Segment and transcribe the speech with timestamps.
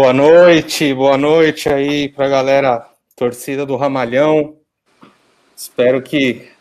[0.00, 4.56] Boa noite, boa noite aí para a galera torcida do Ramalhão.
[5.56, 6.52] Espero que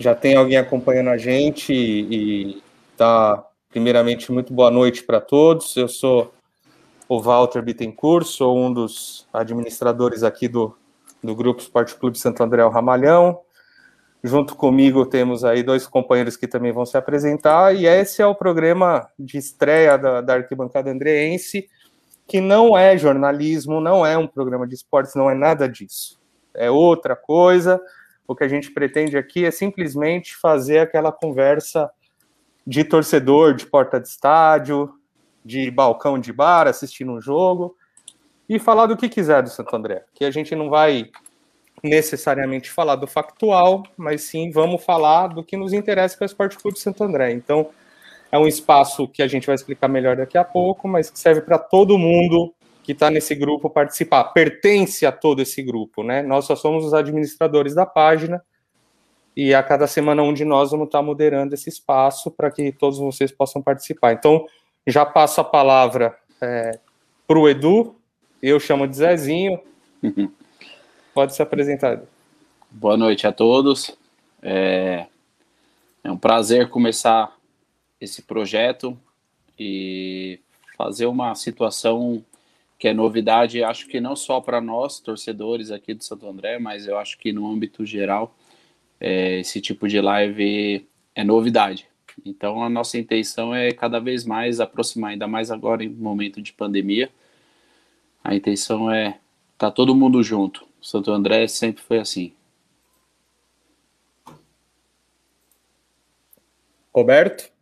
[0.00, 2.60] já tenha alguém acompanhando a gente e,
[2.96, 5.76] tá primeiramente muito boa noite para todos.
[5.76, 6.34] Eu sou
[7.08, 10.76] o Walter Bittencourt, sou um dos administradores aqui do,
[11.22, 13.38] do Grupo Esporte Clube Santo André Ramalhão.
[14.24, 18.34] Junto comigo temos aí dois companheiros que também vão se apresentar, e esse é o
[18.34, 21.68] programa de estreia da, da Arquibancada Andreense,
[22.26, 26.20] que não é jornalismo, não é um programa de esportes, não é nada disso.
[26.54, 27.80] É outra coisa.
[28.26, 31.90] O que a gente pretende aqui é simplesmente fazer aquela conversa
[32.66, 34.94] de torcedor de porta de estádio,
[35.44, 37.76] de balcão de bar, assistindo um jogo,
[38.48, 40.04] e falar do que quiser do Santo André.
[40.14, 41.10] Que a gente não vai
[41.82, 46.26] necessariamente falar do factual, mas sim vamos falar do que nos interessa que é o
[46.26, 47.32] Esporte Clube Santo André.
[47.32, 47.68] Então,
[48.34, 51.40] é um espaço que a gente vai explicar melhor daqui a pouco, mas que serve
[51.40, 54.24] para todo mundo que está nesse grupo participar.
[54.24, 56.20] Pertence a todo esse grupo, né?
[56.20, 58.42] Nós só somos os administradores da página
[59.36, 62.72] e a cada semana um de nós vamos estar tá moderando esse espaço para que
[62.72, 64.14] todos vocês possam participar.
[64.14, 64.44] Então,
[64.84, 66.72] já passo a palavra é,
[67.28, 67.94] para o Edu,
[68.42, 69.60] eu chamo de Zezinho.
[71.14, 72.02] Pode se apresentar.
[72.68, 73.96] Boa noite a todos.
[74.42, 75.06] É,
[76.02, 77.33] é um prazer começar
[78.04, 78.98] esse projeto
[79.58, 80.40] e
[80.76, 82.24] fazer uma situação
[82.78, 86.86] que é novidade, acho que não só para nós, torcedores aqui do Santo André, mas
[86.86, 88.36] eu acho que no âmbito geral,
[89.00, 91.88] é, esse tipo de live é novidade.
[92.24, 96.52] Então a nossa intenção é cada vez mais aproximar, ainda mais agora em momento de
[96.52, 97.10] pandemia.
[98.22, 99.18] A intenção é
[99.56, 100.66] tá todo mundo junto.
[100.82, 102.32] Santo André sempre foi assim.
[106.94, 107.53] Roberto?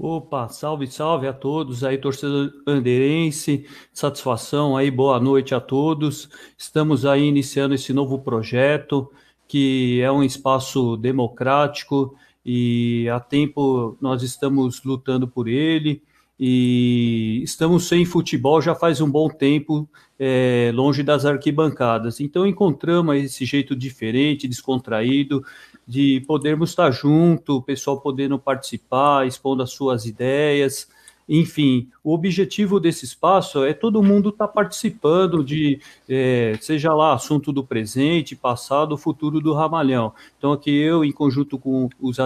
[0.00, 6.28] Opa, salve, salve a todos aí, torcedor andeirense, satisfação aí, boa noite a todos.
[6.56, 9.10] Estamos aí iniciando esse novo projeto,
[9.48, 12.14] que é um espaço democrático
[12.46, 16.00] e há tempo nós estamos lutando por ele
[16.38, 22.20] e estamos sem futebol já faz um bom tempo, é, longe das arquibancadas.
[22.20, 25.44] Então encontramos esse jeito diferente, descontraído,
[25.88, 30.86] de podermos estar junto, o pessoal podendo participar, expondo as suas ideias.
[31.26, 37.14] Enfim, o objetivo desse espaço é todo mundo estar tá participando de, é, seja lá
[37.14, 40.12] assunto do presente, passado, futuro do Ramalhão.
[40.36, 42.18] Então, aqui eu, em conjunto com os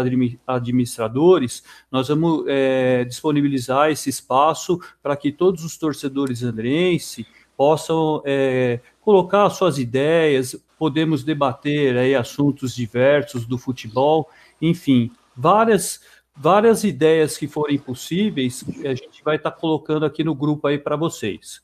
[0.46, 7.26] administradores, nós vamos é, disponibilizar esse espaço para que todos os torcedores andrenses
[7.56, 14.28] possam é, colocar suas ideias, podemos debater aí assuntos diversos do futebol,
[14.60, 16.00] enfim, várias
[16.34, 20.78] várias ideias que forem possíveis, a gente vai estar tá colocando aqui no grupo aí
[20.78, 21.60] para vocês.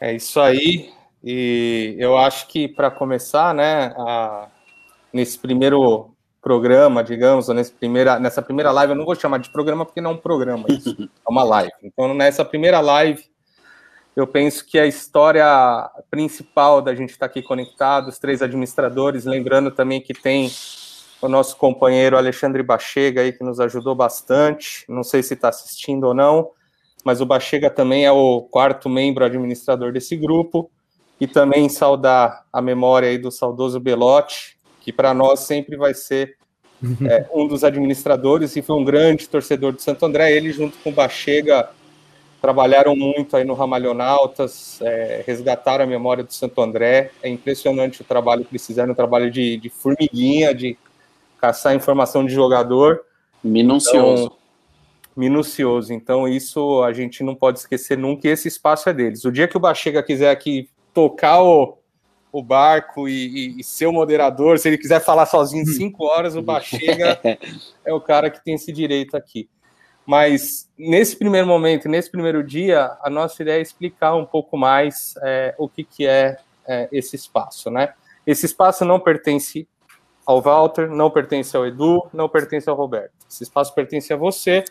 [0.00, 0.92] É isso aí.
[1.24, 4.48] E eu acho que para começar, né, a,
[5.12, 6.11] nesse primeiro
[6.42, 10.10] programa, digamos, nesse primeira, nessa primeira live, eu não vou chamar de programa porque não
[10.10, 11.72] é um programa, isso, é uma live.
[11.82, 13.24] Então, nessa primeira live,
[14.14, 15.46] eu penso que a história
[16.10, 20.50] principal da gente estar tá aqui conectado, os três administradores, lembrando também que tem
[21.22, 24.84] o nosso companheiro Alexandre Bachega aí, que nos ajudou bastante.
[24.88, 26.50] Não sei se está assistindo ou não,
[27.04, 30.68] mas o Bachega também é o quarto membro administrador desse grupo.
[31.20, 36.36] E também saudar a memória aí do saudoso Belotti, que para nós sempre vai ser
[37.08, 40.32] é, um dos administradores e foi um grande torcedor do Santo André.
[40.32, 41.70] Ele, junto com o Bachega,
[42.40, 47.12] trabalharam muito aí no Ramalhonautas, é, resgataram a memória do Santo André.
[47.22, 50.76] É impressionante o trabalho que eles fizeram, um trabalho de, de formiguinha, de
[51.40, 53.02] caçar informação de jogador.
[53.42, 54.24] Minucioso.
[54.24, 54.36] Então,
[55.16, 55.92] minucioso.
[55.92, 59.24] Então, isso a gente não pode esquecer nunca, e esse espaço é deles.
[59.24, 61.78] O dia que o Bachega quiser aqui tocar o,
[62.32, 66.34] o barco e, e, e ser o moderador, se ele quiser falar sozinho cinco horas,
[66.34, 67.20] o Bachega
[67.84, 69.48] é o cara que tem esse direito aqui.
[70.06, 75.14] Mas nesse primeiro momento, nesse primeiro dia, a nossa ideia é explicar um pouco mais
[75.22, 77.92] é, o que, que é, é esse espaço, né?
[78.26, 79.68] Esse espaço não pertence
[80.24, 83.12] ao Walter, não pertence ao Edu, não pertence ao Roberto.
[83.30, 84.64] Esse espaço pertence a você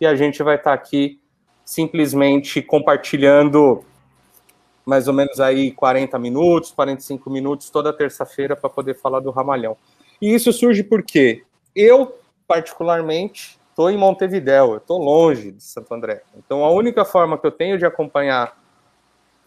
[0.00, 1.20] e a gente vai estar aqui
[1.64, 3.84] simplesmente compartilhando
[4.88, 9.76] mais ou menos aí 40 minutos, 45 minutos toda terça-feira para poder falar do Ramalhão.
[10.20, 11.44] E isso surge porque
[11.76, 16.22] eu, particularmente, estou em Montevidéu, eu estou longe de Santo André.
[16.38, 18.58] Então a única forma que eu tenho de acompanhar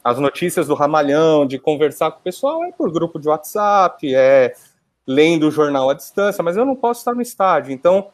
[0.04, 4.54] as notícias do Ramalhão, de conversar com o pessoal é por grupo de WhatsApp, é
[5.08, 7.72] lendo o jornal à distância, mas eu não posso estar no estádio.
[7.74, 8.10] Então,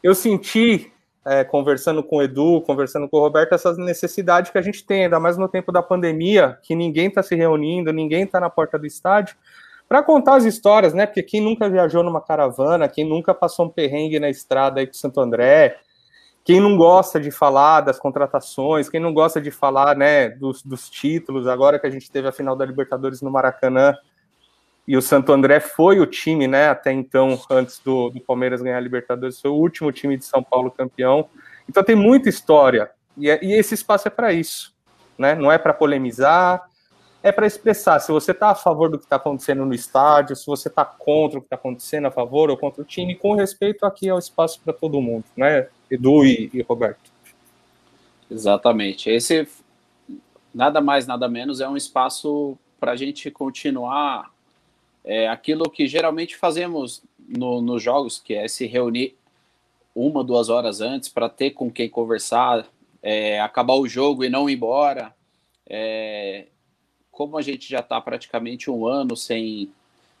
[0.00, 0.92] eu senti
[1.26, 5.04] é, conversando com o Edu, conversando com o Roberto, essa necessidade que a gente tem,
[5.04, 8.78] ainda mais no tempo da pandemia, que ninguém está se reunindo, ninguém está na porta
[8.78, 9.36] do estádio,
[9.88, 11.04] para contar as histórias, né?
[11.04, 14.94] Porque quem nunca viajou numa caravana, quem nunca passou um perrengue na estrada aí com
[14.94, 15.78] Santo André,
[16.44, 20.88] quem não gosta de falar das contratações, quem não gosta de falar, né, dos, dos
[20.88, 23.96] títulos, agora que a gente teve a final da Libertadores no Maracanã,
[24.86, 28.76] e o Santo André foi o time, né, até então, antes do, do, Palmeiras ganhar
[28.76, 31.28] a Libertadores, foi o último time de São Paulo campeão.
[31.68, 34.72] Então tem muita história, e, é, e esse espaço é para isso,
[35.18, 35.34] né?
[35.34, 36.68] Não é para polemizar,
[37.22, 40.46] é para expressar se você está a favor do que está acontecendo no estádio, se
[40.46, 43.84] você está contra o que está acontecendo, a favor ou contra o time, com respeito
[43.84, 47.10] aqui ao espaço para todo mundo, né, Edu e, e Roberto.
[48.30, 49.10] Exatamente.
[49.10, 49.48] Esse
[50.54, 54.30] nada mais, nada menos é um espaço para a gente continuar
[55.06, 59.14] é, aquilo que geralmente fazemos no, nos jogos, que é se reunir
[59.94, 62.66] uma, duas horas antes para ter com quem conversar,
[63.00, 65.14] é, acabar o jogo e não ir embora.
[65.68, 66.46] É,
[67.10, 69.70] como a gente já está praticamente um ano sem,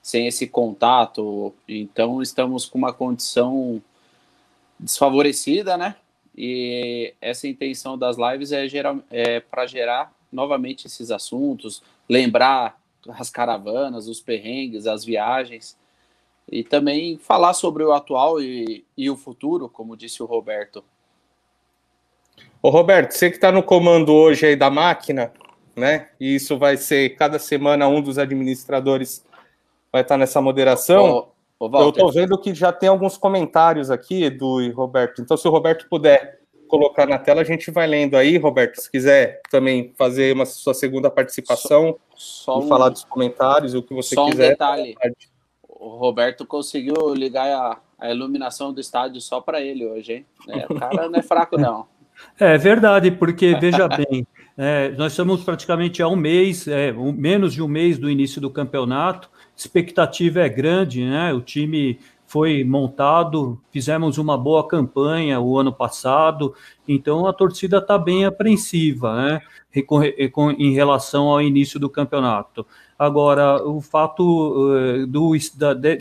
[0.00, 3.82] sem esse contato, então estamos com uma condição
[4.78, 5.96] desfavorecida, né?
[6.36, 8.66] E essa intenção das lives é,
[9.10, 12.78] é para gerar novamente esses assuntos, lembrar
[13.10, 15.76] as caravanas, os perrengues, as viagens,
[16.50, 20.84] e também falar sobre o atual e, e o futuro, como disse o Roberto.
[22.62, 25.32] Ô Roberto, você que está no comando hoje aí da máquina,
[25.74, 26.08] né?
[26.18, 29.24] E isso vai ser cada semana um dos administradores
[29.92, 31.28] vai estar nessa moderação.
[31.58, 35.22] Ô, ô, eu estou vendo que já tem alguns comentários aqui, Edu e Roberto.
[35.22, 36.35] Então, se o Roberto puder
[36.66, 38.80] colocar na tela, a gente vai lendo aí, Roberto.
[38.80, 43.74] Se quiser também fazer uma sua segunda participação só, só e um, falar dos comentários,
[43.74, 44.56] o que você só quiser.
[44.56, 44.96] Só um detalhe.
[45.68, 50.26] O Roberto conseguiu ligar a, a iluminação do estádio só para ele hoje, hein?
[50.48, 51.86] É, o cara não é fraco, não.
[52.40, 54.26] É verdade, porque veja bem,
[54.56, 58.40] é, nós estamos praticamente há um mês, é, um, menos de um mês do início
[58.40, 59.30] do campeonato.
[59.54, 61.32] Expectativa é grande, né?
[61.34, 66.54] O time foi montado, fizemos uma boa campanha o ano passado,
[66.86, 69.40] então a torcida está bem apreensiva, né?
[70.58, 72.66] Em relação ao início do campeonato.
[72.98, 75.32] Agora, o fato uh, do,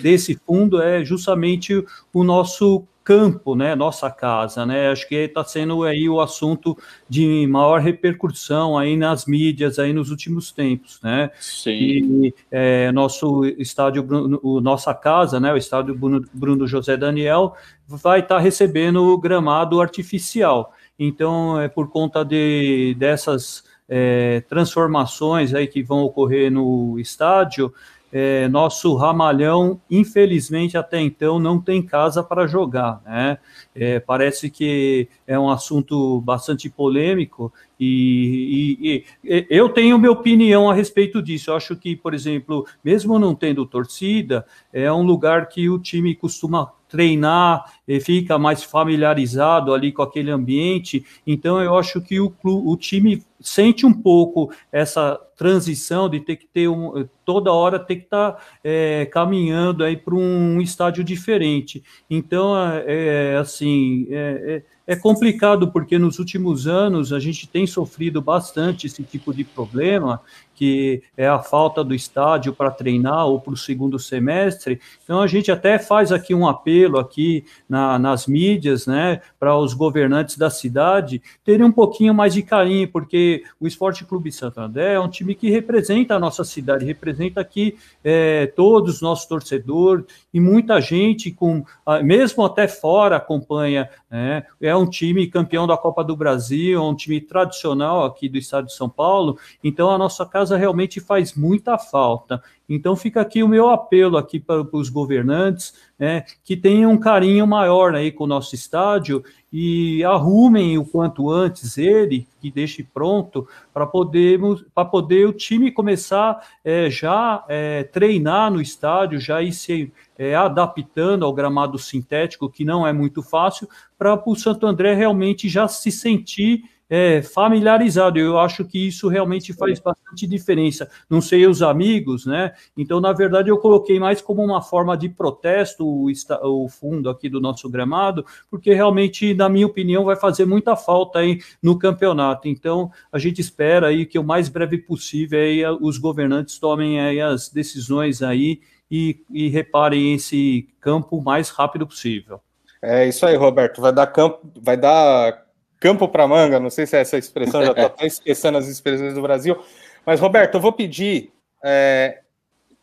[0.01, 5.83] desse fundo é justamente o nosso campo, né, nossa casa, né, acho que está sendo
[5.83, 6.75] aí o assunto
[7.07, 11.71] de maior repercussão aí nas mídias aí nos últimos tempos, né, Sim.
[11.71, 14.03] e é, nosso estádio,
[14.41, 17.55] o nossa casa, né, o estádio Bruno, Bruno José Daniel
[17.87, 25.67] vai estar tá recebendo gramado artificial, então é por conta de dessas é, transformações aí
[25.67, 27.71] que vão ocorrer no estádio,
[28.17, 33.01] é, nosso ramalhão, infelizmente, até então, não tem casa para jogar.
[33.05, 33.37] Né?
[33.75, 40.69] É, parece que é um assunto bastante polêmico e, e, e, eu tenho minha opinião
[40.69, 41.51] a respeito disso.
[41.51, 46.15] Eu acho que, por exemplo, mesmo não tendo torcida, é um lugar que o time
[46.15, 51.05] costuma treinar e fica mais familiarizado ali com aquele ambiente.
[51.25, 56.47] Então, eu acho que o, o time sente um pouco essa transição de ter que
[56.47, 61.83] ter um, toda hora ter que estar tá, é, caminhando aí para um estádio diferente.
[62.09, 67.65] Então, é, é assim, é, é é complicado porque nos últimos anos a gente tem
[67.65, 70.21] sofrido bastante esse tipo de problema,
[70.55, 74.79] que é a falta do estádio para treinar ou para o segundo semestre.
[75.03, 79.73] Então a gente até faz aqui um apelo aqui na, nas mídias, né, para os
[79.73, 84.99] governantes da cidade terem um pouquinho mais de carinho, porque o Esporte Clube Santander é
[84.99, 90.39] um time que representa a nossa cidade, representa aqui é, todos os nossos torcedores e
[90.39, 91.65] muita gente com,
[92.03, 96.95] mesmo até fora acompanha, né, é um time campeão da Copa do Brasil, é um
[96.95, 101.77] time tradicional aqui do estado de São Paulo, então a nossa casa realmente faz muita
[101.77, 102.41] falta.
[102.67, 106.97] Então fica aqui o meu apelo aqui para, para os governantes, né, que tenham um
[106.97, 109.23] carinho maior aí com o nosso estádio
[109.53, 114.39] e arrumem o quanto antes ele, que deixe pronto para poder,
[114.73, 120.35] para poder o time começar é, já é, treinar no estádio, já ir se é,
[120.35, 125.67] adaptando ao gramado sintético, que não é muito fácil, para o Santo André realmente já
[125.67, 128.19] se sentir é, familiarizado.
[128.19, 130.89] Eu acho que isso realmente faz bastante diferença.
[131.09, 132.53] Não sei os amigos, né?
[132.77, 136.11] Então, na verdade, eu coloquei mais como uma forma de protesto o,
[136.43, 141.19] o fundo aqui do nosso gramado, porque realmente, na minha opinião, vai fazer muita falta
[141.19, 142.47] aí no campeonato.
[142.47, 147.19] Então, a gente espera aí que o mais breve possível aí os governantes tomem aí
[147.19, 152.39] as decisões aí e, e reparem esse campo o mais rápido possível.
[152.81, 153.81] É isso aí, Roberto.
[153.81, 155.44] Vai dar campo, vai dar
[155.85, 156.59] campo para manga.
[156.59, 159.55] Não sei se é essa expressão, já estou até esquecendo as expressões do Brasil.
[160.03, 161.31] Mas, Roberto, eu vou pedir.
[161.63, 162.21] É,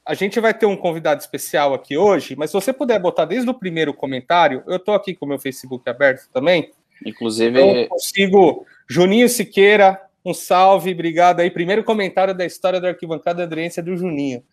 [0.07, 3.49] a gente vai ter um convidado especial aqui hoje, mas se você puder botar desde
[3.51, 6.71] o primeiro comentário, eu estou aqui com o meu Facebook aberto também.
[7.05, 7.61] Inclusive.
[7.61, 8.67] Eu consigo.
[8.89, 11.51] Juninho Siqueira, um salve, obrigado aí.
[11.51, 14.45] Primeiro comentário da história da arquibancada aderência do Juninho.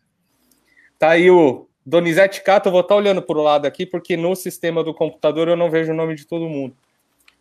[0.97, 4.35] Tá aí o Donizete Cato, eu vou estar olhando para o lado aqui, porque no
[4.35, 6.75] sistema do computador eu não vejo o nome de todo mundo.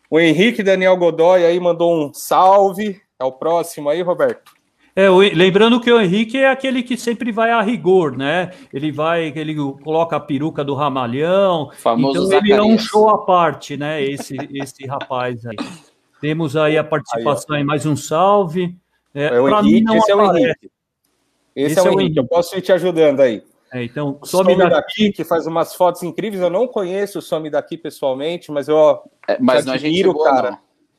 [0.09, 2.99] O Henrique Daniel Godoy aí mandou um salve.
[3.19, 4.59] É o próximo aí, Roberto.
[4.95, 8.51] É, lembrando que o Henrique é aquele que sempre vai a rigor, né?
[8.73, 11.69] Ele vai, ele coloca a peruca do ramalhão.
[11.77, 14.03] Famoso então ele é um show à parte, né?
[14.03, 15.55] Esse, esse rapaz aí.
[16.19, 18.75] Temos aí a participação aí, mais um salve.
[19.13, 20.71] É, é o Henrique, esse é o Henrique.
[21.55, 22.01] Esse, esse é, o Henrique.
[22.01, 23.43] Henrique, eu posso ir te ajudando aí.
[23.71, 26.41] É, então, some, some daqui, daqui, que faz umas fotos incríveis.
[26.41, 30.51] Eu não conheço o Some daqui pessoalmente, mas eu é, mas não admiro, boa, cara.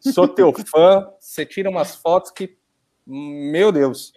[0.05, 0.13] Não.
[0.13, 1.09] Sou teu fã.
[1.19, 2.57] Você tira umas fotos que,
[3.07, 4.13] meu Deus.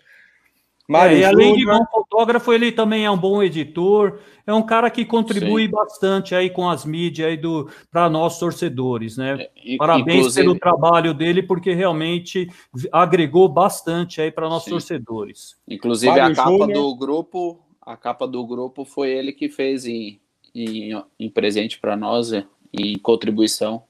[0.88, 4.20] Mário é, e além de bom fotógrafo, ele também é um bom editor.
[4.46, 5.72] É um cara que contribui Sim.
[5.72, 9.48] bastante aí com as mídias aí do para nós torcedores, né?
[9.66, 10.46] É, Parabéns inclusive...
[10.46, 12.50] pelo trabalho dele, porque realmente
[12.92, 14.72] agregou bastante aí para nós Sim.
[14.72, 15.56] torcedores.
[15.68, 16.74] Inclusive Mário a capa Júnior...
[16.74, 20.20] do grupo a capa do grupo foi ele que fez em,
[20.54, 22.32] em, em presente para nós,
[22.74, 23.84] em contribuição.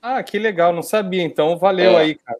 [0.00, 1.96] Ah, que legal, não sabia, então valeu é.
[1.96, 2.38] aí, cara.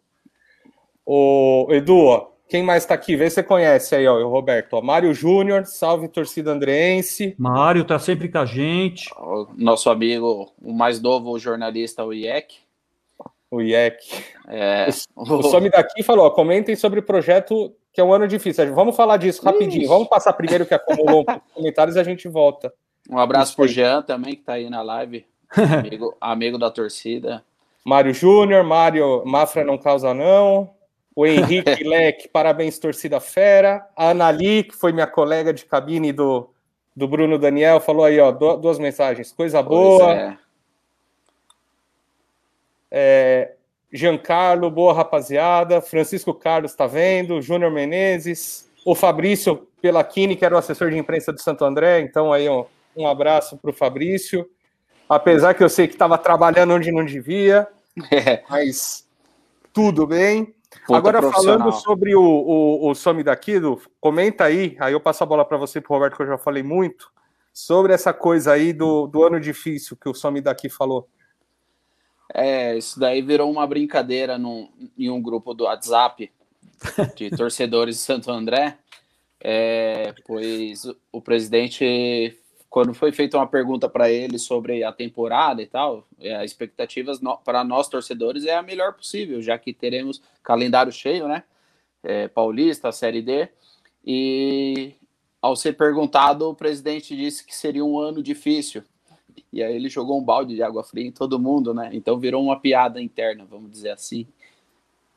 [1.05, 3.15] O Edu, ó, quem mais está aqui?
[3.15, 4.73] Vê se você conhece aí, ó, o Roberto.
[4.73, 7.35] Ó, Mário Júnior, salve torcida andreense.
[7.37, 9.11] Mário tá sempre com a gente.
[9.17, 12.55] O nosso amigo, o mais novo jornalista, o IEC.
[13.51, 13.97] O IEC.
[14.47, 14.87] É.
[15.15, 18.73] O, o Some daqui falou: ó, comentem sobre o projeto que é um ano difícil.
[18.73, 19.81] Vamos falar disso rapidinho.
[19.81, 19.87] Ixi.
[19.87, 22.73] Vamos passar primeiro que acumulou comentários e a gente volta.
[23.09, 25.25] Um abraço para o Jean também, que está aí na live.
[25.79, 27.43] Amigo, amigo da torcida.
[27.83, 30.69] Mário Júnior, Mário Mafra não causa não.
[31.15, 33.87] O Henrique Leque, parabéns, torcida fera.
[33.95, 36.49] A Anali, que foi minha colega de cabine do,
[36.95, 39.31] do Bruno Daniel, falou aí, ó, duas mensagens.
[39.31, 40.13] Coisa boa.
[40.13, 40.37] É.
[42.91, 43.55] É,
[43.91, 45.81] Giancarlo, boa rapaziada.
[45.81, 47.41] Francisco Carlos está vendo.
[47.41, 48.69] Júnior Menezes.
[48.85, 52.01] O Fabrício Pelachini, que era o assessor de imprensa do Santo André.
[52.01, 52.65] Então, aí, ó,
[52.95, 54.49] um abraço para o Fabrício.
[55.07, 57.67] Apesar que eu sei que estava trabalhando onde não devia,
[58.11, 58.43] é.
[58.49, 59.07] mas
[59.73, 60.53] tudo bem.
[60.87, 65.25] Agora, falando sobre o, o, o Some daqui, do, comenta aí, aí eu passo a
[65.25, 67.11] bola para você, para Roberto, que eu já falei muito,
[67.51, 71.07] sobre essa coisa aí do, do ano difícil que o Some daqui falou.
[72.33, 76.31] É, isso daí virou uma brincadeira num, em um grupo do WhatsApp
[77.15, 78.77] de torcedores de Santo André,
[79.41, 82.37] é, pois o presidente,
[82.69, 87.19] quando foi feita uma pergunta para ele sobre a temporada e tal, é, as expectativas
[87.43, 91.43] para nós torcedores é a melhor possível, já que teremos calendário cheio, né?
[92.03, 93.49] É, Paulista, Série D,
[94.05, 94.93] e
[95.41, 98.83] ao ser perguntado, o presidente disse que seria um ano difícil,
[99.51, 101.89] e aí ele jogou um balde de água fria em todo mundo, né?
[101.93, 104.27] Então virou uma piada interna, vamos dizer assim.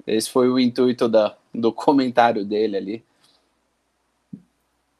[0.06, 3.04] Esse foi o intuito da, do comentário dele ali.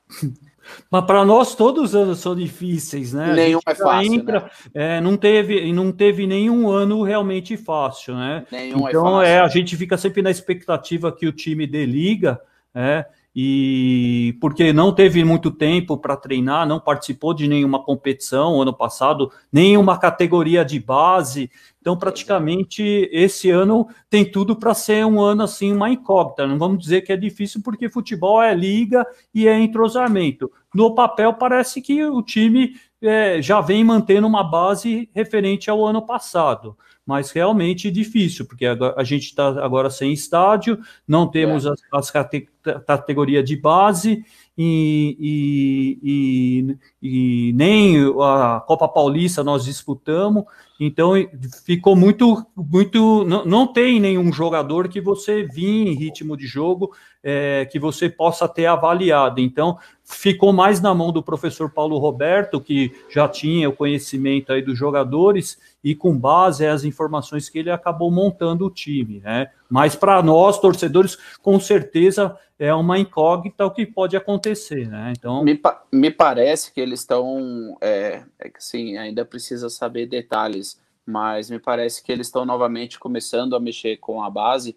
[0.91, 3.33] Mas para nós todos os anos são difíceis, né?
[3.35, 4.15] Nenhum é fácil.
[4.15, 4.51] Entra, né?
[4.75, 8.47] é, não teve, não teve nenhum ano realmente fácil, né?
[8.51, 11.85] Nenhum é então é, é, a gente fica sempre na expectativa que o time dê
[11.85, 12.41] liga,
[12.75, 18.75] é, e porque não teve muito tempo para treinar, não participou de nenhuma competição ano
[18.75, 21.51] passado, nenhuma categoria de base.
[21.81, 26.47] Então, praticamente esse ano tem tudo para ser um ano assim, uma incógnita.
[26.47, 30.53] Não vamos dizer que é difícil, porque futebol é liga e é entrosamento.
[30.75, 36.03] No papel, parece que o time é, já vem mantendo uma base referente ao ano
[36.03, 41.71] passado mas realmente difícil, porque a, gente está agora sem estádio, não temos é.
[41.71, 42.49] as, as cate,
[42.87, 44.25] categorias de base
[44.57, 50.45] e, e, e, e, nem a Copa Paulista nós disputamos,
[50.79, 51.13] então
[51.65, 53.25] ficou muito, muito.
[53.25, 56.93] Não, não tem nenhum jogador que você vinha em ritmo de jogo
[57.23, 59.41] é, que você possa ter avaliado.
[59.41, 64.61] Então, ficou mais na mão do professor Paulo Roberto, que já tinha o conhecimento aí
[64.61, 69.51] dos jogadores, e com base as informações que ele acabou montando o time, né?
[69.69, 75.13] Mas para nós, torcedores, com certeza é uma incógnita o que pode acontecer, né?
[75.17, 75.43] Então.
[75.43, 77.77] Me, pa me parece que eles estão.
[77.81, 82.99] É, é que sim, ainda precisa saber detalhes, mas me parece que eles estão novamente
[82.99, 84.77] começando a mexer com a base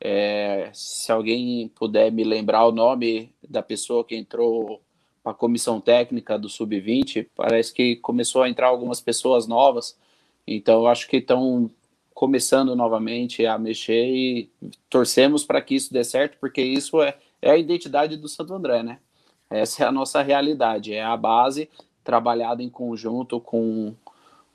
[0.00, 4.80] é, se alguém puder me lembrar o nome da pessoa que entrou
[5.22, 9.98] para a comissão técnica do Sub-20, parece que começou a entrar algumas pessoas novas.
[10.46, 11.70] Então, eu acho que estão
[12.14, 14.50] começando novamente a mexer e
[14.90, 18.82] torcemos para que isso dê certo, porque isso é, é a identidade do Santo André,
[18.82, 18.98] né?
[19.48, 21.68] Essa é a nossa realidade, é a base
[22.04, 23.94] trabalhada em conjunto com,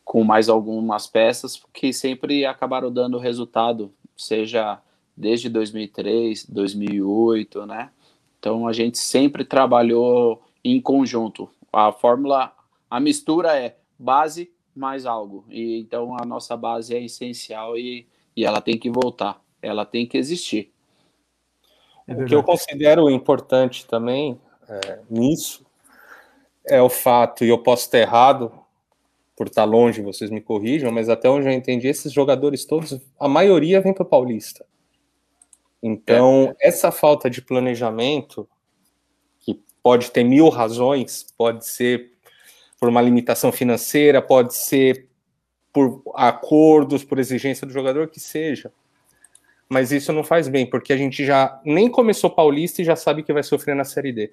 [0.03, 4.79] com mais algumas peças que sempre acabaram dando resultado, seja
[5.17, 7.89] desde 2003, 2008, né?
[8.39, 11.49] Então a gente sempre trabalhou em conjunto.
[11.73, 12.53] A fórmula,
[12.89, 15.45] a mistura é base mais algo.
[15.49, 20.05] E então a nossa base é essencial e, e ela tem que voltar, ela tem
[20.05, 20.71] que existir.
[22.07, 25.65] É o que eu considero importante também é, nisso
[26.67, 28.51] é o fato, e eu posso estar errado,
[29.35, 33.27] por estar longe, vocês me corrijam, mas até onde eu entendi, esses jogadores todos, a
[33.27, 34.65] maioria vem para o Paulista.
[35.83, 36.67] Então, é.
[36.69, 38.47] essa falta de planejamento,
[39.39, 42.13] que pode ter mil razões, pode ser
[42.79, 45.07] por uma limitação financeira, pode ser
[45.71, 48.71] por acordos, por exigência do jogador, que seja.
[49.67, 53.23] Mas isso não faz bem, porque a gente já nem começou Paulista e já sabe
[53.23, 54.31] que vai sofrer na Série D.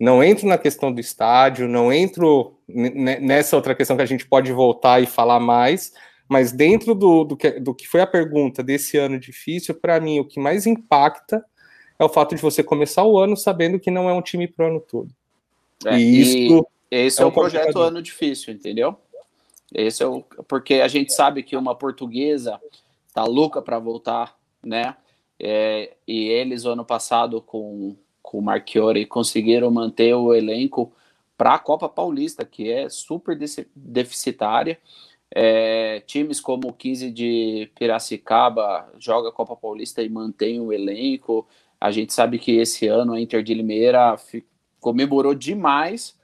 [0.00, 4.52] Não entro na questão do estádio, não entro nessa outra questão que a gente pode
[4.52, 5.92] voltar e falar mais,
[6.28, 10.20] mas dentro do, do, que, do que foi a pergunta desse ano difícil, para mim,
[10.20, 11.44] o que mais impacta
[11.98, 14.66] é o fato de você começar o ano sabendo que não é um time pro
[14.66, 15.10] ano todo.
[15.84, 18.98] É, e isso esse é, é o projeto ano difícil, entendeu?
[19.74, 22.60] Esse é o porque a gente sabe que uma portuguesa
[23.12, 24.96] tá louca para voltar, né?
[25.40, 30.92] É, e eles ano passado com com o Marchiori conseguiram manter o elenco
[31.36, 33.38] para a Copa Paulista, que é super
[33.74, 34.78] deficitária.
[35.34, 41.46] É, times como o 15 de Piracicaba joga a Copa Paulista e mantém o elenco.
[41.80, 44.16] A gente sabe que esse ano a Inter de Limeira
[44.80, 46.17] comemorou demais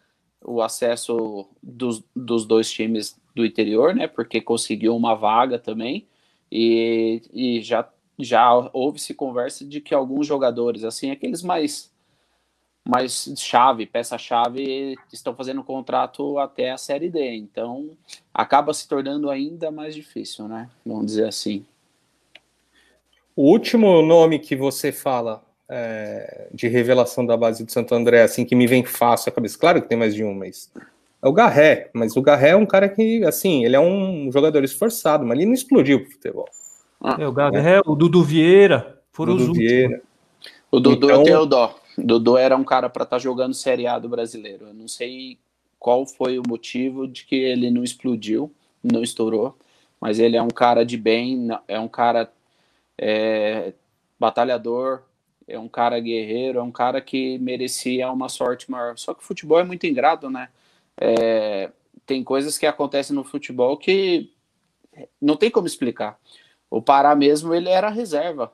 [0.44, 4.06] o acesso dos, dos dois times do interior, né?
[4.06, 6.06] Porque conseguiu uma vaga também
[6.50, 11.92] e, e já já houve-se conversa de que alguns jogadores, assim, aqueles mais
[12.86, 17.34] mais chave, peça-chave, estão fazendo contrato até a Série D.
[17.34, 17.96] Então,
[18.32, 20.68] acaba se tornando ainda mais difícil, né?
[20.84, 21.64] Vamos dizer assim.
[23.34, 28.44] O último nome que você fala é, de revelação da base do Santo André, assim,
[28.44, 29.58] que me vem fácil à cabeça.
[29.58, 30.70] Claro que tem mais de um, mas
[31.22, 31.90] é o Garré.
[31.92, 35.46] Mas o Garré é um cara que, assim, ele é um jogador esforçado, mas ele
[35.46, 36.48] não explodiu pro futebol.
[37.00, 37.80] Ah, é, o Garré, é.
[37.84, 40.02] o Dudu Vieira, foram Dudu os Vieira.
[40.70, 41.76] O Dudu então, eu tenho dó.
[41.96, 44.66] O Dudu era um cara para estar tá jogando Série A do brasileiro.
[44.68, 45.38] Eu não sei
[45.78, 48.50] qual foi o motivo de que ele não explodiu,
[48.82, 49.56] não estourou,
[50.00, 52.30] mas ele é um cara de bem, é um cara
[52.98, 53.72] é,
[54.18, 55.02] batalhador,
[55.46, 58.96] é um cara guerreiro, é um cara que merecia uma sorte maior.
[58.98, 60.48] Só que o futebol é muito ingrato, né?
[60.96, 61.70] É,
[62.06, 64.30] tem coisas que acontecem no futebol que
[65.20, 66.18] não tem como explicar.
[66.70, 68.52] O Pará mesmo, ele era reserva.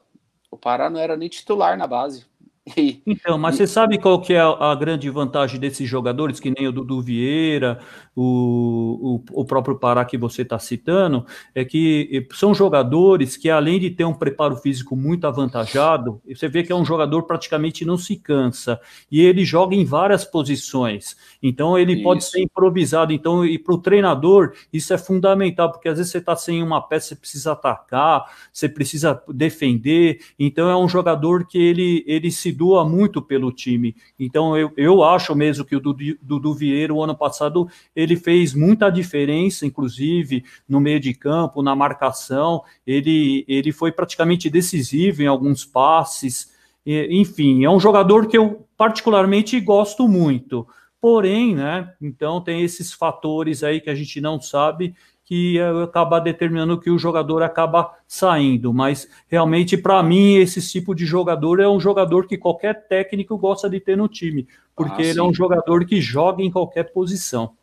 [0.50, 2.26] O Pará não era nem titular na base.
[3.07, 6.73] Então, mas você sabe qual que é a, grande vantagem desses jogadores, que nem o
[6.73, 7.81] Dudu Vieira,
[8.14, 13.81] o, o, o próprio Pará que você está citando, é que são jogadores que, além
[13.81, 17.96] de ter um preparo físico muito avantajado, você vê que é um jogador praticamente não
[17.96, 22.03] se cansa, e ele joga em várias posições, então ele isso.
[22.03, 26.18] pode ser improvisado, então, e para o treinador, isso é fundamental, porque às vezes você
[26.18, 31.59] está sem uma peça, você precisa atacar, você precisa defender, então é um jogador que
[31.59, 33.95] ele, ele se doa muito pelo time.
[34.19, 38.55] Então eu, eu acho mesmo que o Dudu, Dudu Vieira, o ano passado, ele fez
[38.55, 42.63] muita diferença, inclusive no meio de campo, na marcação.
[42.87, 46.53] Ele, ele foi praticamente decisivo em alguns passes.
[46.87, 50.67] Enfim, é um jogador que eu particularmente gosto muito.
[51.01, 51.95] Porém, né?
[52.01, 54.95] Então tem esses fatores aí que a gente não sabe
[55.31, 58.75] que acaba determinando que o jogador acaba saindo.
[58.75, 63.71] Mas realmente, para mim, esse tipo de jogador é um jogador que qualquer técnico gosta
[63.71, 67.55] de ter no time, porque ah, ele é um jogador que joga em qualquer posição.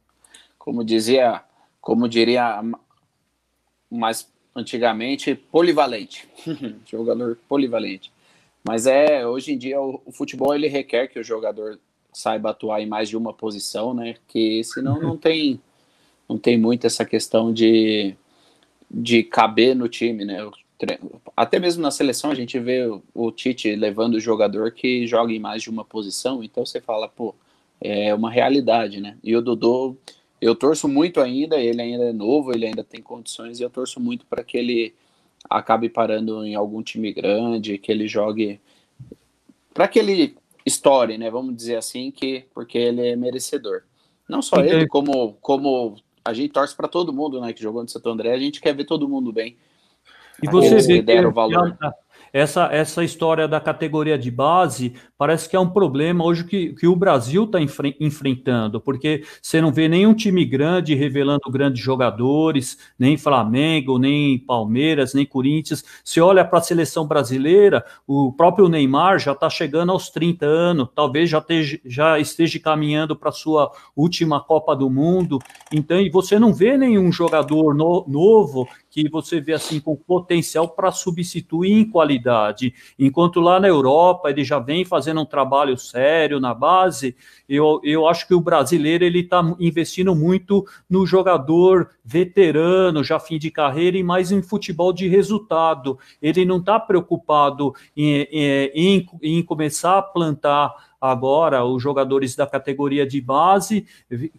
[0.57, 1.43] Como dizia,
[1.81, 2.63] como diria
[3.91, 6.25] mais antigamente, polivalente,
[6.89, 8.13] jogador polivalente.
[8.63, 11.77] Mas é hoje em dia o, o futebol ele requer que o jogador
[12.13, 14.15] saiba atuar em mais de uma posição, né?
[14.25, 15.59] Que senão não tem
[16.27, 18.15] não tem muito essa questão de,
[18.89, 20.37] de caber no time, né?
[21.35, 25.39] Até mesmo na seleção a gente vê o Tite levando o jogador que joga em
[25.39, 27.33] mais de uma posição, então você fala, pô,
[27.81, 29.17] é uma realidade, né?
[29.23, 29.97] E o Dudu,
[30.39, 33.99] eu torço muito ainda, ele ainda é novo, ele ainda tem condições, e eu torço
[33.99, 34.93] muito para que ele
[35.49, 38.59] acabe parando em algum time grande, que ele jogue.
[39.73, 40.35] para que ele
[40.65, 41.29] estoure, né?
[41.31, 43.83] Vamos dizer assim, que porque ele é merecedor.
[44.27, 45.95] Não só ele, como, como
[46.27, 48.75] a gente torce para todo mundo, né, que jogou no Santo André, a gente quer
[48.75, 49.55] ver todo mundo bem.
[50.43, 51.77] E você vê que, o valor.
[52.31, 56.87] Essa, essa história da categoria de base parece que é um problema hoje que, que
[56.87, 62.77] o Brasil está enfre enfrentando, porque você não vê nenhum time grande revelando grandes jogadores,
[62.97, 65.83] nem Flamengo, nem Palmeiras, nem Corinthians.
[66.03, 70.89] Se olha para a seleção brasileira, o próprio Neymar já está chegando aos 30 anos,
[70.93, 75.39] talvez já, esteja, já esteja caminhando para a sua última Copa do Mundo.
[75.71, 80.69] Então, e você não vê nenhum jogador no, novo que você vê assim com potencial
[80.69, 82.26] para substituir em qualidade.
[82.97, 87.15] Enquanto lá na Europa ele já vem fazendo um trabalho sério na base,
[87.47, 93.37] eu, eu acho que o brasileiro ele está investindo muito no jogador veterano, já fim
[93.37, 95.97] de carreira, e mais em futebol de resultado.
[96.21, 98.27] Ele não está preocupado em,
[98.73, 103.85] em, em começar a plantar agora os jogadores da categoria de base,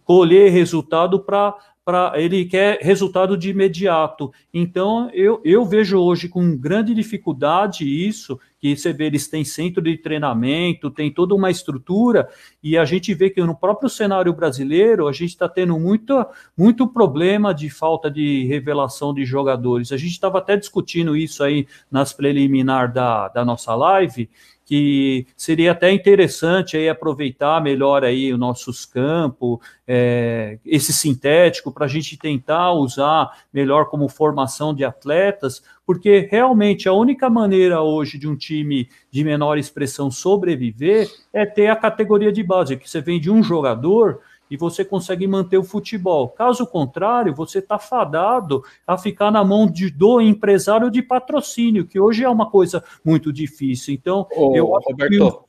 [0.05, 1.55] colher resultado para
[1.89, 4.31] para ele quer resultado de imediato.
[4.53, 9.81] Então, eu, eu vejo hoje com grande dificuldade isso, que você vê, eles têm centro
[9.81, 12.29] de treinamento, tem toda uma estrutura,
[12.63, 16.87] e a gente vê que no próprio cenário brasileiro, a gente está tendo muito, muito
[16.87, 19.91] problema de falta de revelação de jogadores.
[19.91, 24.29] A gente estava até discutindo isso aí nas preliminar da, da nossa live,
[24.69, 31.87] que seria até interessante aí aproveitar melhor aí os nossos campos, é, esse sintético, para
[31.87, 38.19] a gente tentar usar melhor como formação de atletas, porque realmente a única maneira hoje
[38.19, 43.01] de um time de menor expressão sobreviver é ter a categoria de base, que você
[43.01, 44.21] vem de um jogador
[44.51, 46.29] e você consegue manter o futebol.
[46.29, 52.01] Caso contrário, você está fadado a ficar na mão de, do empresário de patrocínio, que
[52.01, 53.95] hoje é uma coisa muito difícil.
[53.95, 55.11] Então, Ô, eu Roberto.
[55.11, 55.49] Que...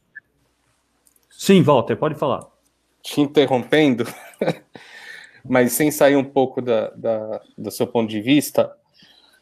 [1.29, 2.47] Sim, Walter, pode falar.
[3.01, 4.05] Te interrompendo,
[5.47, 8.75] mas sem sair um pouco da, da, do seu ponto de vista,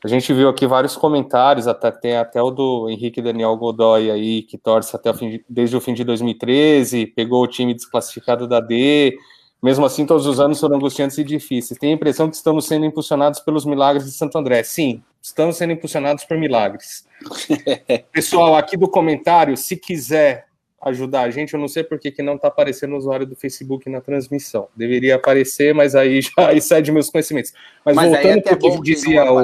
[0.04, 4.44] a gente viu aqui vários comentários, até, tem até o do Henrique Daniel Godoy aí,
[4.44, 8.48] que torce até o fim de, desde o fim de 2013, pegou o time desclassificado
[8.48, 9.18] da D,
[9.62, 11.80] mesmo assim, todos os anos foram angustiantes e difíceis.
[11.80, 14.62] Tenho a impressão que estamos sendo impulsionados pelos milagres de Santo André.
[14.64, 17.08] Sim, estamos sendo impulsionados por milagres.
[18.12, 20.46] Pessoal, aqui do comentário, se quiser
[20.82, 23.36] ajudar a gente, eu não sei por que, que não está aparecendo o usuário do
[23.36, 24.68] Facebook na transmissão.
[24.76, 27.52] Deveria aparecer, mas aí já excede meus conhecimentos.
[27.84, 29.38] Mas, mas voltando para o que dizia o,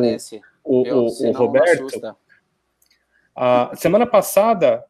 [0.63, 2.15] o, Meu, o Roberto,
[3.35, 4.83] a semana passada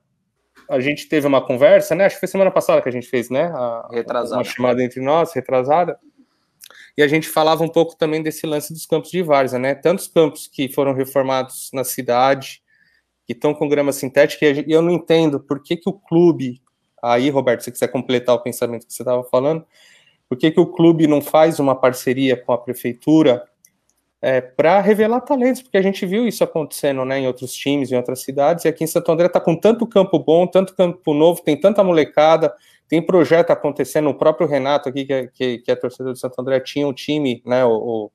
[0.70, 2.06] a gente teve uma conversa, né?
[2.06, 3.52] Acho que foi semana passada que a gente fez, né?
[3.54, 4.38] A, retrasada.
[4.38, 5.98] Uma chamada entre nós, retrasada.
[6.98, 9.76] E a gente falava um pouco também desse lance dos campos de várzea, né?
[9.76, 12.62] Tantos campos que foram reformados na cidade,
[13.26, 16.62] que estão com grama sintética, e eu não entendo por que, que o clube.
[17.02, 19.66] Aí, Roberto, se você quiser completar o pensamento que você estava falando,
[20.30, 23.44] por que, que o clube não faz uma parceria com a prefeitura
[24.24, 27.98] é, para revelar talentos, porque a gente viu isso acontecendo né, em outros times, em
[27.98, 31.44] outras cidades, e aqui em Santo André está com tanto campo bom, tanto campo novo,
[31.44, 32.56] tem tanta molecada,
[32.88, 36.40] tem projeto acontecendo, o próprio Renato aqui, que, é, que, que é torcedor de Santo
[36.40, 38.10] André, tinha um time, né, o,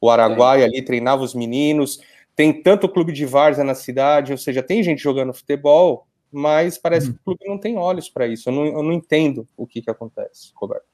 [0.00, 2.00] o Araguai ali, treinava os meninos,
[2.34, 7.10] tem tanto clube de várzea na cidade, ou seja, tem gente jogando futebol, mas parece
[7.10, 7.12] hum.
[7.12, 9.80] que o clube não tem olhos para isso, eu não, eu não entendo o que,
[9.80, 10.92] que acontece, Roberto.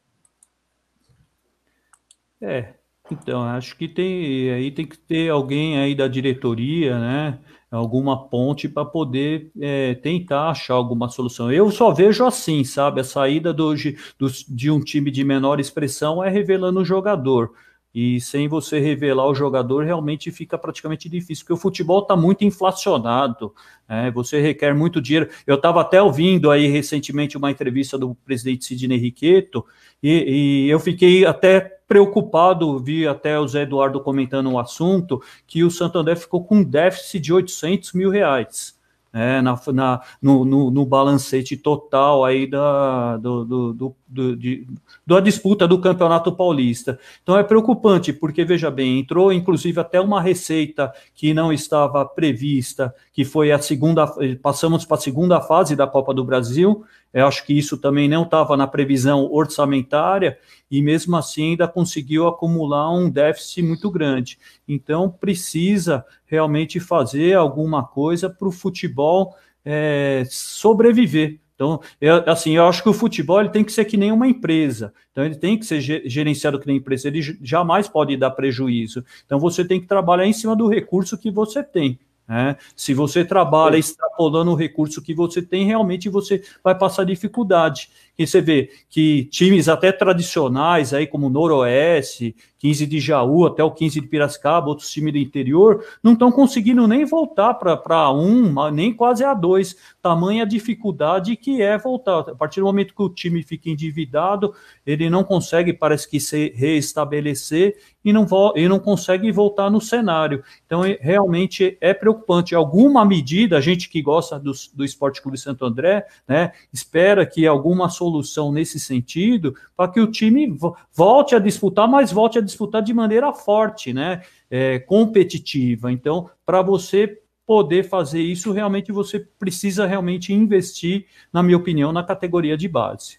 [2.43, 2.75] É,
[3.11, 7.39] então, acho que tem aí tem que ter alguém aí da diretoria, né?
[7.71, 11.53] Alguma ponte para poder é, tentar achar alguma solução.
[11.53, 13.01] Eu só vejo assim, sabe?
[13.01, 13.75] A saída do,
[14.19, 17.53] do, de um time de menor expressão é revelando o jogador.
[17.93, 22.45] E sem você revelar o jogador, realmente fica praticamente difícil, porque o futebol está muito
[22.45, 23.53] inflacionado,
[23.89, 24.11] né?
[24.13, 25.29] você requer muito dinheiro.
[25.45, 29.67] Eu estava até ouvindo aí recentemente uma entrevista do presidente Sidney Riqueto,
[30.01, 35.65] e, e eu fiquei até preocupado, vi até o Zé Eduardo comentando o assunto, que
[35.65, 38.79] o Santander ficou com um déficit de 800 mil reais
[39.13, 44.67] é, na, na, no, no, no, balancete total aí da, do, do, do, do de,
[45.07, 46.99] da disputa do Campeonato Paulista.
[47.23, 52.95] Então é preocupante, porque, veja bem, entrou inclusive até uma receita que não estava prevista,
[53.13, 54.07] que foi a segunda,
[54.43, 58.23] passamos para a segunda fase da Copa do Brasil, eu acho que isso também não
[58.23, 60.39] estava na previsão orçamentária,
[60.71, 64.39] e mesmo assim ainda conseguiu acumular um déficit muito grande.
[64.69, 71.41] Então precisa realmente fazer alguma coisa para o futebol é, sobreviver.
[71.61, 74.27] Então, eu, assim, eu acho que o futebol ele tem que ser que nem uma
[74.27, 74.95] empresa.
[75.13, 77.07] Então, ele tem que ser gerenciado que nem empresa.
[77.07, 79.05] Ele jamais pode dar prejuízo.
[79.27, 82.01] Então, você tem que trabalhar em cima do recurso que você tem.
[82.27, 82.57] Né?
[82.75, 87.91] Se você trabalha extrapolando o recurso que você tem, realmente você vai passar dificuldade.
[88.21, 93.71] E você vê que times até tradicionais, aí como Noroeste, 15 de Jaú até o
[93.71, 98.93] 15 de Piracicaba, outros times do interior, não estão conseguindo nem voltar para um, nem
[98.93, 99.75] quase a dois.
[100.03, 102.21] Tamanha dificuldade que é voltar.
[102.21, 104.53] A partir do momento que o time fica endividado,
[104.87, 110.45] ele não consegue, parece que, se reestabelecer e não, e não consegue voltar no cenário.
[110.67, 112.55] Então, é, realmente é preocupante.
[112.55, 117.47] Alguma medida, a gente que gosta do, do Esporte Clube Santo André, né, espera que
[117.47, 118.10] alguma solução
[118.53, 120.57] nesse sentido, para que o time
[120.93, 124.23] volte a disputar, mas volte a disputar de maneira forte, né?
[124.51, 125.93] É, competitiva.
[125.93, 132.05] Então, para você poder fazer isso, realmente você precisa realmente investir, na minha opinião, na
[132.05, 133.19] categoria de base.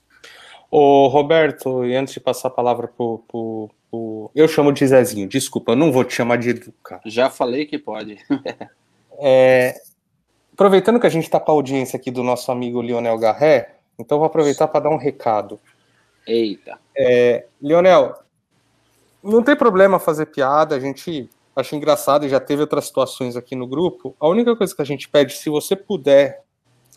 [0.72, 3.70] Ô, Roberto, e antes de passar a palavra para o.
[4.34, 7.02] Eu chamo de Zezinho, desculpa, eu não vou te chamar de Educa.
[7.06, 8.20] Já falei que pode.
[9.20, 9.76] é,
[10.54, 14.18] aproveitando que a gente está com a audiência aqui do nosso amigo Lionel Garré, então
[14.18, 15.60] vou aproveitar para dar um recado.
[16.28, 16.80] Eita.
[16.98, 18.16] É, Lionel,
[19.24, 23.56] não tem problema fazer piada, a gente acha engraçado e já teve outras situações aqui
[23.56, 24.16] no grupo.
[24.20, 26.44] A única coisa que a gente pede, se você puder,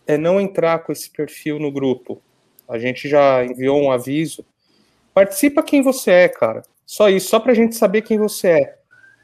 [0.06, 2.22] é não entrar com esse perfil no grupo.
[2.68, 4.44] A gente já enviou um aviso.
[5.12, 6.62] Participa quem você é, cara.
[6.86, 8.78] Só isso, só pra gente saber quem você é,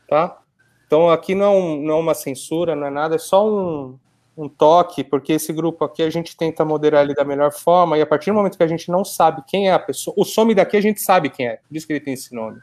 [0.09, 0.41] tá?
[0.87, 3.99] Então aqui não é, não é uma censura, não é nada, é só um,
[4.41, 8.01] um toque, porque esse grupo aqui a gente tenta moderar ele da melhor forma, e
[8.01, 10.55] a partir do momento que a gente não sabe quem é a pessoa, o some
[10.55, 12.59] daqui a gente sabe quem é, por isso que ele tem esse nome.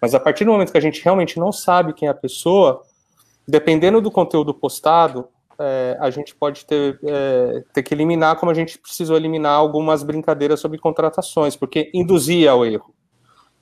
[0.00, 2.82] Mas a partir do momento que a gente realmente não sabe quem é a pessoa,
[3.48, 5.26] dependendo do conteúdo postado,
[5.58, 10.02] é, a gente pode ter, é, ter que eliminar, como a gente precisou eliminar algumas
[10.02, 12.94] brincadeiras sobre contratações, porque induzia ao erro.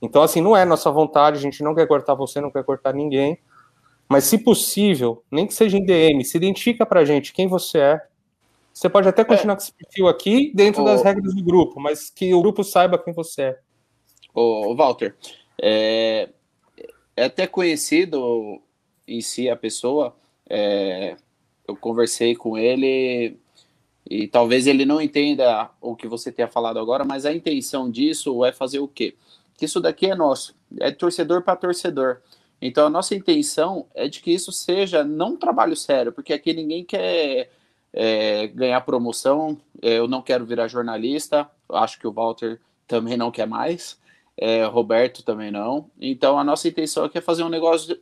[0.01, 2.93] Então, assim, não é nossa vontade, a gente não quer cortar você, não quer cortar
[2.93, 3.39] ninguém,
[4.13, 8.07] mas se possível, nem que seja em DM, se identifica pra gente quem você é.
[8.71, 9.55] Você pode até continuar é.
[9.55, 13.11] com esse perfil aqui dentro das regras do grupo, mas que o grupo saiba quem
[13.11, 13.59] você é.
[14.31, 15.15] Ô, Walter,
[15.59, 16.29] é,
[17.17, 18.61] é até conhecido
[19.07, 20.15] em si a pessoa.
[20.47, 21.15] É,
[21.67, 23.39] eu conversei com ele
[24.07, 28.45] e talvez ele não entenda o que você tenha falado agora, mas a intenção disso
[28.45, 29.15] é fazer o quê?
[29.57, 32.21] Que isso daqui é nosso, é torcedor para torcedor.
[32.65, 36.53] Então a nossa intenção é de que isso seja não um trabalho sério, porque aqui
[36.53, 37.49] ninguém quer
[37.91, 39.57] é, ganhar promoção.
[39.81, 44.01] Eu não quero virar jornalista, acho que o Walter também não quer mais
[44.37, 45.89] é, Roberto também não.
[45.99, 48.01] Então a nossa intenção aqui é fazer um negócio de,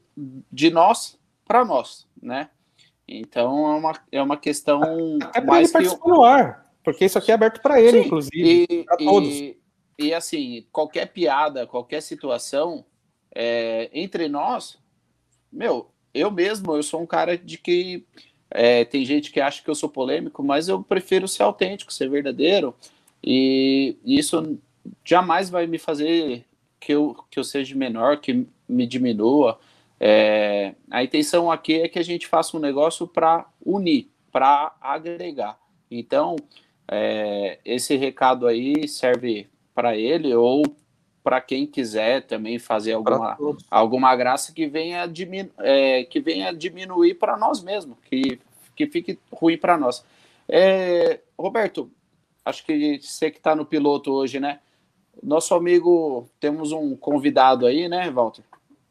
[0.51, 2.49] de nós para nós, né?
[3.07, 4.81] Então é uma, é uma questão.
[5.33, 6.15] É para ele participar eu...
[6.15, 9.29] no ar, porque isso aqui é aberto para ele, Sim, inclusive, para todos.
[9.29, 9.57] E,
[9.99, 12.85] e, assim, qualquer piada, qualquer situação
[13.33, 14.77] é, entre nós,
[15.51, 18.05] meu, eu mesmo, eu sou um cara de que
[18.49, 22.09] é, tem gente que acha que eu sou polêmico, mas eu prefiro ser autêntico, ser
[22.09, 22.75] verdadeiro.
[23.23, 24.59] E isso
[25.05, 26.45] jamais vai me fazer
[26.79, 29.59] que eu, que eu seja menor, que me diminua.
[29.99, 35.57] É, a intenção aqui é que a gente faça um negócio para unir, para agregar.
[35.89, 36.35] Então,
[36.89, 40.63] é, esse recado aí serve para ele ou
[41.23, 43.37] para quem quiser também fazer alguma,
[43.69, 48.39] alguma graça que venha, diminu é, que venha diminuir para nós mesmos, que,
[48.75, 50.03] que fique ruim para nós.
[50.47, 51.89] É, Roberto,
[52.43, 54.59] acho que você que está no piloto hoje, né?
[55.21, 58.43] Nosso amigo, temos um convidado aí, né, Walter?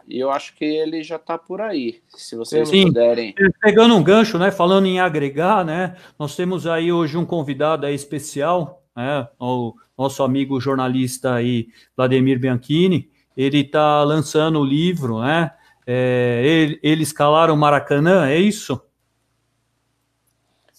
[0.07, 2.87] E eu acho que ele já está por aí, se vocês Sim.
[2.87, 3.35] puderem.
[3.61, 7.95] Pegando um gancho, né, falando em agregar, né, nós temos aí hoje um convidado aí
[7.95, 15.51] especial, né, o nosso amigo jornalista aí, Vladimir Bianchini, ele está lançando o livro, né,
[15.87, 18.81] é, ele, eles calaram o Maracanã, é isso?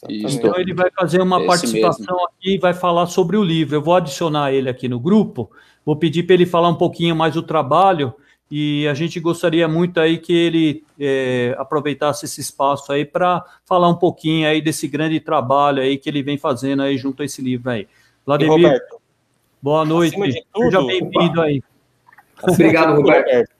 [0.10, 2.27] Então ele vai fazer uma Esse participação mesmo.
[2.27, 3.75] aqui, vai falar sobre o livro.
[3.75, 5.51] Eu vou adicionar ele aqui no grupo.
[5.86, 8.13] Vou pedir para ele falar um pouquinho mais do trabalho
[8.49, 13.88] e a gente gostaria muito aí que ele é, aproveitasse esse espaço aí para falar
[13.89, 17.41] um pouquinho aí desse grande trabalho aí que ele vem fazendo aí junto a esse
[17.41, 17.88] livro aí.
[18.25, 19.00] Vladimir, Roberto,
[19.62, 21.62] boa noite, seja bem-vindo aí.
[22.43, 23.52] Obrigado, Roberto.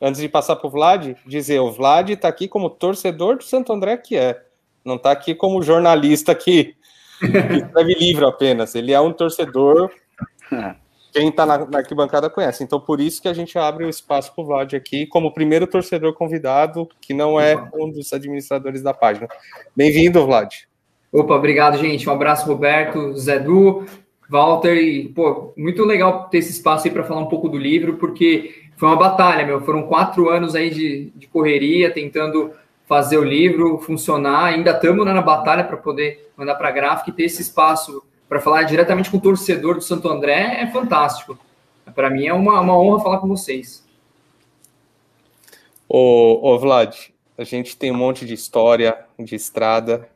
[0.00, 3.72] Antes de passar para o Vlad, dizer, o Vlad está aqui como torcedor do Santo
[3.72, 4.42] André que é
[4.86, 6.76] não está aqui como jornalista que,
[7.18, 8.74] que escreve livro apenas.
[8.76, 9.90] Ele é um torcedor.
[11.12, 12.62] Quem está na, na, arquibancada conhece.
[12.62, 15.66] Então, por isso que a gente abre o espaço para o Vlad aqui, como primeiro
[15.66, 19.26] torcedor convidado, que não é um dos administradores da página.
[19.74, 20.54] Bem-vindo, Vlad.
[21.12, 22.08] Opa, obrigado, gente.
[22.08, 23.84] Um abraço, Roberto, Zé Du,
[24.28, 24.74] Walter.
[24.76, 28.64] E, pô, muito legal ter esse espaço aí para falar um pouco do livro, porque
[28.76, 29.60] foi uma batalha, meu.
[29.62, 32.52] Foram quatro anos aí de, de correria, tentando
[32.86, 34.46] fazer o livro funcionar.
[34.46, 38.40] Ainda estamos na batalha para poder mandar para a gráfica e ter esse espaço para
[38.40, 41.38] falar diretamente com o torcedor do Santo André é fantástico.
[41.94, 43.84] Para mim é uma, uma honra falar com vocês.
[45.88, 46.96] Ô, ô Vlad,
[47.38, 50.08] a gente tem um monte de história de estrada.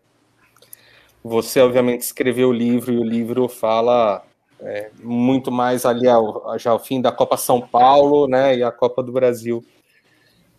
[1.23, 4.25] Você, obviamente, escreveu o livro e o livro fala
[4.61, 8.73] é, muito mais ali ao, já ao fim da Copa São Paulo né, e a
[8.73, 9.65] Copa do Brasil.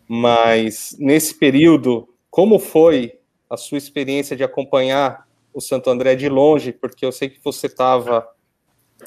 [0.07, 3.19] Mas nesse período, como foi
[3.49, 6.71] a sua experiência de acompanhar o Santo André de longe?
[6.71, 8.27] Porque eu sei que você estava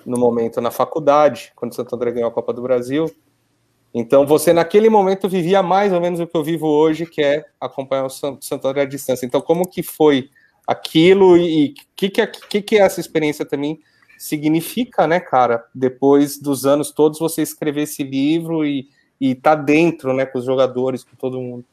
[0.05, 3.11] no momento na faculdade, quando o Santo André ganhou a Copa do Brasil.
[3.95, 7.45] Então, você naquele momento vivia mais ou menos o que eu vivo hoje, que é
[7.61, 9.25] acompanhar o Santo André à distância.
[9.25, 10.31] Então, como que foi
[10.67, 13.81] aquilo e o que, que, que, que essa experiência também
[14.19, 15.65] significa, né, cara?
[15.75, 18.89] Depois dos anos todos, você escrever esse livro e,
[19.21, 21.65] e tá dentro, né, com os jogadores, com todo mundo.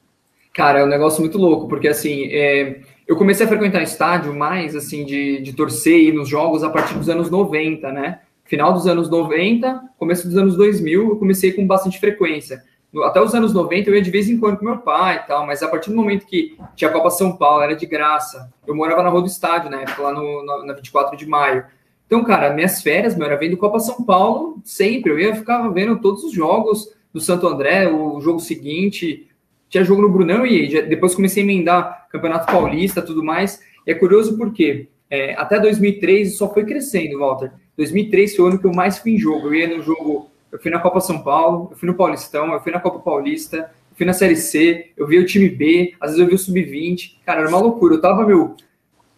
[0.54, 4.75] Cara, é um negócio muito louco, porque assim, é, eu comecei a frequentar estádio mais,
[4.75, 8.19] assim, de, de torcer e ir nos jogos a partir dos anos 90, né?
[8.43, 12.62] Final dos anos 90, começo dos anos 2000, eu comecei com bastante frequência.
[13.04, 15.45] Até os anos 90 eu ia de vez em quando com meu pai e tal,
[15.45, 18.51] mas a partir do momento que tinha a Copa São Paulo, era de graça.
[18.67, 19.86] Eu morava na rua do estádio, né?
[19.97, 21.65] Lá no, na 24 de maio.
[22.06, 25.12] Então, cara, minhas férias, meu, era vendo Copa São Paulo sempre.
[25.12, 29.27] Eu ia ficar vendo todos os jogos do Santo André, o jogo seguinte.
[29.69, 33.62] Tinha jogo no Brunão e depois comecei a emendar Campeonato Paulista tudo mais.
[33.88, 37.51] E é curioso porque é, até 2003 só foi crescendo, Walter.
[37.77, 39.47] 2003 foi o ano que eu mais fui em jogo.
[39.47, 42.59] Eu ia no jogo, eu fui na Copa São Paulo, eu fui no Paulistão, eu
[42.61, 46.11] fui na Copa Paulista, eu fui na Série C, eu vi o time B, às
[46.11, 47.17] vezes eu vi o Sub-20.
[47.25, 47.95] Cara, era uma loucura.
[47.95, 48.55] Eu tava, meu,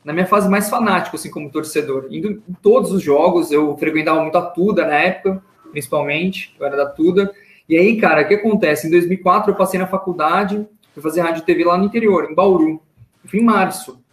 [0.04, 2.08] na minha fase mais fanática, assim, como torcedor.
[2.12, 5.41] Indo em todos os jogos, eu frequentava muito a Tuda na época,
[5.72, 7.34] principalmente, eu era da Tuda.
[7.67, 8.88] E aí, cara, o que acontece?
[8.88, 12.36] Em 2004 eu passei na faculdade, fui fazer rádio e TV lá no interior, em
[12.36, 12.82] Bauru.
[13.24, 14.04] Eu fui em março.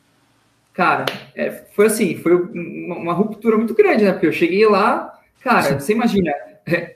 [0.72, 1.04] Cara,
[1.34, 4.12] é, foi assim, foi uma, uma, ruptura muito grande, né?
[4.12, 6.32] Porque eu cheguei lá, cara, você imagina,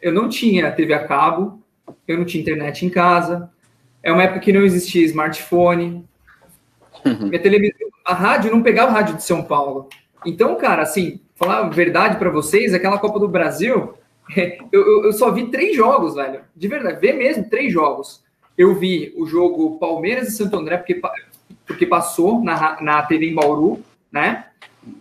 [0.03, 1.61] eu não tinha TV a cabo,
[2.07, 3.51] eu não tinha internet em casa,
[4.03, 6.05] é uma época que não existia smartphone,
[7.05, 7.29] uhum.
[7.29, 9.89] minha televisão, a rádio não pegava a rádio de São Paulo.
[10.27, 13.95] Então, cara, assim, falar a verdade para vocês, aquela Copa do Brasil,
[14.73, 16.41] eu, eu, só vi três jogos, velho.
[16.55, 18.23] De verdade, ver mesmo três jogos.
[18.57, 21.01] Eu vi o jogo Palmeiras e Santo André, porque,
[21.67, 23.81] porque passou na, na TV em Bauru,
[24.13, 24.47] né?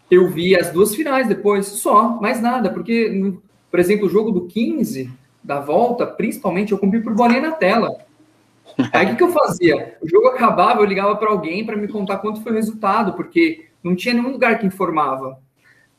[0.10, 3.34] Eu vi as duas finais depois, só, mais nada, porque,
[3.74, 5.10] por exemplo, o jogo do 15,
[5.44, 8.06] da volta, principalmente, eu comprei por bolinha na tela.
[8.94, 9.98] Aí o que, que eu fazia?
[10.00, 13.66] O jogo acabava, eu ligava para alguém para me contar quanto foi o resultado, porque
[13.84, 15.40] não tinha nenhum lugar que informava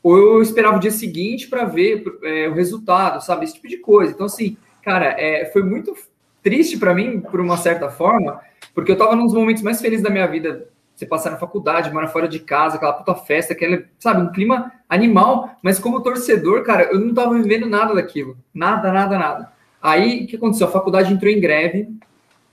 [0.01, 3.43] ou eu esperava o dia seguinte para ver é, o resultado, sabe?
[3.43, 4.13] Esse tipo de coisa.
[4.13, 5.93] Então, assim, cara, é, foi muito
[6.41, 8.39] triste para mim, por uma certa forma,
[8.73, 10.69] porque eu estava nos momentos mais felizes da minha vida.
[10.95, 14.71] Você passar na faculdade, morar fora de casa, aquela puta festa, aquela, sabe, um clima
[14.87, 18.37] animal, mas como torcedor, cara, eu não estava vivendo nada daquilo.
[18.53, 19.51] Nada, nada, nada.
[19.81, 20.67] Aí, o que aconteceu?
[20.67, 21.89] A faculdade entrou em greve.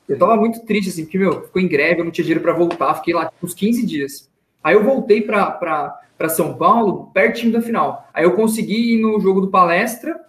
[0.09, 2.52] Eu estava muito triste, assim, porque, meu, ficou em greve, eu não tinha dinheiro para
[2.52, 4.28] voltar, fiquei lá uns 15 dias.
[4.62, 8.09] Aí eu voltei para São Paulo, pertinho da final.
[8.12, 10.20] Aí eu consegui ir no jogo do palestra.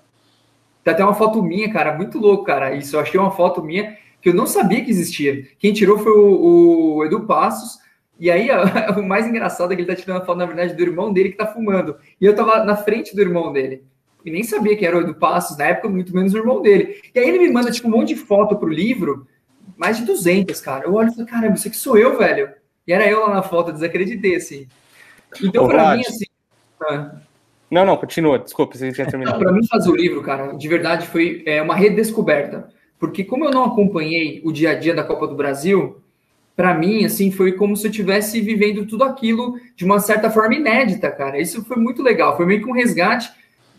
[0.83, 2.75] Tem até uma foto minha, cara, muito louco, cara.
[2.75, 5.45] Isso, eu achei uma foto minha que eu não sabia que existia.
[5.59, 7.82] Quem tirou foi o, o Edu Passos.
[8.19, 8.49] E aí,
[8.97, 11.29] o mais engraçado é que ele tá tirando a foto, na verdade, do irmão dele
[11.29, 11.97] que tá fumando.
[12.19, 13.83] E eu tava na frente do irmão dele.
[14.25, 17.01] E nem sabia que era o Edu Passos, na época, muito menos o irmão dele.
[17.13, 19.27] E aí ele me manda, tipo, um monte de foto pro livro,
[19.75, 20.85] mais de 200, cara.
[20.85, 22.49] Eu olho e falo, caramba, isso aqui sou eu, velho.
[22.87, 24.67] E era eu lá na foto, desacreditei, assim.
[25.41, 26.25] Então, para mim, assim.
[26.81, 27.15] Ah,
[27.73, 29.39] não, não, continua, desculpa, você tinha terminado.
[29.39, 32.69] Para mim, fazer o livro, cara, de verdade foi é, uma redescoberta.
[32.99, 35.97] Porque, como eu não acompanhei o dia a dia da Copa do Brasil,
[36.55, 40.55] para mim, assim, foi como se eu estivesse vivendo tudo aquilo de uma certa forma
[40.55, 41.39] inédita, cara.
[41.39, 42.37] Isso foi muito legal.
[42.37, 43.31] Foi meio que um resgate,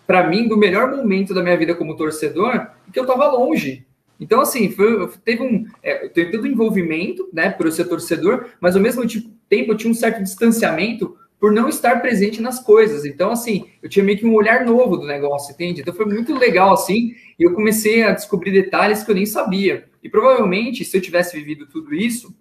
[0.06, 3.86] para mim, do melhor momento da minha vida como torcedor, que eu tava longe.
[4.18, 5.66] Então, assim, foi, teve um.
[5.82, 9.02] É, teve todo envolvimento, né, por eu ser torcedor, mas ao mesmo
[9.48, 13.04] tempo eu tinha um certo distanciamento por não estar presente nas coisas.
[13.04, 15.82] Então, assim, eu tinha meio que um olhar novo do negócio, entende?
[15.82, 19.84] Então foi muito legal, assim, e eu comecei a descobrir detalhes que eu nem sabia.
[20.02, 22.34] E provavelmente, se eu tivesse vivido tudo isso,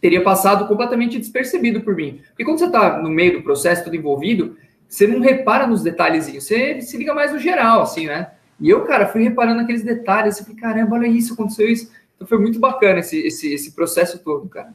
[0.00, 2.20] teria passado completamente despercebido por mim.
[2.28, 4.56] Porque quando você está no meio do processo, tudo envolvido,
[4.88, 8.30] você não repara nos detalhezinhos, você se liga mais no geral, assim, né?
[8.58, 11.90] E eu, cara, fui reparando naqueles detalhes, eu falei, caramba, olha isso, aconteceu isso.
[12.16, 14.74] Então foi muito bacana esse, esse, esse processo todo, cara.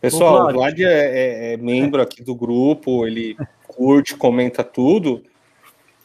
[0.00, 5.22] Pessoal, o Vlad é, é, é, membro aqui do grupo, ele curte, comenta tudo.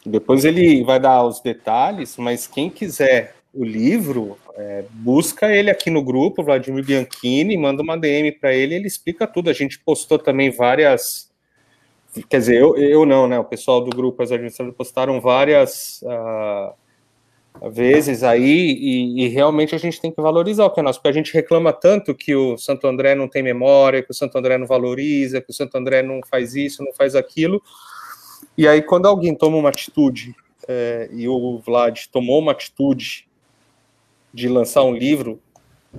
[0.04, 5.90] Depois ele vai dar os detalhes, mas quem quiser o livro, é, busca ele aqui
[5.90, 9.50] no grupo, Vladimir Bianchini, manda uma DM para ele, ele explica tudo.
[9.50, 11.30] A gente postou também várias
[12.28, 13.38] quer dizer, eu, eu não, né?
[13.38, 19.78] O pessoal do grupo, as administradoras postaram várias uh, vezes aí e, e, realmente a
[19.78, 22.58] gente tem que valorizar o que é nosso, porque a gente reclama tanto que o
[22.58, 26.02] Santo André não tem memória, que o Santo André não valoriza, que o Santo André
[26.02, 27.62] não faz isso, não faz aquilo.
[28.58, 30.34] E aí, quando alguém toma uma atitude,
[30.68, 33.26] é, e o Vlad tomou uma atitude
[34.32, 35.40] de lançar um livro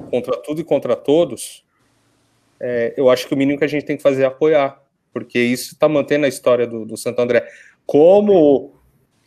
[0.09, 1.63] contra tudo e contra todos,
[2.59, 4.81] é, eu acho que o mínimo que a gente tem que fazer é apoiar,
[5.11, 7.47] porque isso está mantendo a história do, do Santo André.
[7.85, 8.73] Como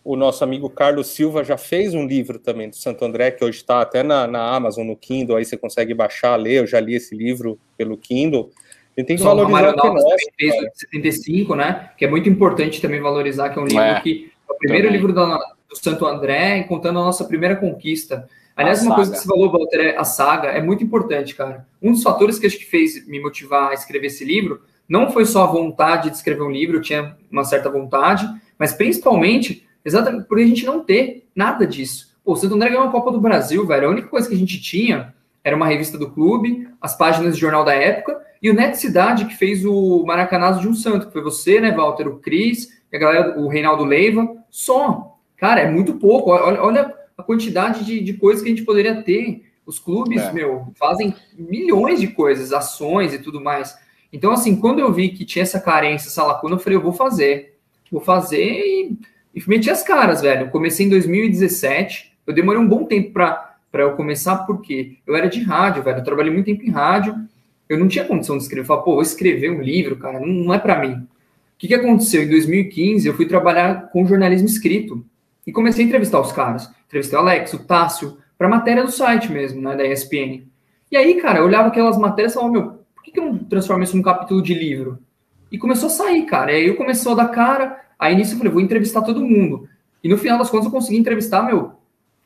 [0.07, 3.59] o nosso amigo Carlos Silva já fez um livro também do Santo André, que hoje
[3.59, 6.95] está até na, na, Amazon, no Kindle, aí você consegue baixar, ler, eu já li
[6.95, 8.51] esse livro pelo Kindle.
[8.97, 10.17] Gente tem que Só valorizar o que é nosso.
[10.39, 11.91] fez o 75, né?
[11.99, 14.87] Que é muito importante também valorizar, que é um livro é, que é o primeiro
[14.87, 15.01] também.
[15.01, 15.27] livro do,
[15.69, 18.29] do Santo André, contando a nossa primeira conquista.
[18.57, 18.97] Aliás, a uma saga.
[18.97, 21.67] coisa que você falou, Walter, é a saga é muito importante, cara.
[21.83, 25.27] Um dos fatores que acho que fez me motivar a escrever esse livro não foi
[25.27, 28.27] só a vontade de escrever um livro, eu tinha uma certa vontade,
[28.59, 32.17] mas principalmente exatamente por a gente não ter nada disso.
[32.25, 33.89] Pô, o Santo André ganhou uma Copa do Brasil, velho.
[33.89, 37.41] A única coisa que a gente tinha era uma revista do clube, as páginas de
[37.41, 41.13] jornal da época e o Net Cidade, que fez o Maracanazo de um Santo, que
[41.13, 44.27] foi você, né, Walter, o Cris, a galera, o Reinaldo Leiva.
[44.51, 45.19] Só.
[45.37, 46.31] Cara, é muito pouco.
[46.31, 46.95] Olha, olha
[47.27, 49.43] quantidade de, de coisas que a gente poderia ter.
[49.67, 50.33] Os clubes, é.
[50.33, 53.77] meu, fazem milhões de coisas, ações e tudo mais.
[54.13, 56.93] Então, assim, quando eu vi que tinha essa carência, essa lacuna, eu falei, eu vou
[56.93, 57.59] fazer.
[57.91, 58.97] Vou fazer e,
[59.35, 60.47] e meti as caras, velho.
[60.47, 62.17] Eu comecei em 2017.
[62.27, 65.99] Eu demorei um bom tempo para eu começar, porque eu era de rádio, velho.
[65.99, 67.17] Eu trabalhei muito tempo em rádio.
[67.69, 68.63] Eu não tinha condição de escrever.
[68.63, 70.95] Eu falei, pô, vou escrever um livro, cara, não, não é para mim.
[70.95, 72.23] O que, que aconteceu?
[72.23, 75.05] Em 2015, eu fui trabalhar com jornalismo escrito.
[75.47, 76.71] E comecei a entrevistar os caras.
[76.87, 80.47] Entrevistei o Alex, o Tássio, para matéria do site mesmo, né, da ESPN.
[80.91, 83.39] E aí, cara, eu olhava aquelas matérias e falava, meu, por que, que eu não
[83.39, 84.99] transformo isso num capítulo de livro?
[85.51, 86.53] E começou a sair, cara.
[86.53, 89.69] E aí eu começou a dar cara, aí nisso eu falei, vou entrevistar todo mundo.
[90.03, 91.73] E no final das contas eu consegui entrevistar, meu,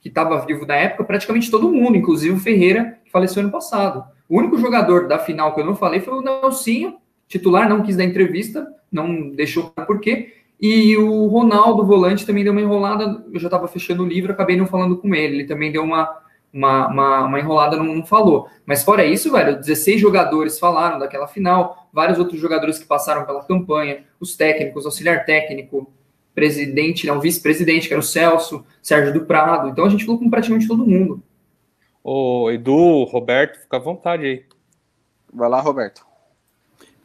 [0.00, 4.04] que estava vivo na época, praticamente todo mundo, inclusive o Ferreira, que faleceu ano passado.
[4.28, 6.96] O único jogador da final que eu não falei foi o Nelsinho,
[7.28, 10.34] titular, não quis dar entrevista, não deixou por quê.
[10.60, 13.24] E o Ronaldo, volante, também deu uma enrolada.
[13.32, 15.36] Eu já estava fechando o livro, acabei não falando com ele.
[15.36, 16.20] Ele também deu uma,
[16.52, 18.46] uma, uma, uma enrolada, não, não, falou.
[18.66, 23.42] Mas fora isso, velho, 16 jogadores falaram daquela final, vários outros jogadores que passaram pela
[23.44, 25.90] campanha, os técnicos, auxiliar técnico,
[26.34, 29.68] presidente, não, vice-presidente, que era o Celso, Sérgio do Prado.
[29.68, 31.22] Então a gente falou com praticamente todo mundo.
[32.04, 34.44] Ô, Edu, Roberto, fica à vontade aí.
[35.32, 36.09] Vai lá, Roberto.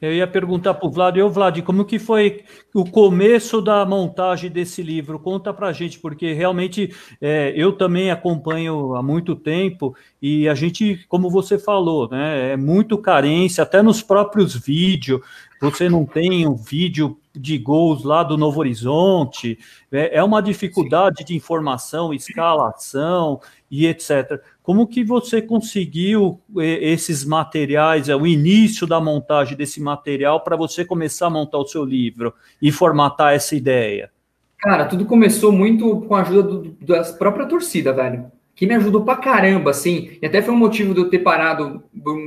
[0.02, 2.44] Eu ia perguntar para o Vlad, eu, Vlad, como que foi
[2.74, 5.18] o começo da montagem desse livro?
[5.18, 10.54] Conta para a gente, porque realmente é, eu também acompanho há muito tempo e a
[10.54, 15.22] gente, como você falou, né, é muito carência, até nos próprios vídeos,
[15.62, 19.58] você não tem um vídeo de gols lá do Novo Horizonte,
[19.92, 23.40] é, é uma dificuldade de informação, escalação
[23.72, 24.42] e etc.
[24.66, 30.84] Como que você conseguiu esses materiais, é, o início da montagem desse material para você
[30.84, 34.10] começar a montar o seu livro e formatar essa ideia?
[34.58, 38.32] Cara, tudo começou muito com a ajuda do, da própria torcida, velho.
[38.56, 40.18] Que me ajudou pra caramba, assim.
[40.20, 41.84] E até foi um motivo de eu ter parado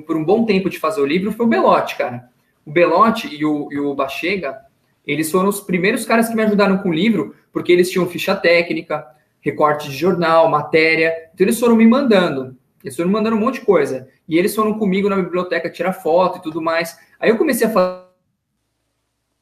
[0.07, 2.29] por um bom tempo de fazer o livro, foi o Belote, cara.
[2.65, 4.61] O Belote e o, e o Bachega,
[5.05, 8.37] eles foram os primeiros caras que me ajudaram com o livro, porque eles tinham ficha
[8.37, 9.05] técnica,
[9.41, 11.13] recorte de jornal, matéria.
[11.35, 12.57] Então eles foram me mandando.
[12.83, 14.09] Eles foram me mandando um monte de coisa.
[14.29, 16.99] E eles foram comigo na biblioteca tirar foto e tudo mais.
[17.19, 18.05] Aí eu comecei a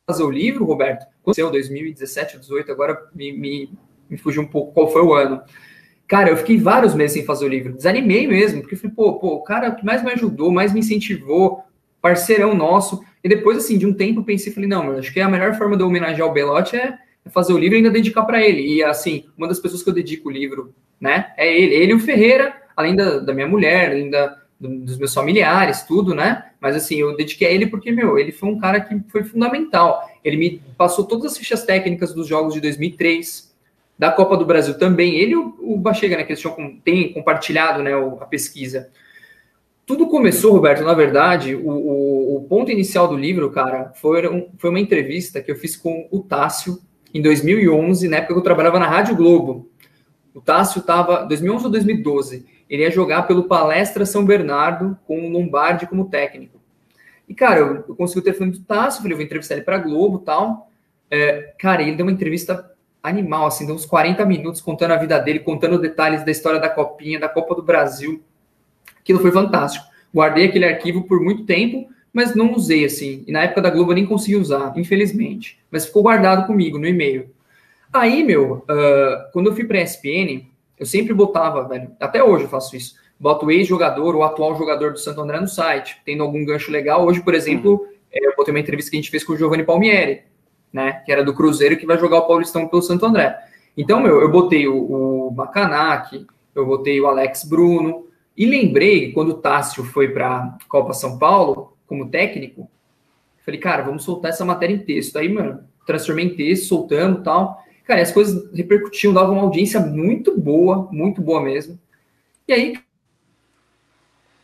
[0.09, 1.07] fazer o livro, Roberto.
[1.21, 3.71] Aconteceu 2017, 2018, agora me, me,
[4.09, 5.43] me fugiu um pouco qual foi o ano.
[6.07, 7.75] Cara, eu fiquei vários meses sem fazer o livro.
[7.75, 11.65] Desanimei mesmo, porque falei, pô, pô, o cara que mais me ajudou, mais me incentivou,
[12.01, 13.05] parceirão nosso.
[13.25, 15.83] E depois, assim, de um tempo, pensei, falei, não, acho que a melhor forma de
[15.83, 16.97] homenagear o Belote é
[17.31, 18.62] fazer o livro e ainda dedicar para ele.
[18.62, 21.74] E assim, uma das pessoas que eu dedico o livro, né, é ele.
[21.74, 26.14] Ele e o Ferreira, além da, da minha mulher, além da, dos meus familiares, tudo,
[26.14, 26.51] né?
[26.61, 30.09] Mas assim, eu dediquei a ele porque, meu, ele foi um cara que foi fundamental.
[30.24, 33.55] Ele me passou todas as fichas técnicas dos jogos de 2003,
[33.99, 35.16] da Copa do Brasil também.
[35.16, 38.91] Ele e o, o Bachega, né, que eles tinham, têm compartilhado, né, a pesquisa.
[39.85, 44.49] Tudo começou, Roberto, na verdade, o, o, o ponto inicial do livro, cara, foi, um,
[44.59, 46.81] foi uma entrevista que eu fiz com o Tássio,
[47.17, 49.71] em 2011, na época que eu trabalhava na Rádio Globo.
[50.35, 55.31] O Tássio estava, 2011 ou 2012, ele ia jogar pelo Palestra São Bernardo com o
[55.31, 56.61] Lombardi como técnico.
[57.27, 59.79] E, cara, eu, eu consegui o telefone do Tássio, falei, eu vou entrevistar ele para
[59.79, 60.71] Globo tal.
[61.11, 62.71] É, cara, ele deu uma entrevista
[63.03, 66.69] animal, assim, deu uns 40 minutos contando a vida dele, contando detalhes da história da
[66.69, 68.23] Copinha, da Copa do Brasil.
[68.99, 69.87] Aquilo foi fantástico.
[70.14, 73.23] Guardei aquele arquivo por muito tempo, mas não usei assim.
[73.27, 75.59] E na época da Globo eu nem consegui usar, infelizmente.
[75.71, 77.29] Mas ficou guardado comigo no e-mail.
[77.93, 80.47] Aí, meu, uh, quando eu fui para a ESPN,
[80.79, 82.95] eu sempre botava, velho, até hoje eu faço isso.
[83.21, 87.05] Boto o ex-jogador ou atual jogador do Santo André no site, tendo algum gancho legal.
[87.05, 87.87] Hoje, por exemplo, uhum.
[88.11, 90.23] eu botei uma entrevista que a gente fez com o Giovanni Palmieri,
[90.73, 91.03] né?
[91.05, 93.39] Que era do Cruzeiro que vai jogar o Paulistão pelo Santo André.
[93.77, 99.33] Então, meu, eu botei o, o Macanac, eu botei o Alex Bruno, e lembrei, quando
[99.33, 102.68] o Tássio foi para Copa São Paulo, como técnico,
[103.45, 105.16] falei, cara, vamos soltar essa matéria em texto.
[105.16, 107.62] Aí, mano, transformei em texto, soltando tal.
[107.84, 111.78] Cara, as coisas repercutiam, davam uma audiência muito boa, muito boa mesmo.
[112.49, 112.78] E aí,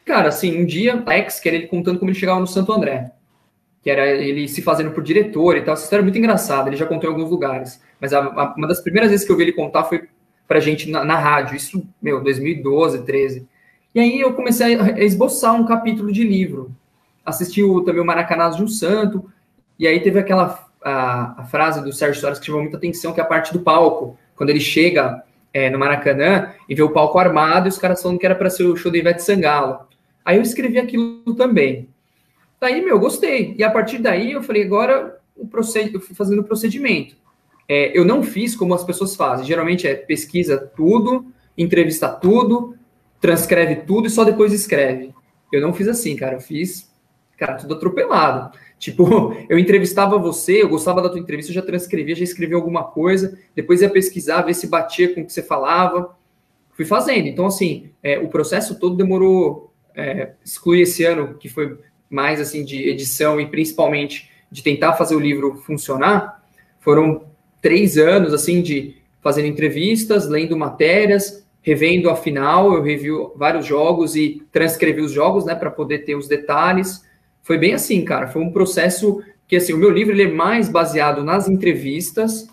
[0.05, 3.13] cara, assim, um dia, Alex, que era ele contando como ele chegava no Santo André,
[3.83, 5.75] que era ele se fazendo por diretor e tal.
[5.75, 7.83] Essa história é muito engraçada, ele já contou em alguns lugares.
[8.01, 10.09] Mas a, a, uma das primeiras vezes que eu vi ele contar foi
[10.47, 13.49] pra gente na, na rádio, isso, meu, 2012, 13.
[13.95, 16.75] E aí eu comecei a esboçar um capítulo de livro.
[17.25, 19.31] Assisti o, também o Maracanã de um Santo,
[19.79, 23.21] e aí teve aquela a, a, frase do Sérgio Soares que chamou muita atenção, que
[23.21, 24.19] é a parte do palco.
[24.35, 28.19] Quando ele chega é, no Maracanã e vê o palco armado e os caras falando
[28.19, 29.87] que era para ser o show do Ivete Sangalo.
[30.25, 31.89] Aí eu escrevi aquilo também.
[32.61, 33.55] Daí, meu, gostei.
[33.59, 35.49] E a partir daí eu falei, agora o
[35.93, 37.17] eu fui fazendo o procedimento.
[37.69, 39.47] É, eu não fiz como as pessoas fazem.
[39.47, 42.77] Geralmente é pesquisa tudo, entrevista tudo,
[43.21, 45.13] transcreve tudo e só depois escreve.
[45.53, 46.37] Eu não fiz assim, cara.
[46.37, 46.92] Eu fiz,
[47.43, 48.57] cara, tudo atropelado.
[48.79, 52.85] Tipo, eu entrevistava você, eu gostava da tua entrevista, eu já transcrevia, já escrevia alguma
[52.85, 56.17] coisa, depois ia pesquisar, ver se batia com o que você falava.
[56.75, 57.27] Fui fazendo.
[57.27, 61.77] Então, assim, é, o processo todo demorou, é, exclui esse ano, que foi
[62.09, 66.45] mais, assim, de edição e principalmente de tentar fazer o livro funcionar,
[66.79, 67.25] foram
[67.61, 74.15] três anos, assim, de fazendo entrevistas, lendo matérias, revendo a final, eu revi vários jogos
[74.17, 77.05] e transcrevi os jogos, né, para poder ter os detalhes,
[77.43, 78.29] foi bem assim, cara.
[78.29, 82.49] Foi um processo que, assim, o meu livro ele é mais baseado nas entrevistas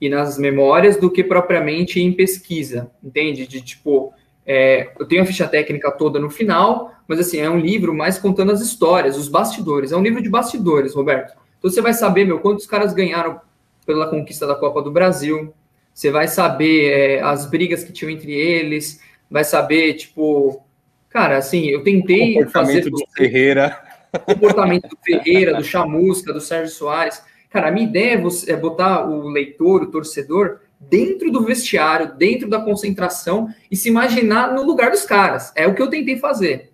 [0.00, 3.46] e nas memórias do que propriamente em pesquisa, entende?
[3.46, 4.12] De tipo,
[4.44, 8.18] é, eu tenho a ficha técnica toda no final, mas assim, é um livro mais
[8.18, 9.92] contando as histórias, os bastidores.
[9.92, 11.34] É um livro de bastidores, Roberto.
[11.58, 13.40] Então você vai saber, meu, quantos caras ganharam
[13.86, 15.54] pela conquista da Copa do Brasil.
[15.94, 19.00] Você vai saber é, as brigas que tinham entre eles.
[19.30, 20.64] Vai saber, tipo,
[21.08, 26.74] cara, assim, eu tentei o fazer do Ferreira comportamento do Ferreira, do Chamusca, do Sérgio
[26.74, 27.22] Soares.
[27.50, 32.48] Cara, a minha ideia é, é botar o leitor, o torcedor, dentro do vestiário, dentro
[32.48, 35.52] da concentração e se imaginar no lugar dos caras.
[35.54, 36.70] É o que eu tentei fazer.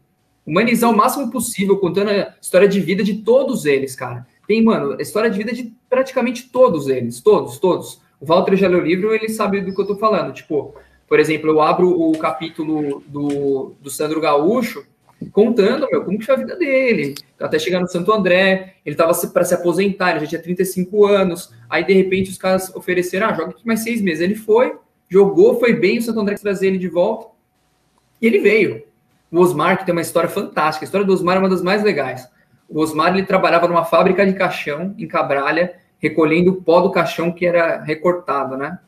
[0.46, 4.26] Humanizar o máximo possível, contando a história de vida de todos eles, cara.
[4.46, 7.20] Tem, mano, a história de vida de praticamente todos eles.
[7.20, 8.00] Todos, todos.
[8.20, 10.32] O Walter já leu o livro, ele sabe do que eu tô falando.
[10.32, 10.74] Tipo,
[11.06, 14.84] por exemplo, eu abro o capítulo do, do Sandro Gaúcho,
[15.32, 19.12] contando, meu, como que foi a vida dele, até chegar no Santo André, ele estava
[19.28, 23.34] para se aposentar, ele já tinha 35 anos, aí de repente os caras ofereceram, ah,
[23.34, 24.20] joga aqui mais seis meses.
[24.20, 24.76] Ele foi,
[25.08, 27.28] jogou, foi bem, o Santo André trazer ele de volta,
[28.20, 28.82] e ele veio.
[29.30, 31.82] O Osmar, que tem uma história fantástica, a história do Osmar é uma das mais
[31.82, 32.28] legais.
[32.68, 37.30] O Osmar, ele trabalhava numa fábrica de caixão, em Cabralha, recolhendo o pó do caixão
[37.32, 38.78] que era recortado, né?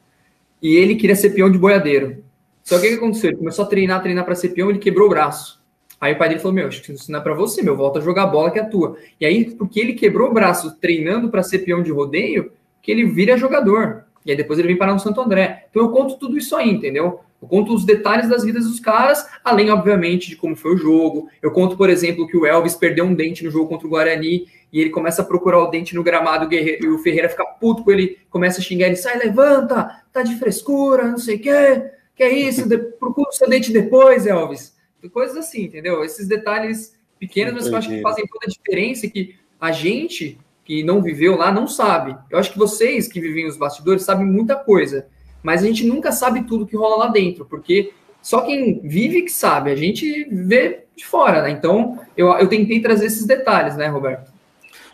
[0.62, 2.22] E ele queria ser peão de boiadeiro.
[2.62, 3.30] Só que o que aconteceu?
[3.30, 5.59] Ele começou a treinar, treinar para ser peão, ele quebrou o braço.
[6.00, 7.98] Aí o pai dele falou: Meu, acho que isso não é para você, meu, volta
[7.98, 8.96] a jogar bola que é tua.
[9.20, 13.04] E aí, porque ele quebrou o braço treinando para ser peão de rodeio, que ele
[13.04, 14.04] vira jogador.
[14.24, 15.66] E aí depois ele vem parar no Santo André.
[15.70, 17.20] Então eu conto tudo isso aí, entendeu?
[17.40, 21.28] Eu conto os detalhes das vidas dos caras, além, obviamente, de como foi o jogo.
[21.40, 24.46] Eu conto, por exemplo, que o Elvis perdeu um dente no jogo contra o Guarani
[24.70, 27.90] e ele começa a procurar o dente no gramado e o Ferreira fica puto com
[27.90, 32.22] ele, começa a xingar ele, sai, levanta, tá de frescura, não sei o quê, que
[32.22, 32.68] é isso,
[33.00, 34.78] procura o seu dente depois, Elvis
[35.08, 36.04] coisas assim, entendeu?
[36.04, 40.38] Esses detalhes pequenos, mas que eu acho que fazem toda a diferença que a gente
[40.64, 42.16] que não viveu lá não sabe.
[42.30, 45.08] Eu acho que vocês que vivem os bastidores sabem muita coisa,
[45.42, 47.92] mas a gente nunca sabe tudo que rola lá dentro, porque
[48.22, 51.50] só quem vive que sabe, a gente vê de fora, né?
[51.50, 54.29] Então, eu, eu tentei trazer esses detalhes, né, Roberto?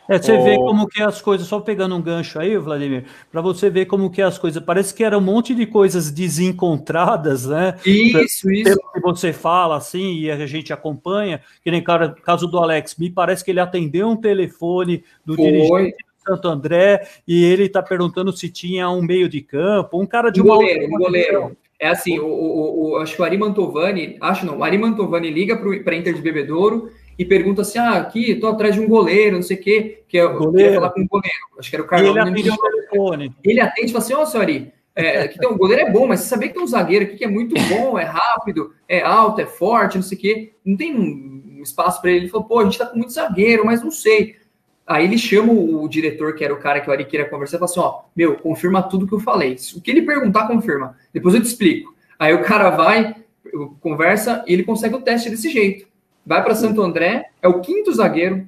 [0.09, 0.45] É, você oh.
[0.45, 4.11] vê como que as coisas, só pegando um gancho aí, Vladimir, para você ver como
[4.11, 7.75] que as coisas, parece que era um monte de coisas desencontradas, né?
[7.85, 8.79] Isso, isso.
[8.93, 13.11] Que você fala, assim, e a gente acompanha, que nem cara, caso do Alex, me
[13.11, 15.45] parece que ele atendeu um telefone do Foi.
[15.45, 20.07] dirigente do Santo André e ele está perguntando se tinha um meio de campo, um
[20.07, 21.57] cara de um goleiro, um goleiro.
[21.79, 25.31] É assim, o, o, o, acho que o Ari Mantovani, acho não, o Ari Mantovani
[25.31, 29.37] liga para Inter de Bebedouro e pergunta assim: ah, aqui, tô atrás de um goleiro,
[29.37, 30.75] não sei o quê, que é goleiro.
[30.75, 31.39] falar com um goleiro.
[31.59, 32.11] Acho que era o Carlos.
[32.11, 33.37] Ele atende o telefone.
[33.45, 36.07] Ele atende e fala assim: ó, oh, senhor é, que tem um goleiro é bom,
[36.07, 39.03] mas você sabia que tem um zagueiro aqui que é muito bom, é rápido, é
[39.03, 40.53] alto, é forte, não sei o quê.
[40.65, 42.21] Não tem um espaço para ele.
[42.21, 44.37] Ele falou, pô, a gente tá com muito zagueiro, mas não sei.
[44.87, 47.61] Aí ele chama o diretor, que era o cara que o Ari queria conversar, e
[47.61, 49.57] fala assim: ó, meu, confirma tudo que eu falei.
[49.77, 50.97] O que ele perguntar, confirma.
[51.13, 51.95] Depois eu te explico.
[52.19, 53.17] Aí o cara vai,
[53.81, 55.87] conversa e ele consegue o teste desse jeito.
[56.27, 58.47] Vai para Santo André, é o quinto zagueiro.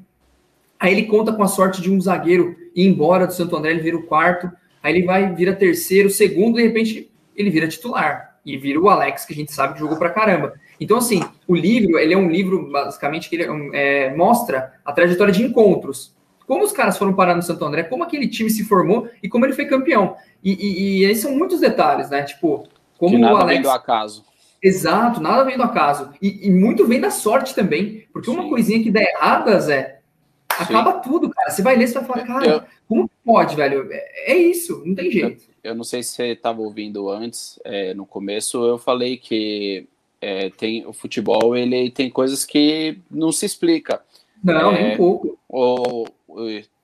[0.80, 3.80] Aí ele conta com a sorte de um zagueiro ir embora do Santo André, ele
[3.80, 4.50] vira o quarto.
[4.82, 8.38] Aí ele vai, vira terceiro, segundo, de repente ele vira titular.
[8.44, 10.54] E vira o Alex, que a gente sabe que jogou pra caramba.
[10.80, 15.32] Então, assim, o livro, ele é um livro, basicamente, que ele é, mostra a trajetória
[15.32, 16.16] de encontros
[16.48, 19.44] como os caras foram parar no Santo André, como aquele time se formou e como
[19.44, 20.16] ele foi campeão.
[20.42, 22.22] E, e, e aí são muitos detalhes, né?
[22.22, 22.66] Tipo,
[22.96, 23.52] como que nada o Alex.
[23.52, 24.24] Vem do acaso.
[24.62, 26.11] Exato, nada vem do acaso.
[26.20, 28.06] E, e muito vem da sorte também.
[28.12, 28.36] Porque Sim.
[28.36, 30.00] uma coisinha que der errada, Zé,
[30.48, 31.00] acaba Sim.
[31.09, 31.50] tudo, cara.
[31.50, 33.88] Você vai ler, você vai falar, cara, eu, como pode, velho?
[33.90, 35.44] É, é, isso, não tem jeito.
[35.62, 39.86] Eu, eu não sei se você estava ouvindo antes, é, no começo eu falei que
[40.20, 44.02] é, tem o futebol, ele tem coisas que não se explica.
[44.42, 45.38] Não, nem um pouco.
[45.48, 46.06] O,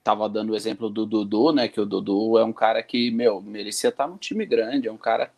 [0.02, 1.66] tava dando o exemplo do Dudu, né?
[1.66, 4.98] Que o Dudu é um cara que, meu, merecia estar num time grande, é um
[4.98, 5.30] cara.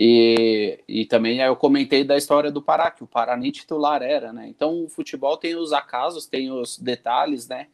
[0.00, 4.32] E, e também eu comentei da história do Pará, que o Pará nem titular era,
[4.32, 4.46] né?
[4.46, 7.66] Então o futebol tem os acasos, tem os detalhes, né?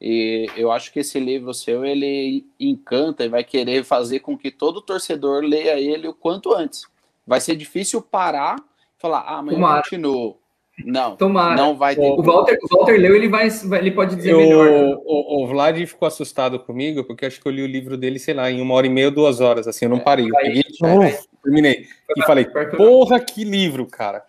[0.00, 4.50] E eu acho que esse livro seu ele encanta e vai querer fazer com que
[4.50, 6.84] todo torcedor leia ele o quanto antes.
[7.24, 10.36] Vai ser difícil parar e falar, ah, mas eu continuo.
[10.84, 11.56] Não, Tomara.
[11.56, 12.02] não vai ter.
[12.02, 13.48] O Walter, o Walter leu, ele, vai,
[13.78, 14.70] ele pode dizer eu, melhor.
[14.70, 14.96] Né?
[15.04, 18.34] O, o, Vlad ficou assustado comigo, porque acho que eu li o livro dele, sei
[18.34, 20.28] lá, em uma hora e meia, duas horas, assim, eu não é, parei.
[20.28, 21.18] Eu peguei, é,
[21.48, 21.86] terminei.
[22.16, 22.46] E falei,
[22.76, 24.24] porra, que livro, cara.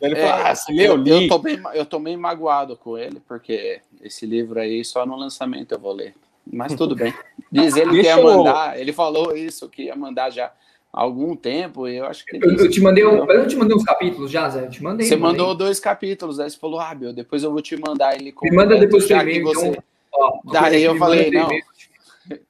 [0.00, 1.04] ele falou, é, ah, você leu?
[1.04, 5.06] Eu, eu, tô bem, eu tô bem magoado com ele, porque esse livro aí, só
[5.06, 6.14] no lançamento eu vou ler.
[6.52, 7.14] Mas tudo bem.
[7.50, 10.52] Diz ele que ia mandar, ele falou isso, que ia mandar já
[10.92, 12.36] algum tempo, eu acho que.
[12.36, 14.64] Eu, eu te mandei, um, eu te mandei uns capítulos já, Zé.
[14.64, 15.06] Eu te mandei.
[15.06, 15.40] Você mandei.
[15.40, 18.34] mandou dois capítulos, aí você falou, ah, meu, depois eu vou te mandar ele.
[18.42, 19.68] Me manda depois já que você.
[19.68, 19.82] Então,
[20.12, 21.48] ó, Daí eu falei, não.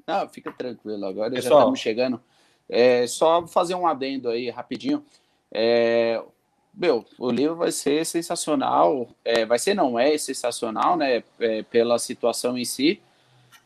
[0.06, 2.20] Não, fica tranquilo, agora Pessoal, já estamos chegando.
[2.70, 5.04] É, só fazer um adendo aí rapidinho.
[5.52, 6.22] É,
[6.72, 9.08] meu, o livro vai ser sensacional.
[9.24, 11.24] É, vai ser, não é sensacional, né?
[11.40, 13.00] É, pela situação em si.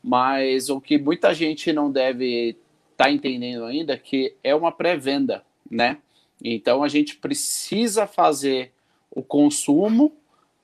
[0.03, 2.57] Mas o que muita gente não deve
[2.93, 5.99] está entendendo ainda que é uma pré-venda, né?
[6.43, 8.73] Então a gente precisa fazer
[9.11, 10.13] o consumo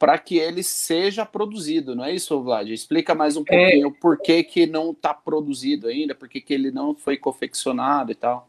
[0.00, 2.70] para que ele seja produzido, não é isso, Vlad?
[2.70, 3.54] Explica mais um é.
[3.54, 4.00] pouquinho é...
[4.00, 8.14] por que, que não está produzido ainda, por que, que ele não foi confeccionado e
[8.14, 8.48] tal.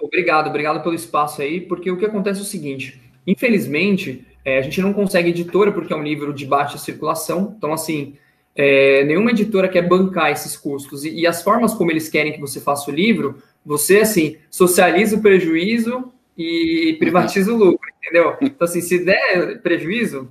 [0.00, 4.62] Obrigado, obrigado pelo espaço aí, porque o que acontece é o seguinte: infelizmente, é, a
[4.62, 8.14] gente não consegue editora porque é um livro de baixa circulação, então assim,
[8.54, 11.04] é, nenhuma editora quer bancar esses custos.
[11.04, 15.16] E, e, as formas como eles querem que você faça o livro, você, assim, socializa
[15.16, 18.36] o prejuízo e privatiza o lucro, entendeu?
[18.40, 20.30] Então, assim, se der prejuízo,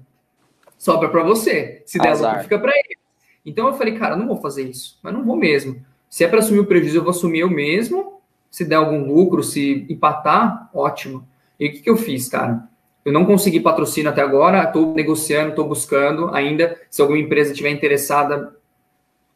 [0.82, 1.84] sobra para você.
[1.86, 2.97] Se der lucro, fica para ele.
[3.45, 4.97] Então, eu falei, cara, não vou fazer isso.
[5.03, 5.79] Mas não vou mesmo.
[6.09, 8.19] Se é para assumir o prejuízo, eu vou assumir eu mesmo.
[8.49, 11.27] Se der algum lucro, se empatar, ótimo.
[11.59, 12.67] E o que, que eu fiz, cara?
[13.05, 16.75] Eu não consegui patrocínio até agora, estou negociando, estou buscando ainda.
[16.89, 18.55] Se alguma empresa estiver interessada,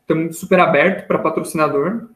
[0.02, 2.08] estamos super aberto para patrocinador.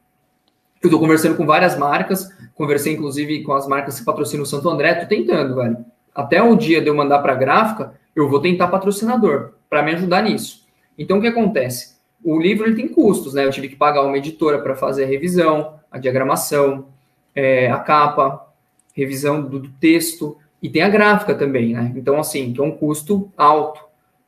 [0.82, 4.68] Eu estou conversando com várias marcas, conversei inclusive com as marcas que patrocinam o Santo
[4.68, 5.78] André, estou tentando, velho.
[6.16, 9.94] Até o dia de eu mandar para a gráfica, eu vou tentar patrocinador para me
[9.94, 10.66] ajudar nisso.
[10.98, 11.98] Então, o que acontece?
[12.24, 13.46] O livro ele tem custos, né?
[13.46, 16.88] Eu tive que pagar uma editora para fazer a revisão, a diagramação,
[17.34, 18.48] é, a capa,
[18.94, 21.94] revisão do, do texto, e tem a gráfica também, né?
[21.96, 23.82] Então, assim, que é um custo alto.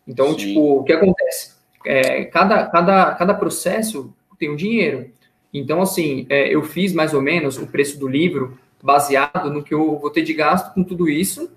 [0.08, 0.36] Então, Sim.
[0.36, 1.54] tipo, o que acontece?
[1.86, 5.10] É, cada, cada, cada processo tem um dinheiro.
[5.54, 9.74] Então, assim, é, eu fiz mais ou menos o preço do livro baseado no que
[9.74, 11.52] eu vou ter de gasto com tudo isso.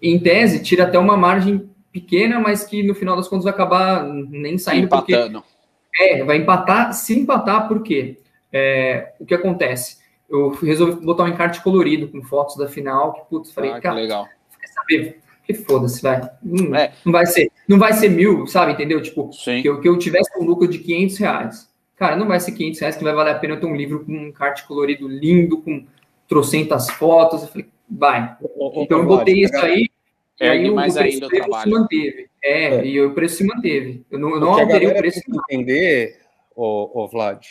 [0.00, 4.04] Em tese, tira até uma margem pequena, mas que no final das contas vai acabar
[4.04, 4.84] nem saindo.
[4.84, 5.42] Empatando.
[5.42, 6.92] Porque, é, vai empatar.
[6.92, 8.18] Se empatar, por quê?
[8.52, 10.04] É, o que acontece?
[10.28, 13.96] eu resolvi botar um encarte colorido com fotos da final, que putz, falei, ah, cara,
[13.96, 14.28] legal.
[14.60, 15.20] quer saber?
[15.44, 16.28] Que foda-se, vai.
[16.44, 16.92] Hum, é.
[17.04, 18.72] Não vai ser, não vai ser mil, sabe?
[18.72, 19.00] Entendeu?
[19.00, 19.62] Tipo, Sim.
[19.62, 21.70] que eu, que eu tivesse um lucro de 500 reais.
[21.94, 24.04] Cara, não vai ser 500 reais que vai valer a pena eu ter um livro
[24.04, 25.86] com um encarte colorido lindo, com
[26.26, 27.42] trocentas fotos.
[27.42, 28.36] Eu falei, vai.
[28.76, 29.90] então eu botei isso aí.
[30.38, 32.30] É, e aí o, preço, ainda o preço se manteve.
[32.44, 34.04] É, é, e o preço se manteve.
[34.10, 35.20] Eu não, eu não alterei o preço.
[35.22, 36.20] Tem que entender,
[36.54, 37.46] o, o Vlad,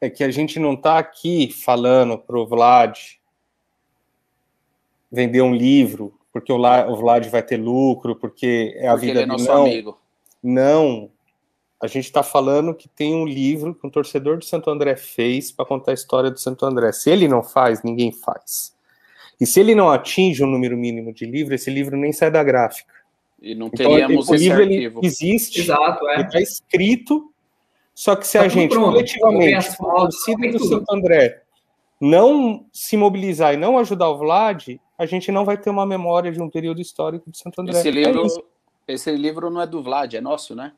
[0.00, 2.96] é que a gente não está aqui falando para o Vlad
[5.10, 9.20] vender um livro, porque o, o, Vlad vai ter lucro, porque é a porque vida
[9.20, 9.62] ele é nosso não.
[9.62, 9.98] amigo.
[10.42, 11.10] Não.
[11.80, 15.50] A gente está falando que tem um livro que um torcedor de Santo André fez
[15.50, 16.92] para contar a história do Santo André.
[16.92, 18.76] Se ele não faz, ninguém faz.
[19.40, 22.30] E se ele não atinge o um número mínimo de livro, esse livro nem sai
[22.30, 22.92] da gráfica.
[23.40, 25.00] E não então, teríamos então, esse arquivo.
[25.02, 26.14] existe, Exato, é.
[26.14, 27.32] ele está escrito,
[27.94, 28.92] só que se tá a gente pronto.
[28.92, 31.42] coletivamente, a torcida do Santo André,
[32.00, 36.32] não se mobilizar e não ajudar o Vlad, a gente não vai ter uma memória
[36.32, 37.78] de um período histórico de Santo André.
[37.78, 38.26] Esse livro,
[38.88, 40.72] é esse livro não é do Vlad, é nosso, né?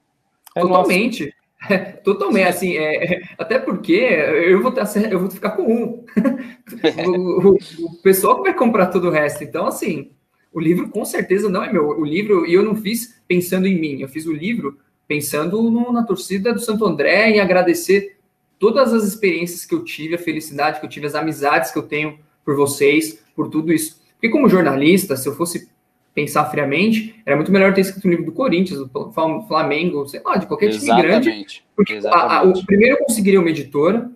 [0.55, 1.25] É Totalmente.
[1.25, 1.40] Nosso.
[2.05, 6.05] Totalmente, assim, é, até porque eu vou, ter, eu vou ficar com um.
[7.07, 9.45] o, o, o, pessoal que vai comprar todo o resto.
[9.45, 10.11] Então, assim,
[10.53, 11.89] o livro com certeza não é meu.
[11.89, 15.93] O livro, e eu não fiz pensando em mim, eu fiz o livro pensando no,
[15.93, 18.17] na torcida do Santo André e agradecer
[18.59, 21.83] todas as experiências que eu tive, a felicidade que eu tive, as amizades que eu
[21.83, 24.01] tenho por vocês, por tudo isso.
[24.13, 25.69] Porque como jornalista, se eu fosse
[26.15, 29.13] pensar friamente, era muito melhor ter escrito um livro do Corinthians, do
[29.47, 30.97] Flamengo, sei lá, de qualquer Exatamente.
[30.97, 31.65] time grande.
[31.77, 32.01] Porque.
[32.07, 34.11] A, a, o primeiro eu conseguiria uma editora,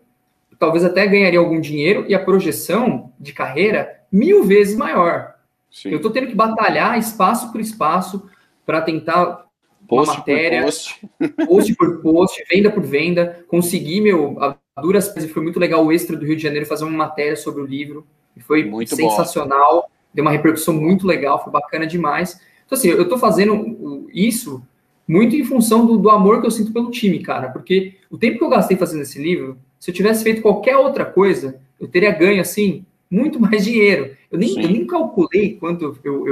[0.58, 5.34] talvez até ganharia algum dinheiro, e a projeção de carreira mil vezes maior.
[5.70, 5.90] Sim.
[5.90, 8.28] Eu estou tendo que batalhar espaço por espaço
[8.64, 9.44] para tentar
[9.88, 11.00] post uma matéria, por post.
[11.46, 16.16] post por post, venda por venda, conseguir, meu, a duras foi muito legal o Extra
[16.16, 19.93] do Rio de Janeiro fazer uma matéria sobre o livro, e foi muito sensacional, bom.
[20.14, 22.40] Deu uma repercussão muito legal, foi bacana demais.
[22.64, 24.62] Então, assim, eu estou fazendo isso
[25.06, 28.38] muito em função do, do, amor que eu sinto pelo time, cara, porque o tempo
[28.38, 32.10] que eu gastei fazendo esse livro, se eu tivesse feito qualquer outra coisa, eu teria
[32.10, 34.16] ganho, assim, muito mais dinheiro.
[34.30, 36.26] Eu nem, eu nem calculei quanto eu, eu,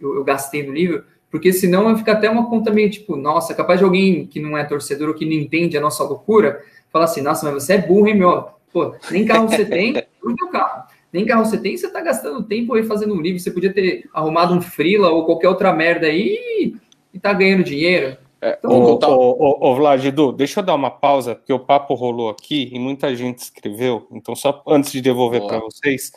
[0.00, 3.54] eu, eu, gastei no livro, porque senão vai ficar até uma conta meio tipo, nossa,
[3.54, 7.04] capaz de alguém que não é torcedor ou que não entende a nossa loucura, falar
[7.04, 8.48] assim, nossa, mas você é burro, hein, meu?
[8.72, 10.77] Pô, nem carro você tem, o teu carro.
[11.12, 14.08] Nem carro você tem, você tá gastando tempo aí fazendo um livro, você podia ter
[14.12, 16.74] arrumado um freela ou qualquer outra merda aí
[17.12, 18.16] e tá ganhando dinheiro.
[18.40, 21.94] É, então, ô, ô, ô, Vlad, Edu, deixa eu dar uma pausa, porque o papo
[21.94, 24.06] rolou aqui e muita gente escreveu.
[24.12, 26.12] Então, só antes de devolver para vocês,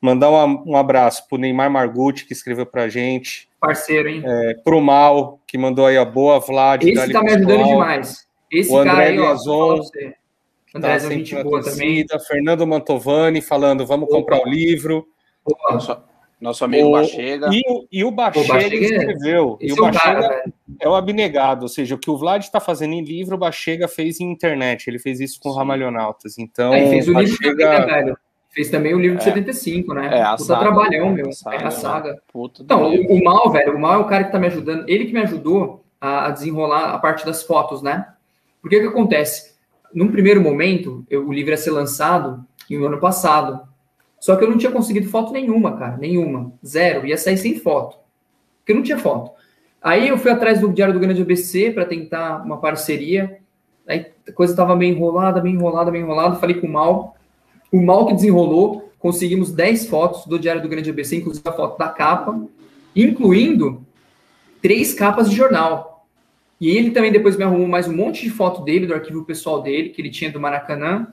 [0.00, 3.48] mandar um, um abraço para o Neymar Margutti, que escreveu para a gente.
[3.60, 4.22] Parceiro, hein?
[4.24, 6.82] É, para o Mal, que mandou aí a boa, Vlad.
[6.84, 8.26] Esse está me ajudando demais.
[8.50, 9.80] Esse o André cara aí, ó,
[10.74, 12.04] André tá é gente boa também.
[12.26, 14.16] Fernando Mantovani falando, vamos Opa.
[14.16, 15.06] comprar o livro.
[15.44, 16.04] Opa.
[16.40, 17.50] Nosso amigo o, Bachega.
[17.52, 19.58] E, e o Bachega, Bachega é- escreveu.
[19.60, 20.44] E o Bachega cara,
[20.80, 23.88] é o abnegado, ou seja, o que o Vlad está fazendo em livro, o Bachega
[23.88, 24.88] fez em internet.
[24.88, 26.38] Ele fez isso com o Ramalhonautas.
[26.38, 27.30] Então, é, fez o Bachega...
[27.30, 28.18] livro também, né, velho?
[28.50, 29.26] Fez também o livro de é.
[29.26, 30.18] 75, né?
[30.18, 31.28] É, a Puta saga, trabalhão, meu.
[31.28, 32.22] A saga, é a saga.
[32.32, 34.88] Puta então, o, o, Mal, velho, o Mal é o cara que tá me ajudando.
[34.88, 38.06] Ele que me ajudou a, a desenrolar a parte das fotos, né?
[38.62, 39.57] Porque o que acontece?
[39.94, 43.66] Num primeiro momento, eu, o livro ia ser lançado no ano passado.
[44.20, 46.52] Só que eu não tinha conseguido foto nenhuma, cara, nenhuma.
[46.64, 47.06] Zero.
[47.06, 47.98] Ia sair sem foto.
[48.58, 49.30] Porque não tinha foto.
[49.80, 53.38] Aí eu fui atrás do Diário do Grande ABC para tentar uma parceria.
[53.86, 56.36] Aí a coisa estava meio enrolada, meio enrolada, meio enrolada.
[56.36, 57.16] Falei com o Mal.
[57.72, 61.78] O Mal que desenrolou, conseguimos 10 fotos do Diário do Grande ABC, inclusive a foto
[61.78, 62.38] da capa,
[62.94, 63.86] incluindo
[64.60, 65.97] três capas de jornal.
[66.60, 69.62] E ele também depois me arrumou mais um monte de foto dele, do arquivo pessoal
[69.62, 71.06] dele, que ele tinha do Maracanã.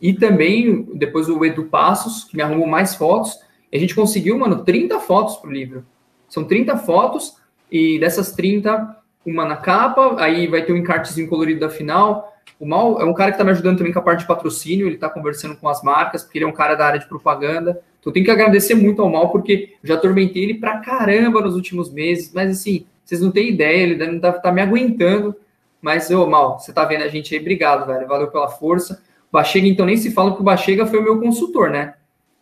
[0.00, 3.38] E também, depois o Edu Passos, que me arrumou mais fotos.
[3.70, 5.84] E a gente conseguiu, mano, 30 fotos pro livro.
[6.28, 7.36] São 30 fotos,
[7.70, 12.32] e dessas 30, uma na capa, aí vai ter um encartezinho colorido da final.
[12.58, 14.86] O Mal é um cara que tá me ajudando também com a parte de patrocínio,
[14.86, 17.82] ele tá conversando com as marcas, porque ele é um cara da área de propaganda.
[18.00, 21.92] Então tenho que agradecer muito ao Mal, porque já atormentei ele pra caramba nos últimos
[21.92, 25.34] meses, mas assim, vocês não têm ideia, ele não tá, tá me aguentando.
[25.80, 28.06] Mas, ô, Mal, você tá vendo a gente aí, obrigado, velho.
[28.06, 29.02] Valeu pela força.
[29.30, 31.94] Bachega, então, nem se fala que o Bachega foi o meu consultor, né?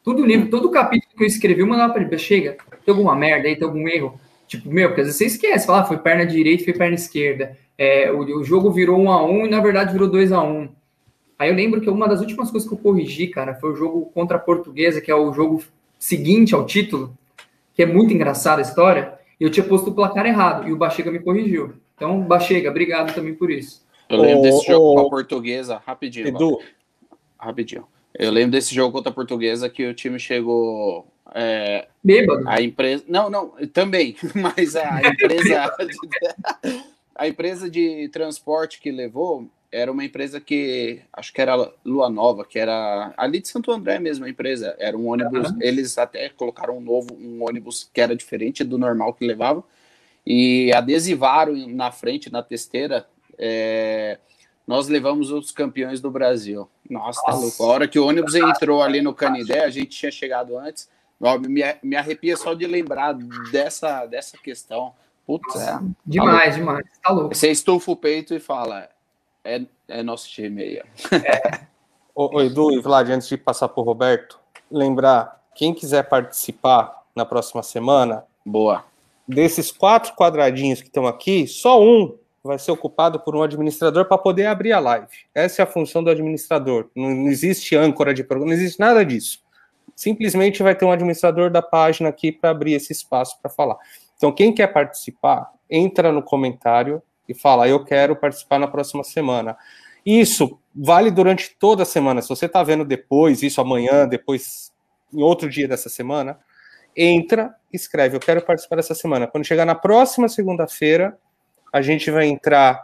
[0.02, 3.48] Todo livro, todo capítulo que eu escrevi, eu mandava para ele, Bachega, tem alguma merda
[3.48, 4.18] aí, tem algum erro?
[4.46, 7.56] Tipo, meu, porque às vezes você esquece, fala, ah, foi perna direita, foi perna esquerda.
[7.76, 10.68] É, o, o, jogo virou um a um e na verdade virou dois a um.
[11.38, 14.06] Aí eu lembro que uma das últimas coisas que eu corrigi, cara, foi o jogo
[14.14, 15.62] contra a Portuguesa, que é o jogo
[15.98, 17.16] seguinte ao título,
[17.74, 19.14] que é muito engraçada a história.
[19.44, 21.74] Eu tinha posto o placar errado e o Bachega me corrigiu.
[21.94, 23.84] Então, Bachega, obrigado também por isso.
[24.08, 26.28] Eu lembro desse jogo com a Portuguesa, rapidinho.
[26.28, 26.58] Edu,
[27.38, 27.86] rapidinho.
[28.14, 31.06] Eu lembro desse jogo contra a Portuguesa que o time chegou.
[31.34, 32.48] É, Bêbado.
[32.48, 33.04] A empresa.
[33.06, 35.76] Não, não, também, mas a empresa.
[37.14, 42.44] a empresa de transporte que levou era uma empresa que acho que era Lua Nova,
[42.44, 44.76] que era ali de Santo André mesmo a empresa.
[44.78, 45.58] Era um ônibus, uhum.
[45.60, 49.64] eles até colocaram um novo, um ônibus que era diferente do normal que levava
[50.26, 53.06] e adesivaram na frente, na testeira,
[53.36, 54.18] é,
[54.66, 56.68] nós levamos os campeões do Brasil.
[56.88, 57.62] Nossa, tá louco.
[57.62, 60.88] A hora que o ônibus entrou ali no Canidé, a gente tinha chegado antes.
[61.46, 63.14] Me, me arrepia só de lembrar
[63.52, 64.94] dessa, dessa questão.
[65.26, 66.86] Putz, é, demais, tá demais.
[67.02, 67.34] Tá louco.
[67.34, 68.88] Você estufa o peito e fala:
[69.44, 70.82] é, é nosso time aí.
[71.12, 71.60] É.
[72.14, 74.38] Ô, Edu e Vlad, antes de passar para o Roberto,
[74.70, 78.84] lembrar: quem quiser participar na próxima semana, boa.
[79.26, 84.18] desses quatro quadradinhos que estão aqui, só um vai ser ocupado por um administrador para
[84.18, 85.08] poder abrir a live.
[85.34, 86.90] Essa é a função do administrador.
[86.94, 89.42] Não, não existe âncora de programa, não existe nada disso.
[89.96, 93.78] Simplesmente vai ter um administrador da página aqui para abrir esse espaço para falar.
[94.16, 99.56] Então, quem quer participar, entra no comentário e fala: Eu quero participar na próxima semana.
[100.04, 102.20] Isso vale durante toda a semana.
[102.20, 104.72] Se você está vendo depois, isso amanhã, depois,
[105.12, 106.38] em outro dia dessa semana,
[106.96, 109.26] entra, escreve: Eu quero participar dessa semana.
[109.26, 111.18] Quando chegar na próxima segunda-feira,
[111.72, 112.80] a gente vai entrar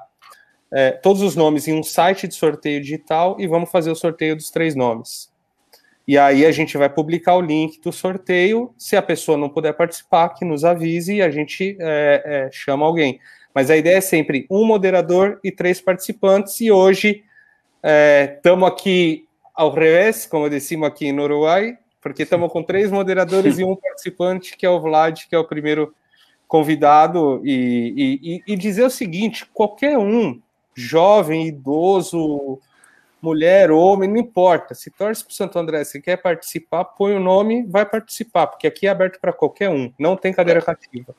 [0.72, 4.36] é, todos os nomes em um site de sorteio digital e vamos fazer o sorteio
[4.36, 5.30] dos três nomes.
[6.06, 8.74] E aí a gente vai publicar o link do sorteio.
[8.76, 12.84] Se a pessoa não puder participar, que nos avise e a gente é, é, chama
[12.84, 13.20] alguém.
[13.54, 16.60] Mas a ideia é sempre um moderador e três participantes.
[16.60, 17.24] E hoje
[18.36, 23.58] estamos é, aqui ao revés, como decimos aqui no Uruguai, porque estamos com três moderadores
[23.58, 25.94] e um participante, que é o Vlad, que é o primeiro
[26.46, 30.40] convidado e, e, e, dizer o seguinte: qualquer um,
[30.74, 32.58] jovem, idoso,
[33.20, 34.74] mulher, homem, não importa.
[34.74, 38.66] Se torce para o Santo André, se quer participar, põe o nome, vai participar, porque
[38.66, 41.14] aqui é aberto para qualquer um, não tem cadeira cativa.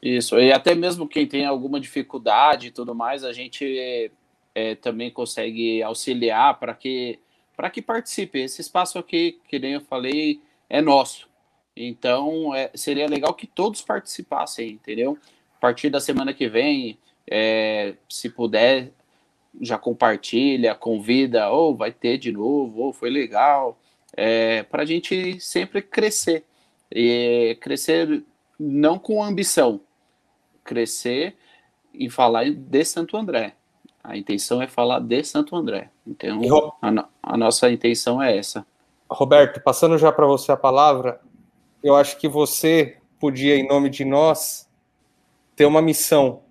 [0.00, 4.10] Isso, e até mesmo quem tem alguma dificuldade e tudo mais, a gente
[4.54, 7.18] é, também consegue auxiliar para que
[7.72, 8.38] que participe.
[8.38, 10.40] Esse espaço aqui, que nem eu falei,
[10.70, 11.28] é nosso.
[11.76, 15.18] Então, é, seria legal que todos participassem, entendeu?
[15.56, 16.96] A partir da semana que vem,
[17.28, 18.92] é, se puder,
[19.60, 23.76] já compartilha, convida, ou oh, vai ter de novo, ou oh, foi legal,
[24.16, 26.44] é, para a gente sempre crescer.
[26.92, 28.22] E crescer
[28.58, 29.80] não com ambição,
[30.68, 31.34] crescer
[31.94, 33.54] e falar de Santo André.
[34.04, 35.90] A intenção é falar de Santo André.
[36.06, 36.40] Então,
[36.82, 38.66] a, a nossa intenção é essa.
[39.10, 41.20] Roberto, passando já para você a palavra,
[41.82, 44.68] eu acho que você podia, em nome de nós,
[45.56, 46.42] ter uma missão,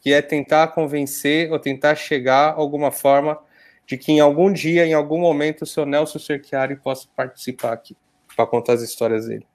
[0.00, 3.38] que é tentar convencer ou tentar chegar a alguma forma
[3.86, 7.94] de que em algum dia, em algum momento, o seu Nelson Cerchiari possa participar aqui
[8.34, 9.46] para contar as histórias dele.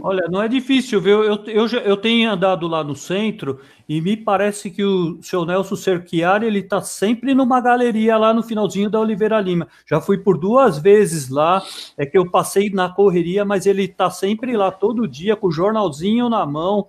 [0.00, 1.24] Olha, não é difícil, viu?
[1.24, 5.74] Eu, eu, eu tenho andado lá no centro e me parece que o seu Nelson
[5.74, 9.66] Cerchiari, ele tá sempre numa galeria lá no finalzinho da Oliveira Lima.
[9.84, 11.60] Já fui por duas vezes lá,
[11.98, 15.52] é que eu passei na correria, mas ele tá sempre lá todo dia com o
[15.52, 16.86] jornalzinho na mão.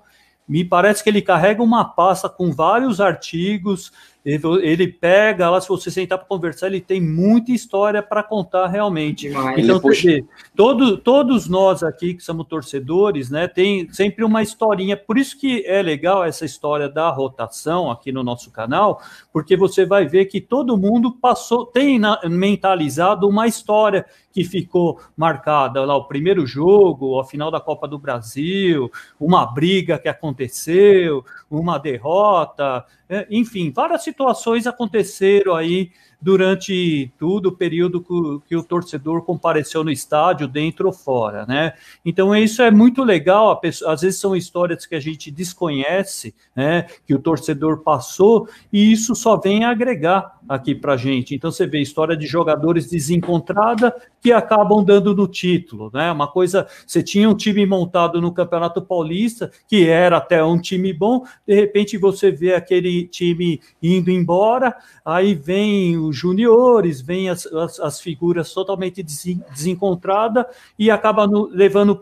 [0.47, 3.91] Me parece que ele carrega uma pasta com vários artigos,
[4.27, 8.67] ele, ele pega lá, se você sentar para conversar, ele tem muita história para contar
[8.67, 9.29] realmente.
[9.29, 10.19] Mas então, puxa...
[10.53, 14.97] todo, todos nós aqui que somos torcedores, né, tem sempre uma historinha.
[14.97, 19.01] Por isso que é legal essa história da rotação aqui no nosso canal,
[19.31, 24.05] porque você vai ver que todo mundo passou, tem na, mentalizado uma história
[24.37, 28.87] que ficou marcada lá o primeiro jogo, a final da Copa do Brasil,
[29.19, 37.51] uma briga que aconteceu, uma derrota, é, enfim, várias situações aconteceram aí durante tudo o
[37.51, 38.01] período
[38.47, 41.73] que, o torcedor compareceu no estádio, dentro ou fora, né?
[42.03, 43.59] Então isso é muito legal.
[43.85, 46.87] Às vezes são histórias que a gente desconhece, né?
[47.05, 51.35] Que o torcedor passou e isso só vem agregar aqui para gente.
[51.35, 56.11] Então você vê história de jogadores desencontrada que acabam dando no título, né?
[56.11, 60.91] Uma coisa, você tinha um time montado no Campeonato Paulista que era até um time
[60.93, 67.45] bom, de repente você vê aquele time indo embora, aí vem os juniores, vem as,
[67.45, 70.45] as, as figuras totalmente desencontradas
[70.77, 71.99] e acaba no, levando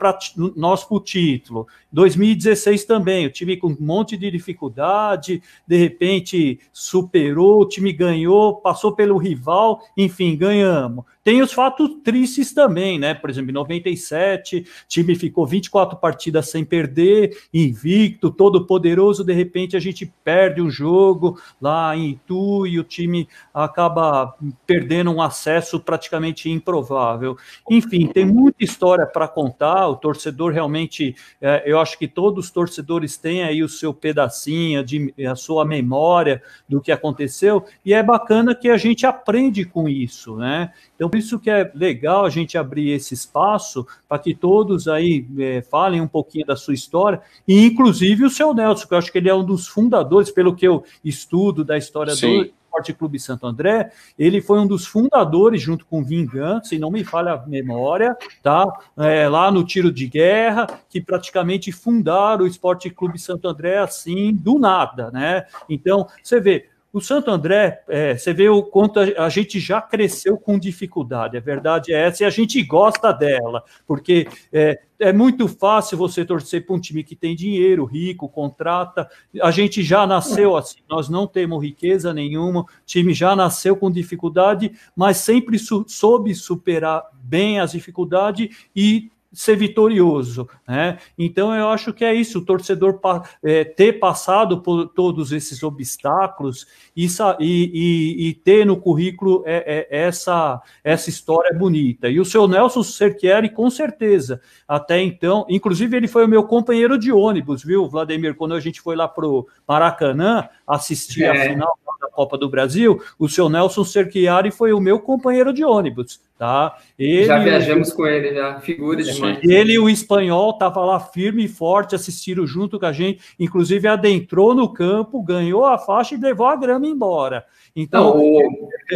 [0.56, 1.68] nós para o título.
[1.96, 8.58] 2016 também, o time com um monte de dificuldade, de repente superou, o time ganhou,
[8.58, 11.06] passou pelo rival, enfim, ganhamos.
[11.24, 13.16] Tem os fatos tristes também, né?
[13.16, 19.34] Por exemplo, em 97, o time ficou 24 partidas sem perder, invicto, todo poderoso, de
[19.34, 24.36] repente a gente perde um jogo lá em Itu e o time acaba
[24.68, 27.36] perdendo um acesso praticamente improvável.
[27.72, 32.52] Enfim, tem muita história para contar, o torcedor realmente, é, eu acho que todos os
[32.52, 38.02] torcedores têm aí o seu pedacinho, de, a sua memória do que aconteceu, e é
[38.02, 40.72] bacana que a gente aprende com isso, né?
[40.96, 45.28] Então, por isso que é legal a gente abrir esse espaço para que todos aí
[45.38, 49.12] é, falem um pouquinho da sua história, e inclusive o seu Nelson, que eu acho
[49.12, 52.46] que ele é um dos fundadores, pelo que eu estudo da história Sim.
[52.46, 56.92] do Esporte Clube Santo André, ele foi um dos fundadores, junto com Vingança, se não
[56.92, 58.66] me falha a memória, tá?
[58.98, 64.34] É, lá no tiro de guerra, que praticamente fundaram o Esporte Clube Santo André assim,
[64.34, 65.46] do nada, né?
[65.70, 70.38] Então, você vê, o Santo André, é, você vê o quanto a, gente já cresceu
[70.38, 75.46] com dificuldade, a verdade é essa, e a gente gosta dela, porque é, é muito
[75.46, 79.10] fácil você torcer para um time que tem dinheiro, rico, contrata.
[79.42, 83.92] A gente já nasceu assim, nós não temos riqueza nenhuma, o time já nasceu com
[83.92, 90.48] dificuldade, mas sempre su soube superar bem as dificuldades e ser vitorioso.
[90.68, 90.98] Né?
[91.18, 93.00] Então, eu acho que é isso, o torcedor
[93.44, 96.66] é, ter passado por todos esses obstáculos
[96.96, 97.08] e,
[97.40, 102.10] e, e ter no currículo é, é, essa, essa história bonita.
[102.10, 106.98] E o seu Nelson Cerchieri, com certeza, até então, inclusive ele foi o meu companheiro
[106.98, 108.36] de ônibus, viu, Vladimir?
[108.36, 111.50] Quando a gente foi lá para o Maracanã assistir a é.
[111.50, 116.20] final da Copa do Brasil, o seu Nelson Cerchiari foi o meu companheiro de ônibus.
[116.38, 116.78] Tá?
[117.00, 119.40] Ele, já viajamos com ele, já, figura demais.
[119.42, 123.88] Ele e o espanhol tava lá firme e forte, assistiram junto com a gente, inclusive
[123.88, 127.46] adentrou no campo, ganhou a faixa e levou a grama embora.
[127.74, 128.22] Então, não,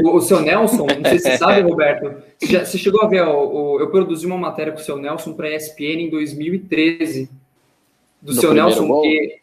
[0.03, 3.07] o, o, seu Nelson, não sei se você sabe, Roberto, você, já, você chegou a
[3.07, 6.09] ver, ó, o, eu produzi uma matéria com o seu Nelson para a ESPN em
[6.09, 7.29] 2013,
[8.21, 9.39] do, do seu Nelson, que,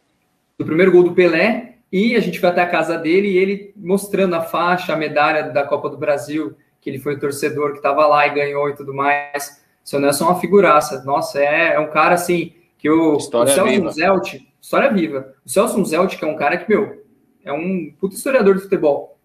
[0.59, 3.73] do primeiro gol do Pelé, e a gente foi até a casa dele e ele
[3.75, 6.55] mostrando a faixa, a medalha da Copa do Brasil
[6.87, 9.61] que ele foi o torcedor que estava lá e ganhou e tudo mais.
[9.85, 11.03] O seu Nelson é uma figuraça.
[11.03, 13.91] Nossa, é, é um cara assim que o, história o Celso viva.
[13.91, 15.35] Zelt, história viva.
[15.45, 17.05] O Celso Zelt, que é um cara que, meu,
[17.45, 19.19] é um puto historiador de futebol.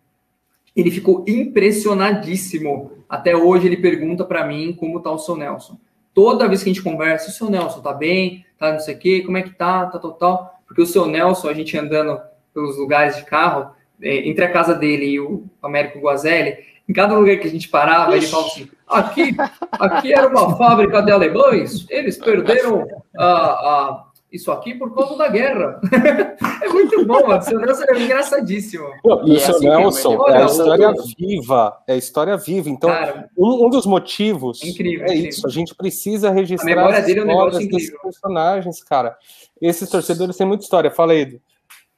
[0.76, 2.93] Ele ficou impressionadíssimo.
[3.07, 5.78] Até hoje ele pergunta para mim como tá o seu Nelson.
[6.16, 8.97] Toda vez que a gente conversa, o seu Nelson tá bem, tá não sei o
[8.97, 10.59] quê, como é que tá, tá total.
[10.66, 12.20] Porque o seu Nelson, a gente andando
[12.55, 17.15] pelos lugares de carro, é, entre a casa dele e o Américo Guazelli, em cada
[17.15, 19.36] lugar que a gente parava, ele falava assim: aqui,
[19.71, 22.86] aqui era uma fábrica de alemães, eles perderam
[23.17, 25.79] a, a, isso aqui por causa da guerra.
[26.63, 27.38] é muito bom.
[27.38, 28.86] O seu Nelson é engraçadíssimo.
[29.03, 32.69] Pô, e o seu assim Nelson é a história viva, é a história viva.
[32.69, 35.29] Então, Cara, um, um, dos motivos incrível, é incrível.
[35.29, 35.45] isso.
[35.45, 39.17] A gente precisa registrar as dele histórias é um desses personagens, cara.
[39.61, 40.89] Esses torcedores têm muita história.
[40.89, 41.39] Fala aí.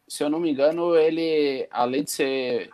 [0.07, 2.69] Se eu não me engano, ele, além de ser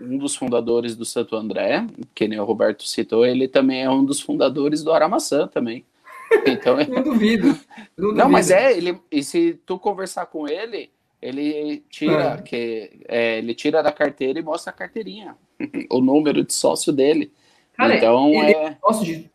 [0.00, 4.04] um dos fundadores do Santo André, que nem o Roberto citou, ele também é um
[4.04, 5.84] dos fundadores do Aramaçã também.
[6.46, 7.48] Então, não duvido.
[7.48, 7.56] Não,
[7.96, 8.14] duvido.
[8.18, 10.90] não, mas é, ele, e se tu conversar com ele,
[11.20, 12.42] ele tira é.
[12.42, 15.36] que é, ele tira da carteira e mostra a carteirinha,
[15.90, 17.32] o número de sócio dele.
[17.76, 19.30] Cara, então ele é, é sócio de,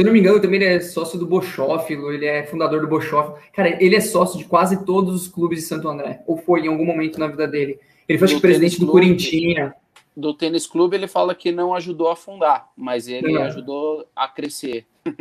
[0.00, 2.88] se eu não me engano, também ele é sócio do Bochoff, ele é fundador do
[2.88, 3.40] Bochoff.
[3.52, 6.68] Cara, ele é sócio de quase todos os clubes de Santo André, ou foi em
[6.68, 7.78] algum momento na vida dele.
[8.08, 9.72] Ele foi do presidente do Corinthians.
[10.16, 13.42] Do tênis clube, ele fala que não ajudou a fundar, mas ele não.
[13.42, 14.86] ajudou a crescer.
[15.06, 15.12] a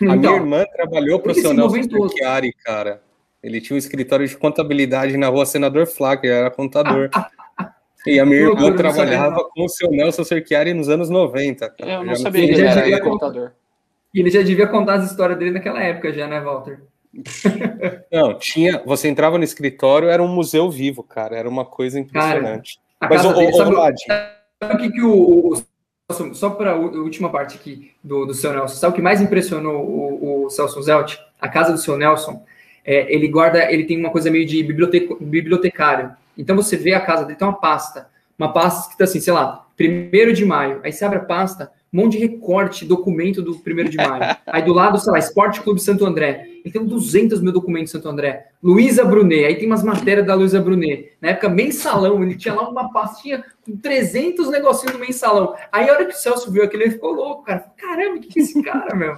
[0.00, 3.02] minha então, irmã trabalhou para o seu Nelson Cerchiari, cara.
[3.42, 7.10] Ele tinha um escritório de contabilidade na rua Senador Flá, que era contador.
[8.06, 11.70] e a minha irmã trabalhava com o seu Nelson Cerchiari nos anos 90.
[11.70, 11.92] Cara.
[11.92, 13.52] Eu não já sabia que ele era contador.
[14.14, 16.80] E ele já devia contar as histórias dele naquela época, já, né, Walter?
[18.10, 18.82] Não, tinha.
[18.84, 21.36] Você entrava no escritório, era um museu vivo, cara.
[21.36, 22.80] Era uma coisa impressionante.
[23.00, 23.74] Cara, Mas o, dele, sabe,
[24.60, 25.64] sabe o que, que o, o
[26.32, 29.84] só para a última parte aqui do, do seu Nelson, sabe o que mais impressionou
[29.84, 31.18] o, o Celso Zelt?
[31.38, 32.42] A casa do seu Nelson,
[32.84, 36.12] é, ele guarda, ele tem uma coisa meio de biblioteco, bibliotecário.
[36.36, 39.34] Então você vê a casa dele, tem uma pasta, uma pasta que está assim, sei
[39.34, 40.80] lá, primeiro de maio.
[40.82, 44.36] Aí você abre a pasta, um monte de recorte, documento do 1 de maio.
[44.46, 46.47] Aí do lado, sei lá, Esporte Clube Santo André.
[46.64, 48.48] Ele tem 200 mil documentos Santo André.
[48.62, 51.12] Luísa Brunet, aí tem umas matérias da Luísa Brunet.
[51.20, 55.54] Na época, mensalão, ele tinha lá uma pastinha com 300 negocinhos do mensalão.
[55.70, 57.60] Aí a hora que o Celso viu aquilo, ele ficou louco, cara.
[57.76, 59.16] Caramba, o que, que é esse cara, meu?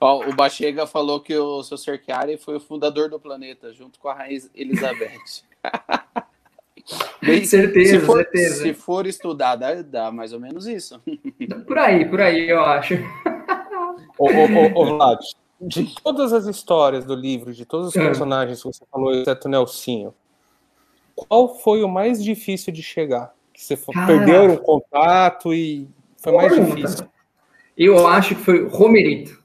[0.00, 4.08] Ó, o Bachega falou que o seu Cerchiari foi o fundador do planeta, junto com
[4.08, 5.42] a Rainha Elizabeth.
[7.22, 8.62] Bem, certeza, se for, certeza.
[8.62, 11.00] Se for estudar, dá, dá, mais ou menos isso.
[11.66, 12.94] Por aí, por aí, eu acho.
[14.18, 15.18] Ô, ô, ô, Vlad,
[15.60, 19.50] de todas as histórias do livro, de todos os personagens que você falou, exceto o
[19.50, 20.14] Nelsinho,
[21.14, 23.34] qual foi o mais difícil de chegar?
[23.52, 23.76] Que você
[24.06, 25.88] perdeu o contato e
[26.18, 27.06] foi mais difícil?
[27.76, 29.44] Eu acho que foi Romerito.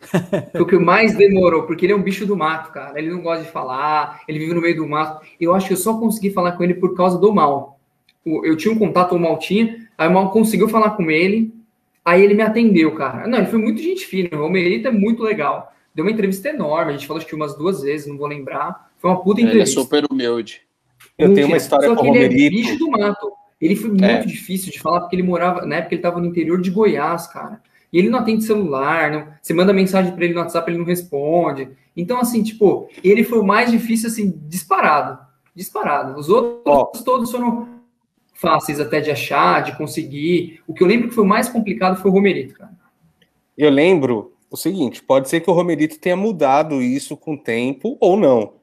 [0.52, 2.98] Foi o que mais demorou, porque ele é um bicho do mato, cara.
[2.98, 5.26] Ele não gosta de falar, ele vive no meio do mato.
[5.38, 7.78] Eu acho que eu só consegui falar com ele por causa do mal.
[8.24, 11.52] Eu tinha um contato com o Maltinha, aí o Mal conseguiu falar com ele,
[12.04, 13.26] aí ele me atendeu, cara.
[13.26, 15.72] Não, ele foi muito gente fina, o Romerito é muito legal.
[15.94, 18.90] Deu uma entrevista enorme, a gente falou acho que umas duas vezes, não vou lembrar.
[18.98, 19.70] Foi uma puta entrevista.
[19.70, 20.62] Ele é super humilde.
[21.18, 22.34] Eu tenho uma história Só com o Romerito.
[22.34, 23.32] Ele é bicho do mato.
[23.60, 24.24] Ele foi muito é.
[24.24, 27.60] difícil de falar, porque ele morava, na época ele estava no interior de Goiás, cara.
[27.92, 30.86] E ele não atende celular, não, você manda mensagem para ele no WhatsApp, ele não
[30.86, 31.68] responde.
[31.96, 35.18] Então, assim, tipo, ele foi o mais difícil, assim, disparado.
[35.54, 36.18] Disparado.
[36.18, 37.04] Os outros oh.
[37.04, 37.68] todos foram
[38.40, 40.62] fáceis até de achar, de conseguir.
[40.66, 42.72] O que eu lembro que foi mais complicado foi o Romerito, cara.
[43.56, 47.96] Eu lembro o seguinte: pode ser que o Romerito tenha mudado isso com o tempo
[48.00, 48.54] ou não.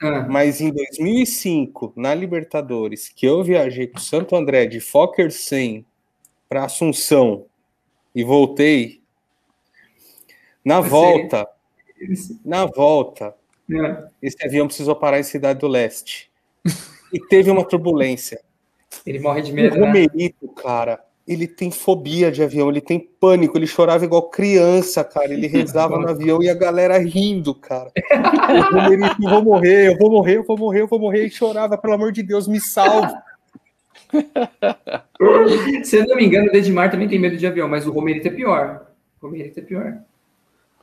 [0.00, 0.26] Ah.
[0.28, 5.84] Mas em 2005, na Libertadores, que eu viajei com o Santo André de Fokker 100
[6.48, 7.46] para Assunção
[8.14, 9.02] e voltei,
[10.64, 11.48] na volta,
[12.44, 13.34] na volta,
[13.70, 14.04] é.
[14.22, 16.30] esse avião precisou parar em Cidade do Leste.
[17.12, 18.40] E teve uma turbulência.
[19.06, 19.76] Ele morre de medo.
[19.76, 20.52] O Romerito, né?
[20.56, 25.32] cara, ele tem fobia de avião, ele tem pânico, ele chorava igual criança, cara.
[25.32, 27.90] Ele rezava no avião e a galera rindo, cara.
[28.70, 31.26] O Romerito, eu vou morrer, eu vou morrer, eu vou morrer, eu vou morrer.
[31.26, 33.14] E chorava, pelo amor de Deus, me salve.
[35.84, 38.28] Se eu não me engano, o Dedimar também tem medo de avião, mas o Romerito
[38.28, 38.86] é pior.
[39.20, 39.98] O Romerito é pior.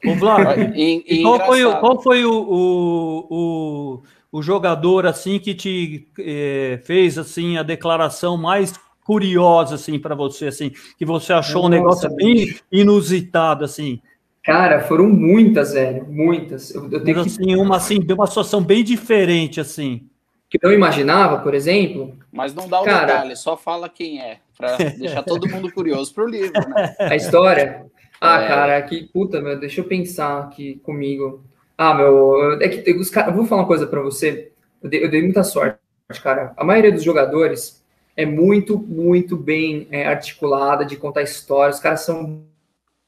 [0.05, 4.03] Ô, Vlad, e, e qual, foi, o, qual foi o, o, o,
[4.35, 8.73] o jogador assim que te eh, fez assim a declaração mais
[9.05, 14.01] curiosa assim para você assim que você achou Nossa, um negócio bem inusitado assim?
[14.43, 16.75] Cara, foram muitas, velho, muitas.
[16.75, 17.43] Eu, eu tenho Mas, que...
[17.43, 20.05] assim, uma assim, uma situação bem diferente assim.
[20.49, 22.13] Que eu não imaginava, por exemplo.
[22.31, 26.13] Mas não dá o Cara, detalhe, só fala quem é, para deixar todo mundo curioso
[26.13, 26.93] pro livro, né?
[26.99, 27.85] A história.
[28.19, 28.47] Ah, é.
[28.47, 31.41] cara, que puta, meu, deixa eu pensar aqui comigo.
[31.77, 34.51] Ah, meu, é que os cara, eu vou falar uma coisa para você.
[34.81, 35.79] Eu dei, eu dei, muita sorte,
[36.23, 36.53] cara.
[36.55, 37.83] A maioria dos jogadores
[38.15, 41.77] é muito, muito bem é, articulada de contar histórias.
[41.77, 42.43] Os caras são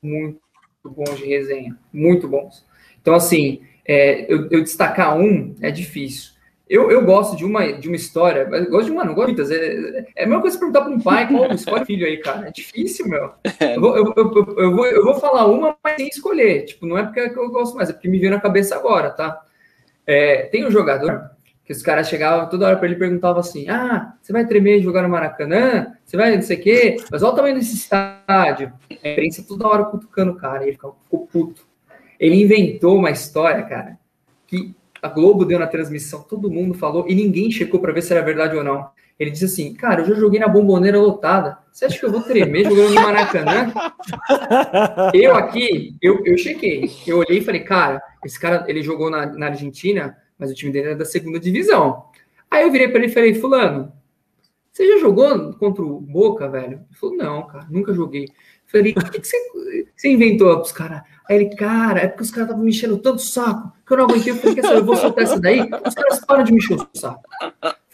[0.04, 0.40] muito
[0.84, 2.66] bons de resenha, muito bons.
[3.02, 6.37] Então, assim, é, eu, eu destacar um é difícil.
[6.70, 9.52] Eu, eu gosto de uma, de uma história, gosto de uma, não gosto de muitas.
[9.52, 12.48] É, é a mesma coisa perguntar para um pai qual escolhe filho aí, cara.
[12.48, 13.32] É difícil, meu.
[13.60, 13.76] É.
[13.76, 16.66] Eu vou, eu, eu, eu, vou, eu vou falar uma, mas sem escolher.
[16.66, 19.42] Tipo, não é porque eu gosto mais, é porque me veio na cabeça agora, tá?
[20.06, 21.32] É, tem um jogador
[21.64, 24.80] que os caras chegavam toda hora para ele e perguntavam assim: Ah, você vai tremer
[24.80, 25.94] e jogar no Maracanã?
[26.06, 26.98] Você vai não sei o quê?
[27.12, 28.74] Mas olha o tamanho desse estádio.
[28.90, 31.66] A imprensa toda hora cutucando o cara, e ele ficou puto.
[32.20, 33.98] Ele inventou uma história, cara,
[34.48, 38.14] que a Globo deu na transmissão, todo mundo falou e ninguém checou para ver se
[38.14, 38.90] era verdade ou não.
[39.20, 41.58] Ele disse assim: Cara, eu já joguei na bomboneira lotada.
[41.72, 43.74] Você acha que eu vou tremer jogando no Maracanã?
[45.14, 46.92] eu aqui, eu, eu chequei.
[47.06, 50.72] Eu olhei e falei: Cara, esse cara, ele jogou na, na Argentina, mas o time
[50.72, 52.06] dele era da segunda divisão.
[52.50, 53.92] Aí eu virei para ele e falei: Fulano,
[54.72, 56.86] você já jogou contra o Boca, velho?
[56.88, 58.28] Ele falou: Não, cara, nunca joguei.
[58.68, 61.02] Falei, o que, que você, você inventou pros caras?
[61.30, 64.06] Aí ele, cara, é porque os caras estavam me enchendo tanto saco que eu não
[64.06, 64.32] aguentei.
[64.32, 66.78] Eu falei, quer saber, eu vou soltar essa daí, os caras param de me encher
[66.78, 67.22] o saco.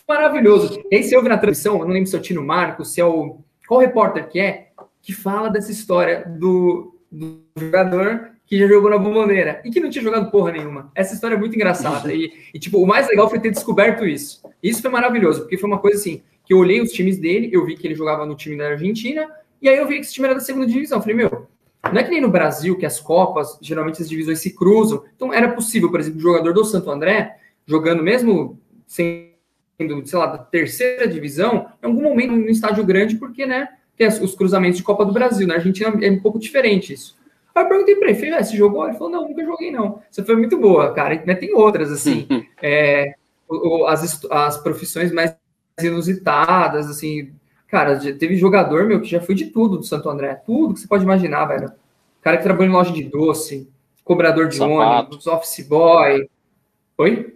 [0.08, 0.84] Maravilhoso.
[0.92, 3.02] E aí você ouve na transmissão, eu não lembro se é o Tino Marcos, se
[3.02, 3.38] é o.
[3.68, 4.68] Qual repórter que é,
[5.02, 9.90] que fala dessa história do, do jogador que já jogou na bomboneira e que não
[9.90, 10.92] tinha jogado porra nenhuma.
[10.94, 12.14] Essa história é muito engraçada.
[12.14, 14.44] E, e, tipo, o mais legal foi ter descoberto isso.
[14.62, 17.66] Isso foi maravilhoso, porque foi uma coisa assim, que eu olhei os times dele, eu
[17.66, 19.28] vi que ele jogava no time da Argentina,
[19.62, 20.98] e aí eu vi que esse time era da segunda divisão.
[20.98, 21.48] Eu falei, meu,
[21.92, 25.04] não é que nem no Brasil, que as Copas, geralmente as divisões se cruzam.
[25.16, 30.28] Então era possível, por exemplo, o jogador do Santo André, jogando mesmo sendo, sei lá,
[30.28, 33.68] da terceira divisão, em algum momento no estádio grande, porque, né,
[33.98, 35.48] tem os cruzamentos de Copa do Brasil.
[35.48, 37.18] Na Argentina é um pouco diferente isso.
[37.54, 38.88] Aí eu perguntei para ele, falei, ah, você jogou?
[38.88, 40.02] Ele falou, não, nunca joguei, não.
[40.10, 41.22] Você foi muito boa, cara.
[41.26, 42.28] Mas tem outras, assim,
[42.62, 43.14] é,
[43.88, 45.36] as, as profissões mais
[45.80, 47.32] inusitadas, assim,
[47.74, 50.36] Cara, teve jogador, meu, que já foi de tudo do Santo André.
[50.36, 51.72] Tudo que você pode imaginar, velho.
[52.22, 53.68] Cara que trabalha em loja de doce,
[54.04, 55.08] cobrador de sapato.
[55.08, 56.30] ônibus, office boy.
[57.00, 57.36] Oi?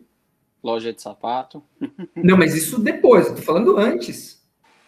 [0.63, 1.63] Loja de sapato.
[2.15, 4.39] Não, mas isso depois, eu tô falando antes.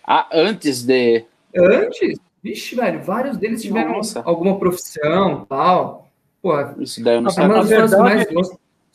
[0.06, 1.26] Ah, antes de.
[1.58, 2.20] Antes?
[2.44, 4.22] Vixe, velho, vários deles tiveram Nossa.
[4.24, 6.12] alguma profissão tal.
[6.44, 7.58] Pô, isso daí eu não sabia.
[7.98, 8.30] mais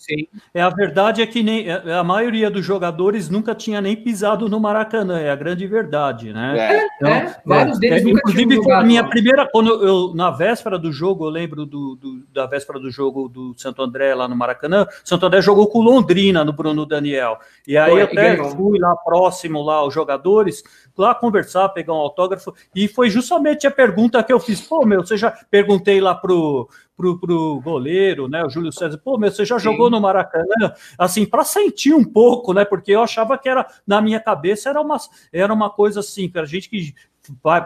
[0.05, 0.29] Sim.
[0.53, 4.49] É a verdade é que nem é, a maioria dos jogadores nunca tinha nem pisado
[4.49, 6.59] no Maracanã, é a grande verdade, né?
[6.59, 10.31] É, então, é, vários deles é, nunca inclusive foi a minha primeira quando eu na
[10.31, 14.29] véspera do jogo, eu lembro do, do, da véspera do jogo do Santo André lá
[14.29, 17.39] no Maracanã, Santo André jogou com Londrina no Bruno Daniel.
[17.67, 20.63] E aí eu até fui lá próximo lá os jogadores
[20.97, 24.61] lá conversar, pegar um autógrafo, e foi justamente a pergunta que eu fiz.
[24.61, 29.19] Pô, meu, você já perguntei lá pro, pro, pro goleiro, né, o Júlio César, pô,
[29.19, 29.65] meu, você já Sim.
[29.65, 30.73] jogou no Maracanã?
[30.99, 34.81] Assim, para sentir um pouco, né, porque eu achava que era, na minha cabeça, era
[34.81, 34.97] uma,
[35.33, 36.95] era uma coisa assim, para gente que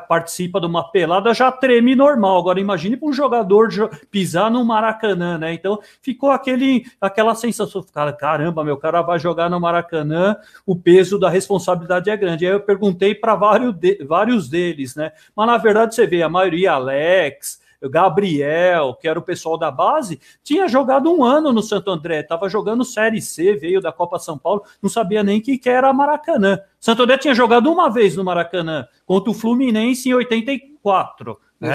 [0.06, 2.38] participa de uma pelada já treme normal.
[2.38, 3.68] Agora imagine para um jogador
[4.10, 5.52] pisar no Maracanã, né?
[5.52, 11.18] Então ficou aquele, aquela sensação, cara, caramba, meu cara vai jogar no Maracanã, o peso
[11.18, 12.46] da responsabilidade é grande.
[12.46, 15.12] Aí eu perguntei para vários, de, vários deles, né?
[15.34, 20.20] Mas na verdade você vê a maioria Alex, Gabriel, que era o pessoal da base,
[20.42, 24.36] tinha jogado um ano no Santo André, estava jogando Série C, veio da Copa São
[24.36, 26.58] Paulo, não sabia nem que, que era Maracanã.
[26.80, 31.38] Santo André tinha jogado uma vez no Maracanã, contra o Fluminense em 84.
[31.60, 31.70] Né?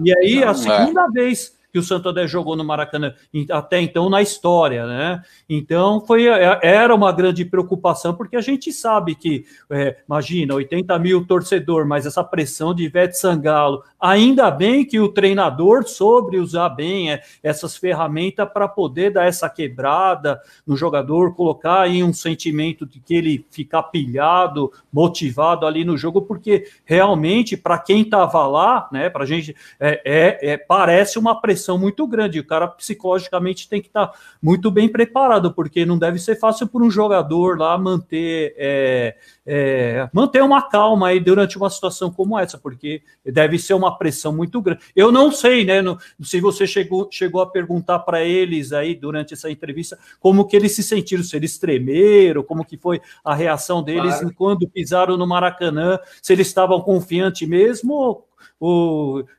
[0.00, 1.10] E aí, a segunda é.
[1.10, 3.14] vez que o Santo André jogou no Maracanã
[3.50, 5.22] até então na história, né?
[5.48, 10.98] Então foi é, era uma grande preocupação porque a gente sabe que é, imagina 80
[10.98, 16.70] mil torcedor, mas essa pressão de Ivete Sangalo, ainda bem que o treinador soube usar
[16.70, 22.86] bem é, essas ferramentas para poder dar essa quebrada no jogador, colocar aí um sentimento
[22.86, 28.88] de que ele ficar pilhado, motivado ali no jogo, porque realmente para quem estava lá,
[28.90, 29.10] né?
[29.10, 32.38] Para gente é, é, é parece uma pressão pressão muito grande.
[32.38, 36.68] O cara psicologicamente tem que estar tá muito bem preparado, porque não deve ser fácil
[36.68, 42.38] para um jogador lá manter é, é, manter uma calma aí durante uma situação como
[42.38, 44.80] essa, porque deve ser uma pressão muito grande.
[44.94, 45.82] Eu não sei, né?
[45.82, 50.54] No, se você chegou, chegou a perguntar para eles aí durante essa entrevista como que
[50.54, 54.34] eles se sentiram, se eles tremeram, como que foi a reação deles claro.
[54.36, 58.27] quando pisaram no Maracanã, se eles estavam confiantes mesmo ou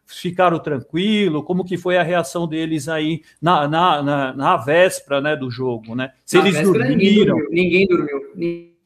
[0.05, 1.43] ficaram tranquilo?
[1.43, 5.95] Como que foi a reação deles aí na, na, na, na véspera né, do jogo,
[5.95, 6.11] né?
[6.25, 7.37] Se na eles dormiram.
[7.49, 8.79] Ninguém dormiu, ninguém dormiu.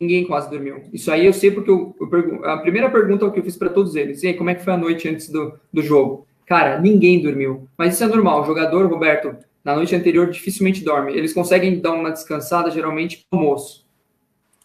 [0.00, 0.82] Ninguém quase dormiu.
[0.94, 3.94] Isso aí eu sei porque eu, eu a primeira pergunta que eu fiz para todos
[3.94, 6.26] eles, e aí, como é que foi a noite antes do, do jogo?
[6.46, 7.68] Cara, ninguém dormiu.
[7.76, 8.40] Mas isso é normal.
[8.40, 11.12] O jogador, Roberto, na noite anterior dificilmente dorme.
[11.12, 13.79] Eles conseguem dar uma descansada geralmente no almoço.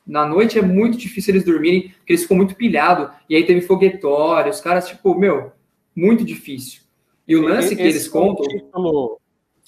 [0.05, 3.09] Na noite é muito difícil eles dormirem, porque eles ficam muito pilhados.
[3.29, 5.51] E aí teve foguetório, os caras, tipo, meu,
[5.95, 6.81] muito difícil.
[7.27, 8.45] E o lance Esse que eles contam.
[8.45, 9.21] É um, título,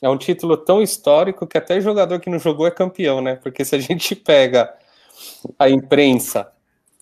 [0.04, 3.36] é um título tão histórico que até jogador que não jogou é campeão, né?
[3.36, 4.72] Porque se a gente pega
[5.58, 6.52] a imprensa,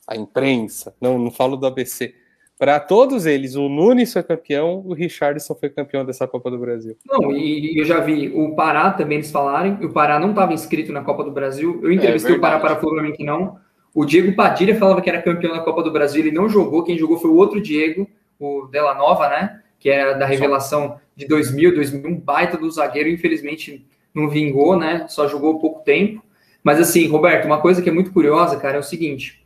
[0.08, 2.16] a imprensa, não, não falo do ABC,
[2.58, 6.98] para todos eles, o Nunes foi campeão, o Richardson foi campeão dessa Copa do Brasil.
[7.06, 10.94] Não, e, eu já vi o Pará também eles falarem, o Pará não estava inscrito
[10.94, 11.80] na Copa do Brasil.
[11.84, 13.58] Eu entrevistei é o Pará para falar que não.
[13.94, 16.98] O Diego Padilha falava que era campeão da Copa do Brasil, ele não jogou, quem
[16.98, 18.10] jogou foi o outro Diego,
[18.40, 19.62] o Della Nova, né?
[19.80, 25.06] Que era da revelação de 2000, 2001, um baita do zagueiro, infelizmente não vingou, né?
[25.10, 26.24] Só jogou pouco tempo.
[26.64, 29.45] Mas assim, Roberto, uma coisa que é muito curiosa, cara, é o seguinte: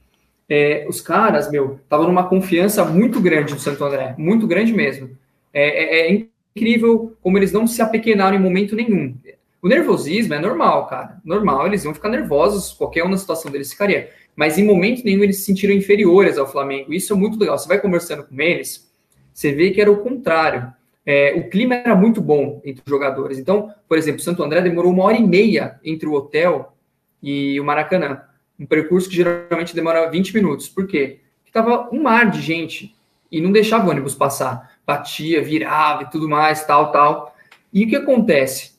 [0.50, 5.12] é, os caras, meu, estavam numa confiança muito grande no Santo André, muito grande mesmo.
[5.54, 9.16] É, é, é, incrível como eles não se apequenaram em momento nenhum.
[9.62, 11.22] O nervosismo é normal, cara.
[11.24, 14.10] Normal, eles iam ficar nervosos, qualquer uma situação deles ficaria.
[14.36, 16.94] Mas em momento nenhum eles se sentiram inferiores ao Flamengo.
[16.94, 17.58] Isso é muito legal.
[17.58, 18.90] Você vai conversando com eles,
[19.34, 20.74] você vê que era o contrário.
[21.06, 23.38] É, o clima era muito bom entre os jogadores.
[23.38, 26.74] Então, por exemplo, Santo André demorou uma hora e meia entre o hotel
[27.22, 28.22] e o Maracanã
[28.60, 30.68] um percurso que geralmente demora 20 minutos.
[30.68, 31.20] Por quê?
[31.40, 32.96] Porque tava um mar de gente
[33.32, 34.78] e não deixava o ônibus passar.
[34.86, 37.36] Batia, virava e tudo mais, tal, tal.
[37.72, 38.74] E o que acontece?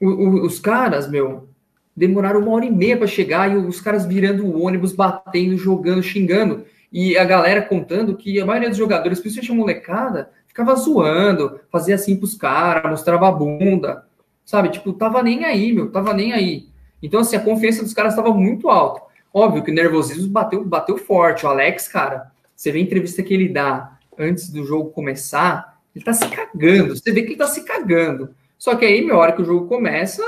[0.00, 1.48] O, o, os caras, meu,
[1.96, 6.02] demoraram uma hora e meia para chegar e os caras virando o ônibus, batendo, jogando,
[6.02, 6.64] xingando.
[6.92, 11.96] E a galera contando que a maioria dos jogadores, principalmente a molecada, ficava zoando, fazia
[11.96, 14.06] assim pros caras, mostrava a bunda,
[14.44, 14.70] sabe?
[14.70, 16.68] Tipo, tava nem aí, meu, tava nem aí.
[17.02, 19.02] Então, assim, a confiança dos caras estava muito alta.
[19.32, 21.44] Óbvio que o nervosismo bateu, bateu forte.
[21.44, 26.04] O Alex, cara, você vê a entrevista que ele dá antes do jogo começar, ele
[26.04, 26.96] tá se cagando.
[26.96, 28.34] Você vê que ele tá se cagando.
[28.58, 30.22] Só que aí, na hora que o jogo começa,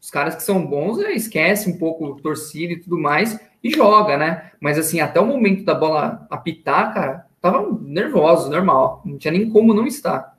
[0.00, 4.16] os caras que são bons né, esquecem um pouco torcida e tudo mais e joga,
[4.16, 4.50] né?
[4.60, 9.02] Mas assim, até o momento da bola apitar, cara, tava nervoso, normal.
[9.04, 10.35] Não tinha nem como não estar.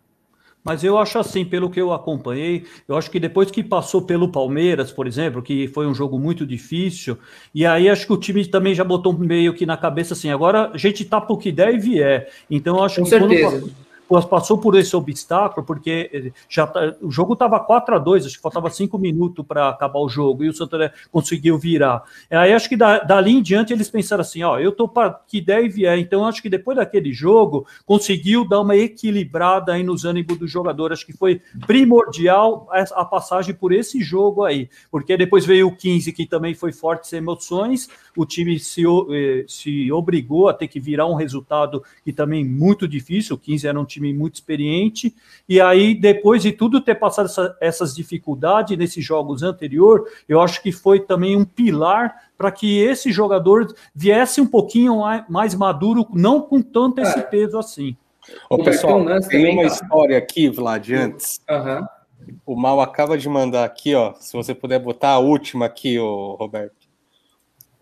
[0.68, 4.30] Mas eu acho assim, pelo que eu acompanhei, eu acho que depois que passou pelo
[4.30, 7.18] Palmeiras, por exemplo, que foi um jogo muito difícil,
[7.56, 10.72] e aí acho que o time também já botou meio que na cabeça assim, agora
[10.74, 12.30] a gente tá pro que der e vier.
[12.52, 13.62] Então eu acho Com que certeza.
[13.62, 13.87] Quando
[14.30, 18.36] passou por esse obstáculo, porque eh, já tá, o jogo estava 4 a 2 acho
[18.36, 22.04] que faltava 5 minutos para acabar o jogo, e o Santaré conseguiu virar.
[22.30, 25.42] Aí acho que da, dali em diante eles pensaram assim: ó, eu tô para que
[25.42, 25.98] der e vier.
[26.00, 30.92] Então acho que depois daquele jogo conseguiu dar uma equilibrada aí nos ânimos do jogador.
[30.92, 35.76] Acho que foi primordial a, a passagem por esse jogo aí, porque depois veio o
[35.76, 40.68] 15, que também foi forte sem emoções, o time se, eh, se obrigou a ter
[40.68, 43.36] que virar um resultado que também muito difícil.
[43.36, 45.16] O 15 era um time time muito experiente,
[45.48, 50.62] e aí, depois de tudo ter passado essa, essas dificuldades nesses jogos anteriores, eu acho
[50.62, 56.42] que foi também um pilar para que esse jogador viesse um pouquinho mais maduro, não
[56.42, 57.24] com tanto esse é.
[57.24, 57.96] peso assim.
[58.50, 61.42] Ô, pessoal, tem uma história aqui, Vlad, antes.
[61.50, 61.88] Uhum.
[62.46, 64.14] O Mal acaba de mandar aqui, ó.
[64.20, 66.87] Se você puder botar a última aqui, ô, Roberto.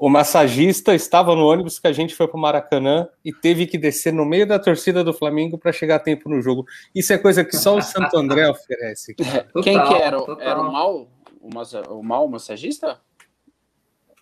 [0.06, 3.76] O massagista estava no ônibus que a gente foi para o Maracanã e teve que
[3.76, 6.64] descer no meio da torcida do Flamengo para chegar a tempo no jogo.
[6.94, 9.16] Isso é coisa que só o Santo André oferece.
[9.16, 10.20] Total, Quem que era?
[10.20, 10.40] Total.
[10.40, 11.08] Era o mal,
[11.42, 13.02] o, massa, o mal massagista?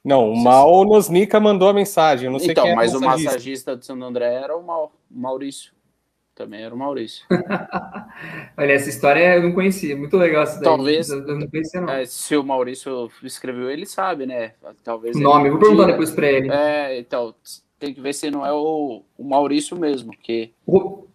[0.02, 2.30] Não, o Mal Nosnica mandou a mensagem.
[2.30, 5.74] não sei então, é mas o massagista do Santo André era o Mal, o Maurício.
[6.36, 7.26] Também era o Maurício.
[8.58, 9.96] Olha, essa história eu não conhecia.
[9.96, 10.60] Muito legal essa.
[10.62, 11.10] Talvez.
[11.10, 11.94] Eu não conhecia, não.
[11.94, 14.54] É, se o Maurício escreveu, ele sabe, né?
[14.84, 15.16] Talvez.
[15.16, 16.52] O nome, vou perguntar depois para ele.
[16.52, 17.36] É, então,
[17.80, 21.06] tem que ver se não é o, o Maurício mesmo, que, o,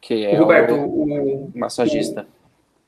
[0.00, 2.26] que é Roberto, o, o massagista.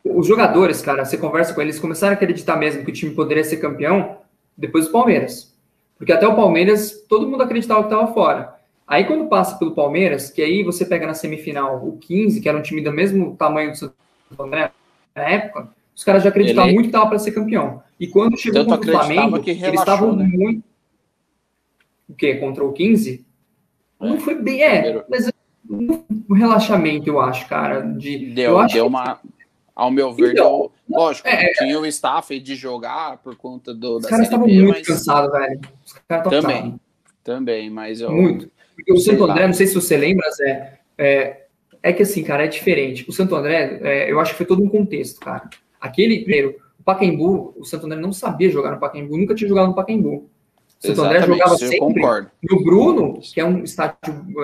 [0.02, 3.14] O, os jogadores, cara, você conversa com eles, começaram a acreditar mesmo que o time
[3.14, 4.18] poderia ser campeão
[4.56, 5.56] depois do Palmeiras.
[5.96, 8.61] Porque até o Palmeiras, todo mundo acreditava que estava fora.
[8.92, 12.58] Aí quando passa pelo Palmeiras, que aí você pega na semifinal o 15, que era
[12.58, 13.94] um time do mesmo tamanho do Santo
[14.38, 14.70] André
[15.16, 16.74] na época, os caras já acreditavam Ele...
[16.74, 17.82] muito que estava para ser campeão.
[17.98, 20.24] E quando chegou Tanto contra o Flamengo, relaxou, eles estavam né?
[20.30, 20.62] muito.
[22.06, 22.34] O quê?
[22.34, 23.24] Contra o 15?
[23.98, 24.06] É.
[24.06, 25.32] Não foi bem, é, mas
[25.70, 27.80] um relaxamento, eu acho, cara.
[27.80, 28.90] De, deu eu acho deu que...
[28.90, 29.20] uma.
[29.74, 33.72] Ao meu ver, então, deu, lógico, é, é, tinha o staff de jogar por conta
[33.72, 33.96] do.
[33.96, 34.86] Os caras estavam muito mas...
[34.86, 35.60] cansados, velho.
[35.82, 36.78] Os caras também,
[37.24, 38.12] também, mas eu.
[38.12, 38.50] Muito.
[38.74, 41.42] Porque o Santo André, não sei se você lembra, Zé, é,
[41.82, 43.04] é que assim, cara, é diferente.
[43.08, 45.48] O Santo André, é, eu acho que foi todo um contexto, cara.
[45.80, 49.68] Aquele, primeiro, o Pacaembu, o Santo André não sabia jogar no Pacaembu, nunca tinha jogado
[49.68, 50.28] no Pacaembu.
[50.82, 52.30] O Santo André jogava sempre concordo.
[52.42, 53.96] no Bruno, que é um estádio,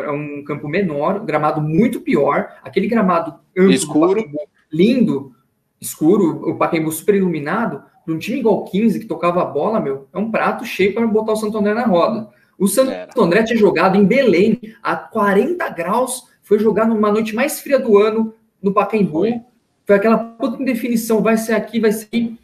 [0.05, 4.25] é um campo menor, gramado muito pior, aquele gramado amplo, escuro,
[4.73, 5.33] lindo,
[5.81, 10.07] escuro, o Pacaembu super iluminado, para um time igual 15 que tocava a bola, meu,
[10.13, 12.29] é um prato cheio para botar o Santo André na roda.
[12.59, 13.11] O Santo Era.
[13.17, 17.97] André tinha jogado em Belém a 40 graus, foi jogar numa noite mais fria do
[17.97, 19.21] ano no Pacaembu.
[19.21, 19.41] Foi,
[19.87, 22.39] foi aquela puta indefinição, vai ser aqui, vai ser aqui.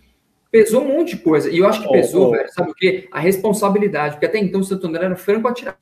[0.51, 1.51] Pesou um monte de coisa.
[1.51, 2.31] E eu acho que pesou, oh, oh.
[2.31, 3.09] velho, sabe o quê?
[3.11, 4.15] A responsabilidade.
[4.15, 5.79] Porque até então o Santo André era franco atirador.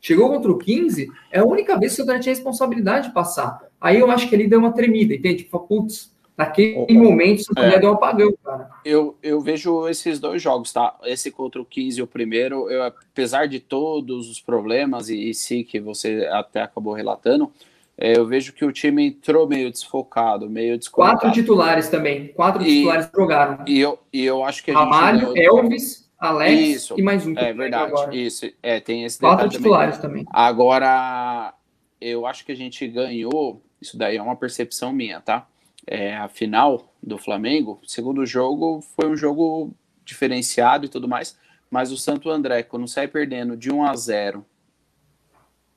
[0.00, 3.14] Chegou contra o 15, é a única vez que o Santo André tinha responsabilidade de
[3.14, 3.60] passar.
[3.78, 5.42] Aí eu acho que ele deu uma tremida, entende?
[5.42, 6.10] Tipo, putz,
[6.40, 8.70] Naquele oh, momento, o Santo André é, deu um apagão, cara.
[8.82, 10.96] Eu, eu vejo esses dois jogos, tá?
[11.04, 15.62] Esse contra o 15 o primeiro, eu, apesar de todos os problemas, e, e sim,
[15.62, 17.52] que você até acabou relatando,
[17.98, 21.20] é, eu vejo que o time entrou meio desfocado, meio desconectado.
[21.20, 23.64] Quatro titulares também, quatro e, titulares jogaram.
[23.66, 25.44] E eu, e eu acho que a Ramalho, gente...
[25.44, 27.36] Elvis, Alex isso, e mais um.
[27.36, 28.16] É verdade, agora.
[28.16, 28.50] isso.
[28.62, 30.24] É, tem esse Quatro titulares também.
[30.24, 30.32] também.
[30.32, 31.52] Agora,
[32.00, 35.46] eu acho que a gente ganhou, isso daí é uma percepção minha, tá?
[35.90, 41.36] É, a final do Flamengo, o segundo jogo foi um jogo diferenciado e tudo mais,
[41.68, 44.46] mas o Santo André, quando sai perdendo de 1 a 0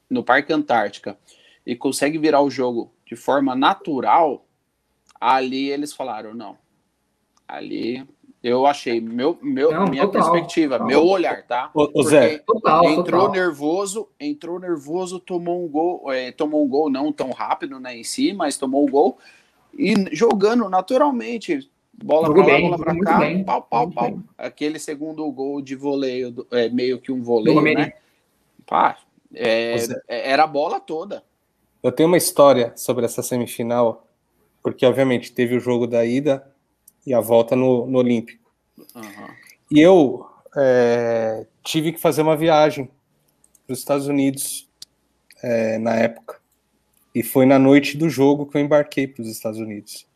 [0.08, 1.18] no Parque Antártica
[1.66, 4.46] e consegue virar o jogo de forma natural,
[5.20, 6.60] ali eles falaram, não.
[7.48, 8.08] Ali
[8.44, 10.88] eu achei, meu, meu, não, minha total, perspectiva, total.
[10.88, 11.72] meu olhar, tá?
[11.74, 17.12] O, Zé, total, entrou nervoso, entrou nervoso, tomou um gol, é, tomou um gol não
[17.12, 19.18] tão rápido né, em si, mas tomou o um gol
[19.78, 21.70] e jogando naturalmente,
[22.04, 24.12] bola para lá, bola para cá, bem, pau, pau, pau.
[24.12, 24.24] Bem.
[24.38, 27.94] Aquele segundo gol de voleio, é meio que um voleio, né?
[28.66, 28.98] Pá,
[29.34, 29.76] é,
[30.08, 31.24] é, era a bola toda.
[31.82, 34.08] Eu tenho uma história sobre essa semifinal,
[34.62, 36.48] porque obviamente teve o jogo da ida
[37.06, 38.50] e a volta no, no Olímpico.
[38.96, 39.28] Uhum.
[39.70, 40.26] E eu
[40.56, 42.90] é, tive que fazer uma viagem
[43.66, 44.70] para os Estados Unidos
[45.42, 46.43] é, na época.
[47.14, 50.08] E foi na noite do jogo que eu embarquei para os Estados Unidos.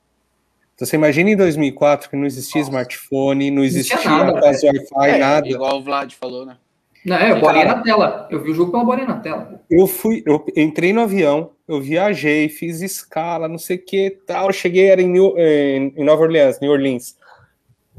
[0.74, 2.72] Então você imagina em 2004 que não existia Nossa.
[2.72, 5.48] smartphone, não existia quase Wi-Fi, é, nada.
[5.48, 6.58] Igual o Vlad falou, né?
[7.04, 8.28] Não, é, eu bolinha na tela.
[8.30, 9.62] Eu vi o jogo pela bolinha na tela.
[9.70, 14.52] Eu fui, eu entrei no avião, eu viajei, fiz escala, não sei o que tal.
[14.52, 17.16] Cheguei, era em, New, em, em Nova Orleans, New Orleans.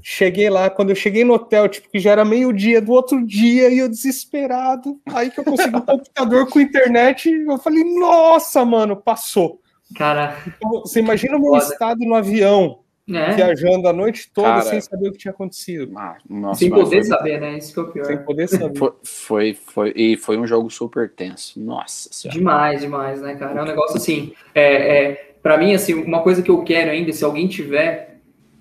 [0.02, 3.68] Cheguei lá, quando eu cheguei no hotel, tipo, que já era meio-dia do outro dia,
[3.68, 5.00] e eu desesperado.
[5.06, 9.60] Aí que eu consegui um computador com internet, eu falei, nossa, mano, passou.
[9.96, 10.36] Cara.
[10.46, 11.72] Então, você imagina o meu foda.
[11.72, 13.32] estado no avião, é.
[13.32, 15.92] viajando a noite toda Cara, sem saber o que tinha acontecido.
[15.96, 17.04] Ah, nossa, sem poder foi...
[17.04, 17.56] saber, né?
[17.56, 18.04] Isso que é o pior.
[18.04, 18.78] Sem poder saber.
[18.78, 21.58] Foi, foi, foi, e foi um jogo super tenso.
[21.58, 22.38] Nossa senhora.
[22.38, 23.58] Demais, demais, né, cara?
[23.58, 24.32] É um negócio assim.
[24.54, 28.07] É, é, para mim, assim, uma coisa que eu quero ainda, se alguém tiver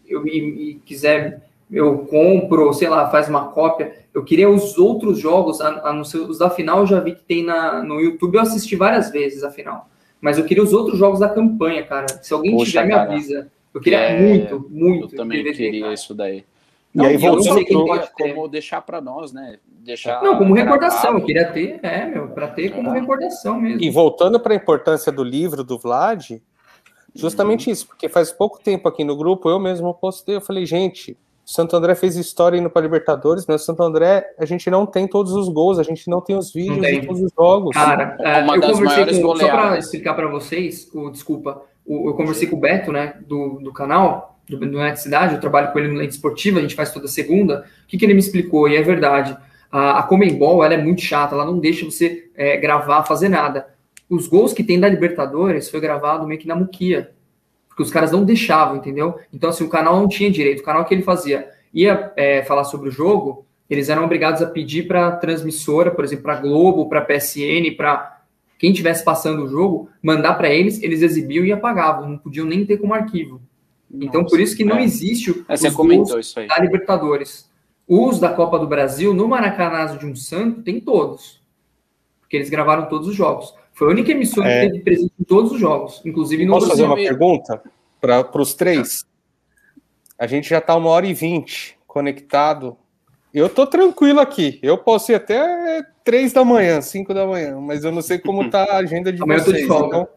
[0.08, 3.94] eu, e, e quiser, eu compro, sei lá, faz uma cópia.
[4.14, 7.16] Eu queria os outros jogos, a, a não ser os da final, eu já vi
[7.16, 9.90] que tem na, no YouTube, eu assisti várias vezes a final.
[10.20, 12.08] Mas eu queria os outros jogos da campanha, cara.
[12.22, 13.52] Se alguém Poxa, tiver, cara, me avisa.
[13.74, 15.14] Eu queria é, muito, muito.
[15.14, 16.44] Eu também queria isso daí.
[16.94, 19.60] Não, e aí voltando como, como deixar para nós, né?
[19.68, 23.00] Deixar não, como recordação, eu queria ter, é, meu, para ter como é.
[23.00, 23.82] recordação mesmo.
[23.82, 26.32] E voltando para a importância do livro do Vlad,
[27.18, 27.74] Justamente uhum.
[27.74, 31.76] isso, porque faz pouco tempo aqui no grupo eu mesmo postei, eu falei, gente, Santo
[31.76, 35.32] André fez história indo para Libertadores, mas o Santo André, a gente não tem todos
[35.32, 37.74] os gols, a gente não tem os vídeos de todos os jogos.
[37.74, 42.50] Cara, é, eu conversei com, só para explicar para vocês, o, desculpa, o, eu conversei
[42.50, 45.88] com o Beto, né, do, do canal, do, do Net Cidade, eu trabalho com ele
[45.88, 47.66] no Lente Esportiva, a gente faz toda segunda.
[47.86, 48.68] O que, que ele me explicou?
[48.68, 49.38] E é verdade.
[49.72, 53.68] A, a Comembol, ela é muito chata, ela não deixa você é, gravar, fazer nada.
[54.10, 57.14] Os gols que tem da Libertadores foi gravado meio que na Muquia
[57.78, 59.20] porque os caras não deixavam, entendeu?
[59.32, 60.62] Então, assim, o canal não tinha direito.
[60.62, 64.48] O canal que ele fazia ia é, falar sobre o jogo, eles eram obrigados a
[64.48, 68.24] pedir para a transmissora, por exemplo, para Globo, para PSN, para
[68.58, 72.66] quem estivesse passando o jogo, mandar para eles, eles exibiam e apagavam, não podiam nem
[72.66, 73.40] ter como arquivo.
[73.92, 74.84] Nossa, então, por isso que não é.
[74.84, 76.48] existe o é, você comentou isso aí.
[76.48, 77.48] da Libertadores.
[77.88, 81.40] Os da Copa do Brasil, no Maracanã de um Santo, tem todos.
[82.22, 83.54] Porque eles gravaram todos os jogos.
[83.78, 84.66] Foi a única emissora é...
[84.66, 87.62] que teve presente em todos os jogos, inclusive no Posso fazer uma pergunta
[88.02, 89.06] para os três?
[90.18, 92.76] A gente já está uma hora e vinte conectado.
[93.32, 94.58] Eu tô tranquilo aqui.
[94.64, 98.50] Eu posso ir até três da manhã, cinco da manhã, mas eu não sei como
[98.50, 99.64] tá a agenda de Amanhã vocês.
[99.64, 100.08] Então,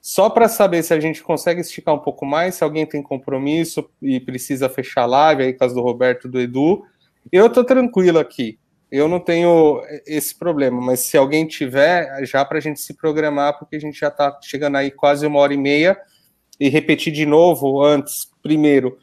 [0.00, 3.88] só para saber se a gente consegue esticar um pouco mais, se alguém tem compromisso
[4.02, 6.82] e precisa fechar a live, aí caso do Roberto do Edu,
[7.30, 8.58] eu tô tranquilo aqui
[8.96, 13.58] eu não tenho esse problema, mas se alguém tiver, já para a gente se programar,
[13.58, 15.98] porque a gente já está chegando aí quase uma hora e meia,
[16.60, 18.96] e repetir de novo antes, primeiro,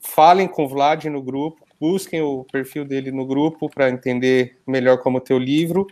[0.00, 4.98] falem com o Vlad no grupo, busquem o perfil dele no grupo para entender melhor
[4.98, 5.86] como é o livro,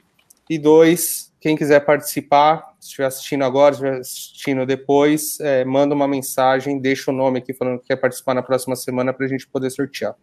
[0.50, 5.94] e dois, quem quiser participar, se estiver assistindo agora, se estiver assistindo depois, é, manda
[5.94, 9.28] uma mensagem, deixa o nome aqui falando que quer participar na próxima semana para a
[9.30, 10.14] gente poder sortear.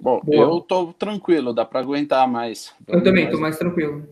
[0.00, 0.44] Bom, Boa.
[0.44, 2.74] eu tô tranquilo, dá para aguentar mais.
[2.88, 3.34] Eu também mais...
[3.34, 4.08] tô mais tranquilo.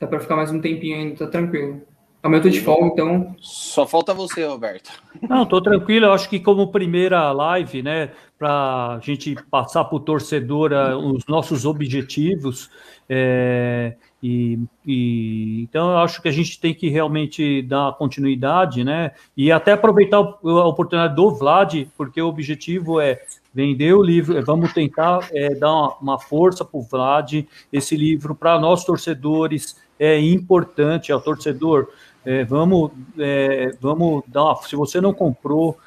[0.00, 1.82] Dá para ficar mais um tempinho ainda, tá tranquilo.
[2.22, 3.34] Amanhã eu tô de folga, então.
[3.38, 4.90] Só falta você, Roberto.
[5.26, 6.06] Não, tô tranquilo.
[6.06, 10.96] Eu acho que como primeira live, né, para a gente passar para o torcedor uh,
[10.98, 12.70] os nossos objetivos,
[13.08, 19.12] é, e, e, então eu acho que a gente tem que realmente dar continuidade, né?
[19.36, 23.20] E até aproveitar a oportunidade do Vlad, porque o objetivo é
[23.52, 28.34] vender o livro, vamos tentar é, dar uma, uma força para o Vlad, esse livro
[28.34, 31.88] para nós torcedores é importante, ao torcedor,
[32.24, 35.78] é, vamos, é, vamos dar uma, se você não comprou,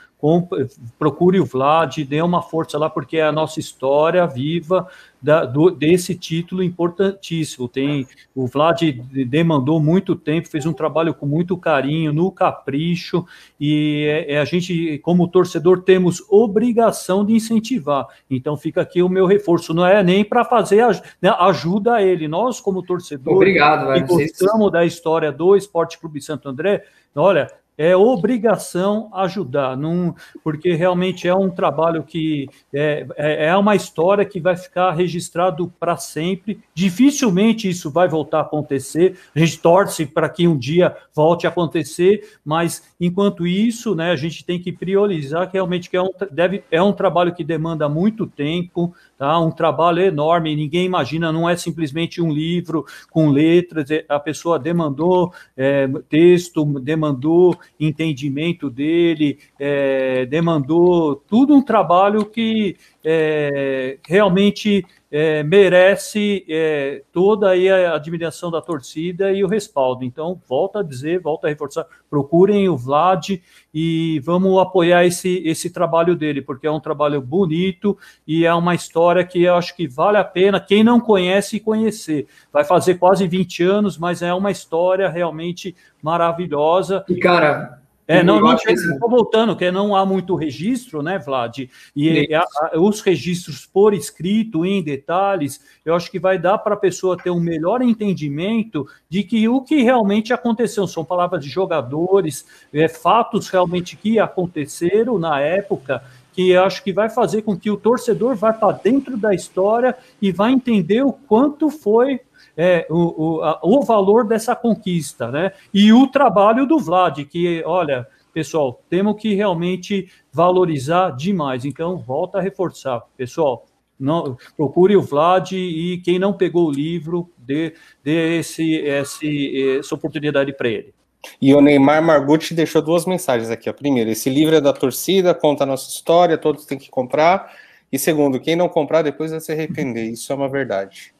[0.97, 4.87] procure o Vlad, dê uma força lá, porque é a nossa história viva
[5.21, 7.67] da, do, desse título importantíssimo.
[7.67, 8.81] Tem O Vlad
[9.27, 13.25] demandou muito tempo, fez um trabalho com muito carinho, no capricho,
[13.59, 18.07] e é, é, a gente, como torcedor, temos obrigação de incentivar.
[18.29, 20.85] Então fica aqui o meu reforço, não é nem para fazer
[21.21, 22.29] né, ajuda a ele.
[22.29, 26.83] Nós, como torcedor, Obrigado, que gostamos da história do Esporte Clube Santo André,
[27.13, 33.75] olha, é obrigação ajudar, não, porque realmente é um trabalho que é, é, é uma
[33.75, 36.59] história que vai ficar registrado para sempre.
[36.73, 39.17] Dificilmente isso vai voltar a acontecer.
[39.35, 44.15] A gente torce para que um dia volte a acontecer, mas enquanto isso, né, a
[44.15, 47.89] gente tem que priorizar que realmente que é um, deve, é um trabalho que demanda
[47.89, 48.93] muito tempo,
[49.23, 49.39] tá?
[49.39, 50.53] Um trabalho enorme.
[50.53, 53.89] Ninguém imagina, não é simplesmente um livro com letras.
[53.89, 62.75] É, a pessoa demandou é, texto, demandou entendimento dele, é, demandou tudo um trabalho que
[63.01, 70.03] é, realmente é, merece é, toda a admiração da torcida e o respaldo.
[70.03, 73.39] Então, volta a dizer, volta a reforçar, procurem o Vlad
[73.71, 77.95] e vamos apoiar esse, esse trabalho dele, porque é um trabalho bonito
[78.25, 82.25] e é uma história que eu acho que vale a pena quem não conhece conhecer.
[82.51, 87.05] Vai fazer quase 20 anos, mas é uma história realmente maravilhosa.
[87.07, 91.69] E, cara, é, não, não, estou voltando, que não há muito registro, né, Vlad?
[91.95, 96.73] E a, a, os registros por escrito, em detalhes, eu acho que vai dar para
[96.73, 100.85] a pessoa ter um melhor entendimento de que o que realmente aconteceu.
[100.85, 106.03] São palavras de jogadores, é, fatos realmente que aconteceram na época,
[106.33, 109.95] que eu acho que vai fazer com que o torcedor vá para dentro da história
[110.21, 112.19] e vai entender o quanto foi
[112.55, 115.51] é, o, o, a, o valor dessa conquista, né?
[115.73, 121.65] E o trabalho do Vlad, que, olha, pessoal, temos que realmente valorizar demais.
[121.65, 123.65] Então, volta a reforçar, pessoal.
[123.99, 127.73] Não, procure o Vlad e quem não pegou o livro, dê,
[128.03, 130.93] dê esse, esse, essa oportunidade para ele.
[131.41, 133.69] E o Neymar Margucci deixou duas mensagens aqui.
[133.69, 133.73] Ó.
[133.73, 137.53] Primeiro, esse livro é da torcida, conta a nossa história, todos têm que comprar.
[137.91, 140.05] E segundo, quem não comprar depois vai se arrepender.
[140.05, 141.12] Isso é uma verdade.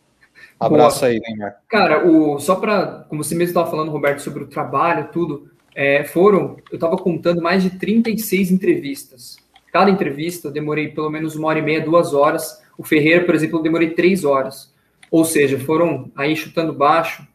[0.65, 1.11] Abraço Boa.
[1.11, 1.57] aí, Neymar.
[1.67, 6.03] Cara, o, só para, como você mesmo estava falando, Roberto, sobre o trabalho, tudo, é,
[6.03, 9.37] foram, eu estava contando mais de 36 entrevistas.
[9.71, 12.61] Cada entrevista eu demorei pelo menos uma hora e meia, duas horas.
[12.77, 14.73] O Ferreira, por exemplo, eu demorei três horas.
[15.09, 17.27] Ou seja, foram aí chutando baixo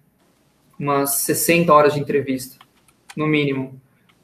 [0.79, 2.57] umas 60 horas de entrevista,
[3.17, 3.81] no mínimo.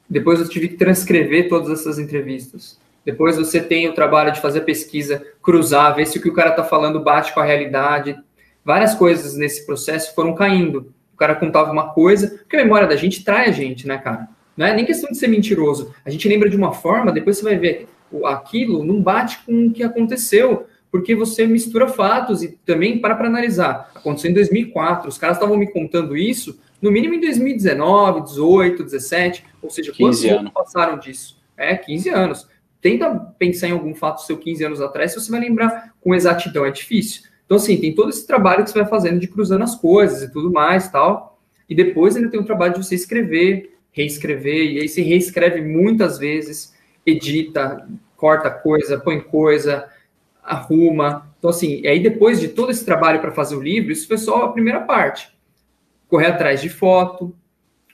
[0.09, 2.79] Depois eu tive que transcrever todas essas entrevistas.
[3.03, 6.33] Depois você tem o trabalho de fazer a pesquisa, cruzar, ver se o que o
[6.33, 8.17] cara está falando bate com a realidade.
[8.65, 10.91] Várias coisas nesse processo foram caindo.
[11.13, 14.27] O cara contava uma coisa, porque a memória da gente trai a gente, né, cara?
[14.57, 15.93] Não é nem questão de ser mentiroso.
[16.03, 17.87] A gente lembra de uma forma, depois você vai ver
[18.25, 23.27] aquilo não bate com o que aconteceu, porque você mistura fatos e também para para
[23.27, 23.91] analisar.
[23.93, 29.43] Aconteceu em 2004, os caras estavam me contando isso no mínimo em 2019, 18, 17,
[29.61, 31.41] ou seja, quantos anos passaram disso?
[31.57, 32.47] É, 15 anos.
[32.79, 33.09] Tenta
[33.39, 36.71] pensar em algum fato seu 15 anos atrás, se você vai lembrar com exatidão, é
[36.71, 37.23] difícil.
[37.45, 40.31] Então, assim, tem todo esse trabalho que você vai fazendo de cruzando as coisas e
[40.31, 41.39] tudo mais tal.
[41.69, 46.17] E depois ainda tem o trabalho de você escrever, reescrever, e aí você reescreve muitas
[46.17, 46.73] vezes,
[47.05, 49.87] edita, corta coisa, põe coisa,
[50.43, 51.31] arruma.
[51.37, 54.45] Então, assim, aí depois de todo esse trabalho para fazer o livro, isso foi só
[54.45, 55.29] a primeira parte.
[56.07, 57.35] Correr atrás de foto,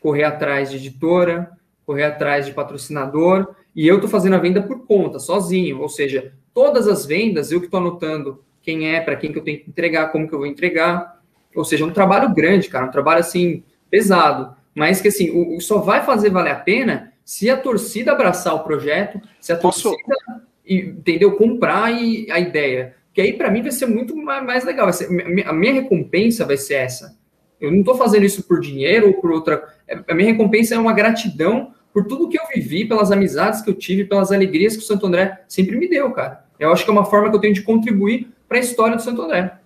[0.01, 1.51] correr atrás de editora,
[1.85, 6.33] correr atrás de patrocinador, e eu estou fazendo a venda por conta, sozinho, ou seja,
[6.53, 9.69] todas as vendas, eu que estou anotando quem é, para quem que eu tenho que
[9.69, 11.19] entregar, como que eu vou entregar,
[11.55, 15.57] ou seja, é um trabalho grande, cara, um trabalho, assim, pesado mas que assim, o,
[15.57, 19.57] o, só vai fazer valer a pena se a torcida abraçar o projeto, se a
[19.57, 19.91] Posso...
[19.91, 22.95] torcida, entendeu, comprar e, a ideia.
[23.13, 24.91] Que aí, para mim, vai ser muito mais, legal.
[24.91, 25.07] Ser,
[25.45, 27.17] a minha recompensa vai ser essa.
[27.59, 29.63] Eu não estou fazendo isso por dinheiro ou por outra.
[29.87, 33.69] É, a minha recompensa é uma gratidão por tudo que eu vivi, pelas amizades que
[33.69, 36.45] eu tive, pelas alegrias que o Santo André sempre me deu, cara.
[36.57, 39.01] Eu acho que é uma forma que eu tenho de contribuir para a história do
[39.01, 39.57] Santo André.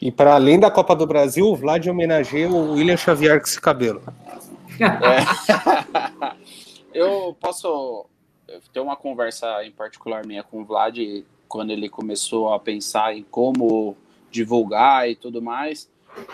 [0.00, 3.60] E para além da Copa do Brasil, o Vlad homenageia o William Xavier com esse
[3.60, 4.02] cabelo.
[4.80, 4.88] É.
[6.98, 8.06] eu posso
[8.72, 10.96] ter uma conversa em particular minha com o Vlad
[11.46, 13.94] quando ele começou a pensar em como
[14.30, 15.90] divulgar e tudo mais.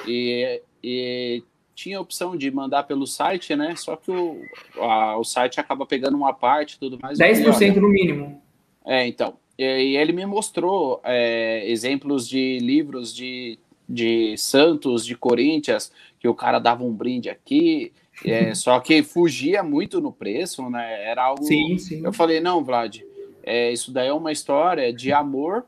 [0.06, 1.42] E, e
[1.74, 3.74] tinha a opção de mandar pelo site, né?
[3.74, 4.40] Só que o,
[4.76, 7.18] a, o site acaba pegando uma parte e tudo mais.
[7.18, 8.40] 10% no mínimo.
[8.84, 9.34] É, então.
[9.58, 13.58] E, e ele me mostrou é, exemplos de livros de,
[13.88, 17.92] de Santos, de Corinthians, que o cara dava um brinde aqui,
[18.24, 21.04] é, só que fugia muito no preço, né?
[21.04, 21.44] Era algo.
[21.44, 22.02] Sim, sim.
[22.04, 23.00] Eu falei, não, Vlad,
[23.42, 25.64] é, isso daí é uma história de amor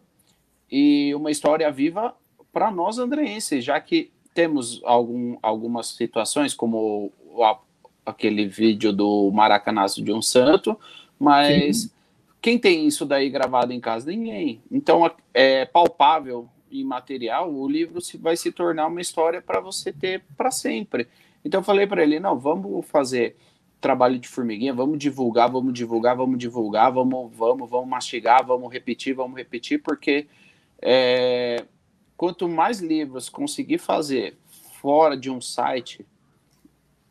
[0.71, 2.15] e uma história viva
[2.53, 7.57] para nós andreenses, já que temos algum, algumas situações, como o,
[8.05, 10.79] aquele vídeo do Maracanazo de um Santo,
[11.19, 11.91] mas sim.
[12.41, 14.11] Quem tem isso daí gravado em casa?
[14.11, 14.63] Ninguém.
[14.71, 20.23] Então é palpável e material, o livro vai se tornar uma história para você ter
[20.37, 21.09] para sempre.
[21.45, 23.37] Então eu falei para ele, não, vamos fazer
[23.81, 29.15] trabalho de formiguinha, vamos divulgar, vamos divulgar, vamos divulgar, vamos, vamos, vamos mastigar, vamos repetir,
[29.15, 30.27] vamos repetir, porque
[30.83, 31.65] é,
[32.17, 34.37] quanto mais livros conseguir fazer
[34.81, 36.05] fora de um site,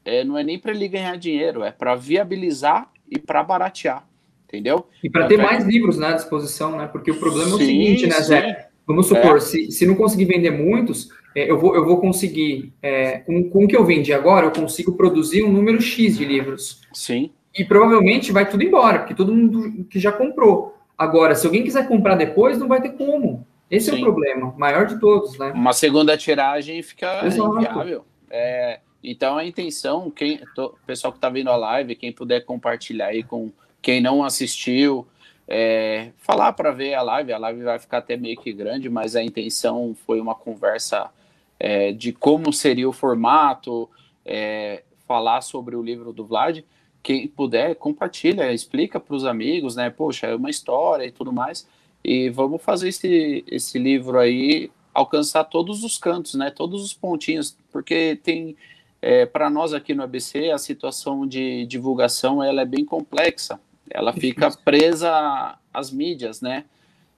[0.03, 4.07] é, não é nem para ele ganhar dinheiro, é para viabilizar e para baratear,
[4.47, 4.87] entendeu?
[5.03, 6.87] E para ter mais livros né, à disposição, né?
[6.87, 8.67] Porque o problema sim, é o seguinte, né, Zé?
[8.85, 9.39] Vamos supor, é.
[9.41, 13.65] se, se não conseguir vender muitos, é, eu, vou, eu vou conseguir, é, com, com
[13.65, 16.81] o que eu vendi agora, eu consigo produzir um número X de livros.
[16.93, 17.29] Sim.
[17.53, 20.77] E provavelmente vai tudo embora, porque todo mundo que já comprou.
[20.97, 23.45] Agora, se alguém quiser comprar depois, não vai ter como.
[23.69, 23.97] Esse Sim.
[23.97, 25.51] é o problema, maior de todos, né?
[25.53, 27.57] Uma segunda tiragem fica Exato.
[27.57, 28.05] inviável.
[28.29, 33.07] É, então a intenção, quem, o pessoal que está vendo a live, quem puder compartilhar
[33.07, 33.51] aí com
[33.87, 35.07] quem não assistiu,
[35.47, 39.15] é, falar para ver a live, a live vai ficar até meio que grande, mas
[39.15, 41.09] a intenção foi uma conversa
[41.57, 43.89] é, de como seria o formato,
[44.25, 46.65] é, falar sobre o livro do Vlad.
[47.01, 49.89] Quem puder, compartilha, explica para os amigos, né?
[49.89, 51.65] Poxa, é uma história e tudo mais.
[52.03, 56.51] E vamos fazer esse, esse livro aí alcançar todos os cantos, né?
[56.51, 58.57] Todos os pontinhos, porque tem
[59.01, 63.57] é, para nós aqui no ABC a situação de divulgação ela é bem complexa.
[63.89, 66.65] Ela fica presa às mídias, né?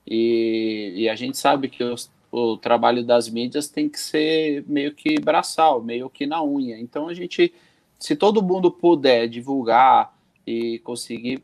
[0.05, 4.93] E, e a gente sabe que os, o trabalho das mídias tem que ser meio
[4.93, 6.79] que braçal, meio que na unha.
[6.79, 7.53] Então a gente,
[7.99, 10.13] se todo mundo puder divulgar
[10.45, 11.43] e conseguir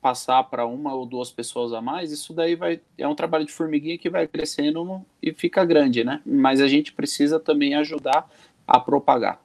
[0.00, 3.52] passar para uma ou duas pessoas a mais, isso daí vai é um trabalho de
[3.52, 6.22] formiguinha que vai crescendo e fica grande, né?
[6.24, 8.30] Mas a gente precisa também ajudar
[8.66, 9.40] a propagar.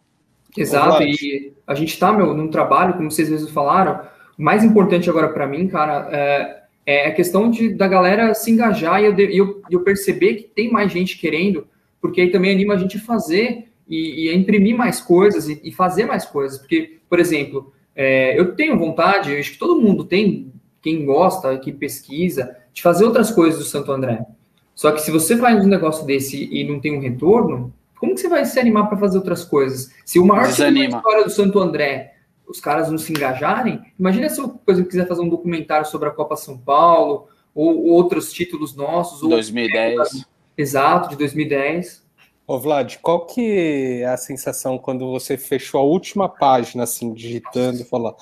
[0.55, 4.01] Exato, e a gente está meu num trabalho, como vocês mesmos falaram,
[4.41, 9.01] mais importante agora para mim, cara, é é a questão de, da galera se engajar
[9.01, 11.67] e eu, eu, eu perceber que tem mais gente querendo,
[12.01, 15.59] porque aí também anima a gente a fazer e, e a imprimir mais coisas e,
[15.63, 16.57] e, fazer mais coisas.
[16.57, 20.51] Porque, por exemplo, é, eu tenho vontade, acho que todo mundo tem,
[20.81, 24.25] quem gosta, que pesquisa, de fazer outras coisas do Santo André.
[24.73, 28.21] Só que se você faz um negócio desse e não tem um retorno, como que
[28.21, 29.93] você vai se animar para fazer outras coisas?
[30.03, 32.15] Se o maior história do Santo André,
[32.51, 36.09] os caras não se engajarem, imagina se eu, por exemplo, quiser fazer um documentário sobre
[36.09, 39.21] a Copa São Paulo, ou outros títulos nossos.
[39.27, 39.99] 2010.
[39.99, 40.21] Ou...
[40.57, 42.05] Exato, de 2010.
[42.47, 47.81] Ô Vlad, qual que é a sensação quando você fechou a última página, assim, digitando
[47.81, 48.15] e falou,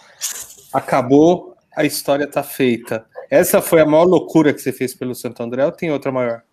[0.72, 3.06] acabou, a história tá feita.
[3.30, 6.44] Essa foi a maior loucura que você fez pelo Santo André ou tem outra maior?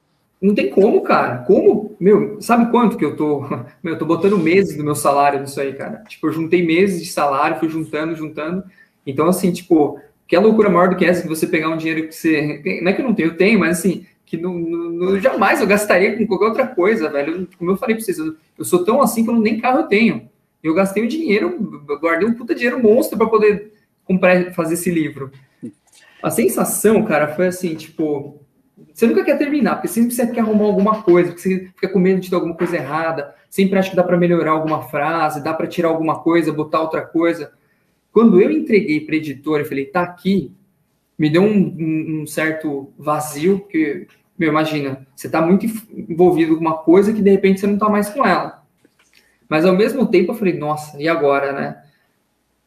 [0.41, 1.39] Não tem como, cara.
[1.39, 1.97] Como?
[1.99, 3.41] Meu, sabe quanto que eu tô?
[3.83, 6.05] Meu, eu tô botando meses do meu salário nisso aí, cara.
[6.09, 8.63] Tipo, eu juntei meses de salário, fui juntando, juntando.
[9.07, 12.07] Então, assim, tipo, que é loucura maior do que essa, que você pegar um dinheiro
[12.09, 12.81] que você.
[12.83, 15.67] Não é que eu não tenho, eu tenho, mas assim, que não, não, jamais eu
[15.67, 17.49] gastaria com qualquer outra coisa, velho.
[17.57, 19.87] Como eu falei pra vocês, eu, eu sou tão assim que eu nem carro eu
[19.87, 20.29] tenho.
[20.63, 21.57] Eu gastei o dinheiro,
[22.01, 23.73] guardei um puta dinheiro monstro para poder
[24.05, 25.31] comprar, fazer esse livro.
[26.21, 28.41] A sensação, cara, foi assim, tipo,
[28.97, 31.99] você nunca quer terminar, porque sempre você quer arrumar alguma coisa, porque você fica com
[31.99, 35.53] medo de ter alguma coisa errada, sempre acha que dá para melhorar alguma frase, dá
[35.53, 37.53] para tirar alguma coisa, botar outra coisa.
[38.11, 40.51] Quando eu entreguei para editor e falei, tá aqui,
[41.19, 44.07] me deu um, um, certo vazio, porque,
[44.39, 47.91] meu, imagina, você tá muito envolvido com uma coisa que de repente você não tá
[47.91, 48.65] mais com ela.
[49.47, 51.83] Mas ao mesmo tempo eu falei, nossa, e agora, né?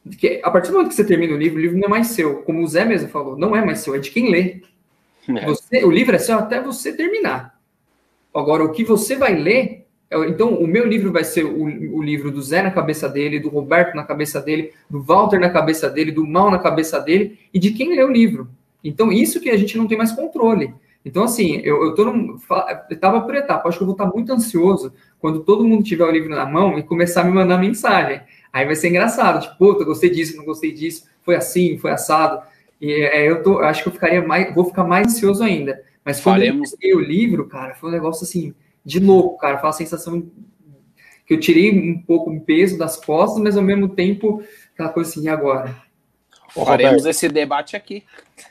[0.04, 2.06] Porque a partir do momento que você termina o livro, o livro não é mais
[2.06, 2.42] seu.
[2.42, 4.62] Como o Zé mesmo falou, não é mais seu, é de quem lê.
[5.38, 5.46] É.
[5.46, 7.58] Você, o livro é seu até você terminar.
[8.34, 9.80] Agora, o que você vai ler
[10.12, 13.48] então, o meu livro vai ser o, o, livro do Zé na cabeça dele, do
[13.48, 17.60] Roberto na cabeça dele, do Walter na cabeça dele, do Mal na cabeça dele e
[17.60, 18.48] de quem lê o livro.
[18.82, 20.74] Então, isso que a gente não tem mais controle.
[21.04, 21.94] Então, assim, eu,
[22.90, 23.68] etapa por etapa.
[23.68, 26.76] Acho que eu vou estar muito ansioso quando todo mundo tiver o livro na mão
[26.76, 28.20] e começar a me mandar mensagem.
[28.52, 32.42] Aí vai ser engraçado, tipo, puta, gostei disso, não gostei disso, foi assim, foi assado.
[32.80, 35.82] E é, eu tô, acho que eu ficaria mais, vou ficar mais ansioso ainda.
[36.04, 36.74] Mas quando Faremos.
[36.80, 38.54] eu o livro, cara, foi um negócio assim
[38.84, 39.58] de louco, cara.
[39.58, 40.30] Foi uma sensação
[41.26, 44.42] que eu tirei um pouco o peso das costas, mas ao mesmo tempo,
[44.72, 45.76] aquela coisa assim, e agora?
[46.48, 48.02] Faremos esse debate aqui.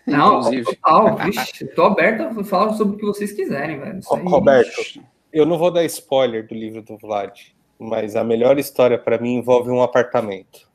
[0.06, 0.64] Não, inclusive.
[0.64, 1.18] total.
[1.18, 4.00] Vixe, tô aberto a falar sobre o que vocês quiserem, velho.
[4.14, 4.82] Aí, Roberto,
[5.34, 7.38] eu não vou dar spoiler do livro do Vlad,
[7.78, 10.69] mas a melhor história para mim envolve um apartamento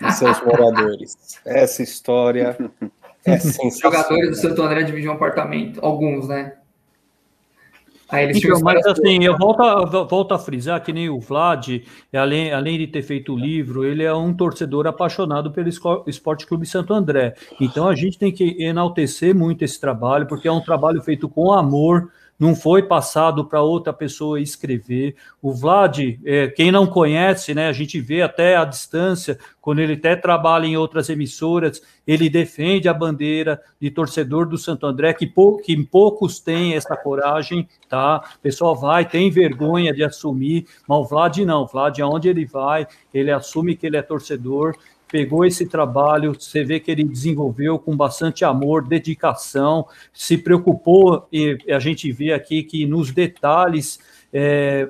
[0.00, 1.16] e seus moradores.
[1.44, 2.56] Essa história
[3.24, 4.02] é sensacional.
[4.02, 6.54] Jogadores do Santo André dividiam um apartamento, alguns, né?
[8.12, 11.80] Aí eles então, mas assim, eu volto a, volto a frisar que nem o Vlad,
[12.12, 15.70] além, além de ter feito o livro, ele é um torcedor apaixonado pelo
[16.06, 17.34] Esporte Clube Santo André.
[17.58, 21.54] Então a gente tem que enaltecer muito esse trabalho, porque é um trabalho feito com
[21.54, 22.12] amor,
[22.42, 25.14] não foi passado para outra pessoa escrever.
[25.40, 29.92] O Vlad, é, quem não conhece, né, a gente vê até a distância, quando ele
[29.92, 35.24] até trabalha em outras emissoras, ele defende a bandeira de torcedor do Santo André, que,
[35.24, 38.24] pou, que poucos têm essa coragem, tá?
[38.34, 41.62] O pessoal vai, tem vergonha de assumir, mas o Vlad não.
[41.62, 44.76] O Vlad, aonde ele vai, ele assume que ele é torcedor
[45.12, 51.58] pegou esse trabalho, você vê que ele desenvolveu com bastante amor, dedicação, se preocupou, e
[51.68, 54.00] a gente vê aqui que nos detalhes
[54.32, 54.88] é,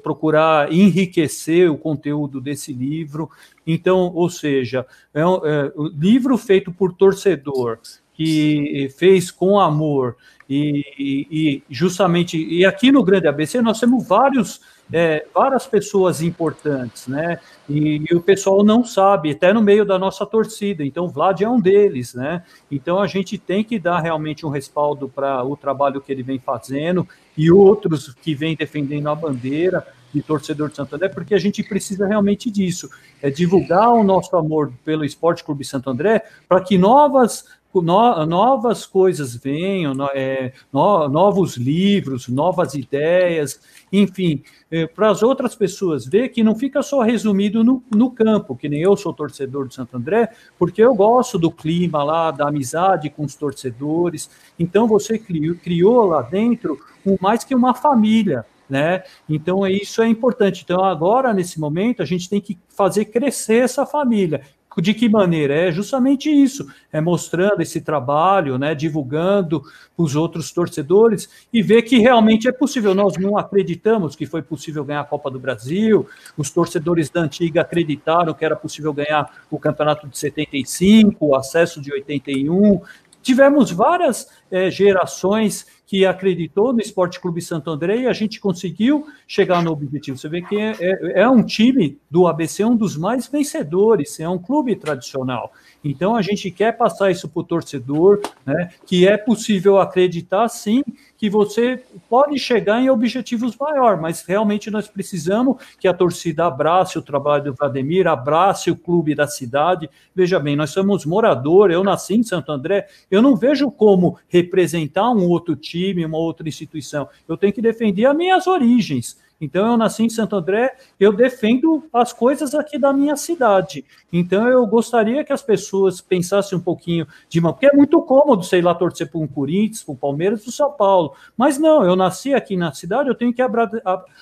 [0.00, 3.28] procurar enriquecer o conteúdo desse livro.
[3.66, 7.80] Então, ou seja, é um, é um livro feito por torcedor,
[8.14, 10.16] que fez com amor
[10.48, 14.60] e, e, e, justamente e aqui no Grande ABC nós temos vários
[14.92, 17.38] é, várias pessoas importantes, né?
[17.68, 20.84] E, e, o pessoal não sabe, até no meio da nossa torcida.
[20.84, 22.42] Então, o Vlad é um deles, né?
[22.70, 26.38] Então, a gente tem que dar realmente um respaldo para o trabalho que ele vem
[26.38, 31.38] fazendo e outros que vêm defendendo a bandeira de torcedor de Santo André, porque a
[31.38, 32.88] gente precisa realmente disso,
[33.20, 37.44] é divulgar o nosso amor pelo Esporte Clube Santo André para que novas
[37.82, 43.60] no, novas coisas venham, no, é, no, novos livros, novas ideias,
[43.92, 48.56] enfim, é, para as outras pessoas ver que não fica só resumido no, no campo,
[48.56, 50.28] que nem eu sou torcedor do Santo André,
[50.58, 54.28] porque eu gosto do clima lá, da amizade com os torcedores.
[54.58, 58.44] Então você criou, criou lá dentro um, mais que uma família.
[58.68, 59.02] Né?
[59.28, 60.62] Então isso é importante.
[60.64, 64.40] Então agora nesse momento a gente tem que fazer crescer essa família.
[64.76, 65.54] De que maneira?
[65.54, 69.62] É justamente isso, é mostrando esse trabalho, né, divulgando
[69.96, 72.94] os outros torcedores e ver que realmente é possível.
[72.94, 76.06] Nós não acreditamos que foi possível ganhar a Copa do Brasil,
[76.36, 81.80] os torcedores da antiga acreditaram que era possível ganhar o campeonato de 75, o acesso
[81.80, 82.80] de 81.
[83.22, 89.06] Tivemos várias é, gerações que acreditou no Esporte Clube Santo André e a gente conseguiu
[89.28, 90.16] chegar no objetivo.
[90.16, 94.28] Você vê que é, é, é um time do ABC, um dos mais vencedores, é
[94.28, 95.52] um clube tradicional.
[95.84, 100.82] Então a gente quer passar isso para o torcedor, né, que é possível acreditar sim
[101.16, 106.98] que você pode chegar em objetivos maiores, mas realmente nós precisamos que a torcida abrace
[106.98, 109.88] o trabalho do Vladimir, abrace o clube da cidade.
[110.14, 115.12] Veja bem, nós somos morador, eu nasci em Santo André, eu não vejo como representar
[115.12, 117.08] um outro time, uma outra instituição.
[117.28, 119.16] Eu tenho que defender as minhas origens.
[119.44, 123.84] Então, eu nasci em Santo André, eu defendo as coisas aqui da minha cidade.
[124.10, 127.52] Então, eu gostaria que as pessoas pensassem um pouquinho de uma.
[127.52, 130.52] Porque é muito cômodo, sei lá, torcer para um Corinthians, para o Palmeiras, para o
[130.52, 131.12] São Paulo.
[131.36, 133.70] Mas não, eu nasci aqui na cidade, eu tenho que abra...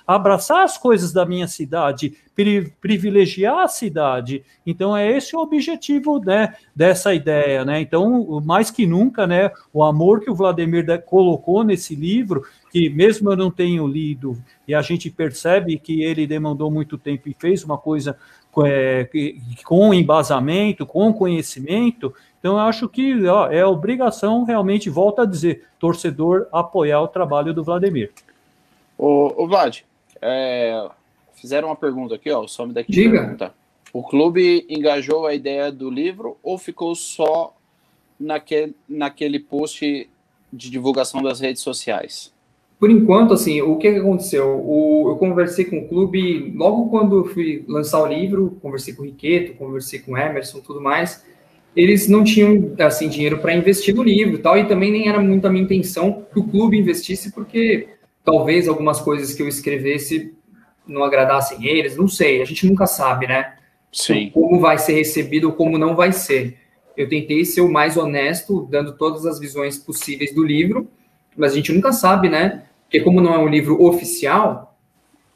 [0.04, 2.16] abraçar as coisas da minha cidade,
[2.80, 4.44] privilegiar a cidade.
[4.66, 7.64] Então, é esse o objetivo né, dessa ideia.
[7.64, 7.80] Né?
[7.80, 12.42] Então, mais que nunca, né, o amor que o Vladimir colocou nesse livro
[12.72, 17.28] que mesmo eu não tenho lido, e a gente percebe que ele demandou muito tempo
[17.28, 18.16] e fez uma coisa
[18.64, 19.06] é,
[19.62, 25.66] com embasamento, com conhecimento, então eu acho que ó, é obrigação realmente, volta a dizer,
[25.78, 28.10] torcedor apoiar o trabalho do Vladimir.
[28.96, 29.80] O, o Vlad,
[30.22, 30.88] é,
[31.34, 33.20] fizeram uma pergunta aqui, ó, o some daqui Diga.
[33.20, 33.54] pergunta.
[33.92, 37.54] O clube engajou a ideia do livro ou ficou só
[38.18, 40.08] naquele, naquele post
[40.50, 42.31] de divulgação das redes sociais?
[42.82, 44.60] Por enquanto, assim, o que, que aconteceu?
[44.60, 49.02] O, eu conversei com o clube logo quando eu fui lançar o livro, conversei com
[49.02, 51.24] o Riqueto, conversei com o Emerson, tudo mais.
[51.76, 55.46] Eles não tinham assim dinheiro para investir no livro, tal, e também nem era muito
[55.46, 57.86] a minha intenção que o clube investisse, porque
[58.24, 60.34] talvez algumas coisas que eu escrevesse
[60.84, 63.54] não agradassem eles, não sei, a gente nunca sabe, né?
[63.92, 64.28] Sim.
[64.34, 66.58] Como vai ser recebido ou como não vai ser.
[66.96, 70.88] Eu tentei ser o mais honesto, dando todas as visões possíveis do livro,
[71.36, 72.64] mas a gente nunca sabe, né?
[72.92, 74.76] Porque como não é um livro oficial,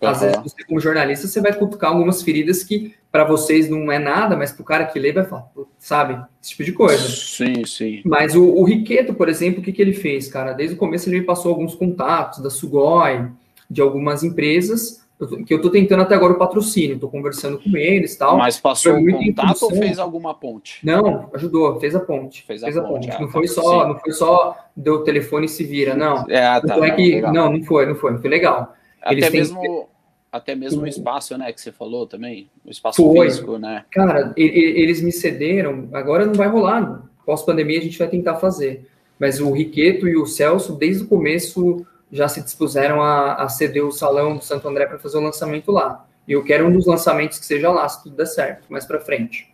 [0.03, 0.09] uhum.
[0.11, 3.99] às vezes você como jornalista você vai cutucar algumas feridas que para vocês não é
[3.99, 5.47] nada, mas para o cara que lê vai falar,
[5.79, 6.23] sabe?
[6.43, 7.09] Esse tipo de coisa.
[7.09, 8.03] Sim, sim.
[8.05, 10.53] Mas o, o Riqueto, por exemplo, o que, que ele fez, cara?
[10.53, 13.27] Desde o começo ele me passou alguns contatos da Sugoi,
[13.71, 15.06] de algumas empresas,
[15.47, 18.37] que eu estou tentando até agora o patrocínio, estou conversando com eles tal.
[18.37, 20.85] Mas passou o contato ou fez alguma ponte?
[20.85, 22.43] Não, ajudou, fez a ponte.
[22.43, 23.07] Fez a, fez a ponte.
[23.07, 23.11] ponte.
[23.11, 23.33] Ah, não, tá.
[23.33, 26.27] foi só, não foi só deu o telefone e se vira, não.
[26.29, 28.75] É, tá, é que, não, não foi, não foi, não foi legal.
[29.01, 29.89] Até mesmo,
[30.31, 33.27] até mesmo o espaço, né, que você falou também, o espaço foi.
[33.27, 33.85] físico, né?
[33.91, 38.87] Cara, eles me cederam, agora não vai rolar, pós-pandemia a gente vai tentar fazer.
[39.19, 43.85] Mas o Riqueto e o Celso, desde o começo já se dispuseram a, a ceder
[43.85, 46.07] o salão do Santo André para fazer o lançamento lá.
[46.27, 49.01] E eu quero um dos lançamentos que seja lá, se tudo der certo, mais para
[49.01, 49.53] frente.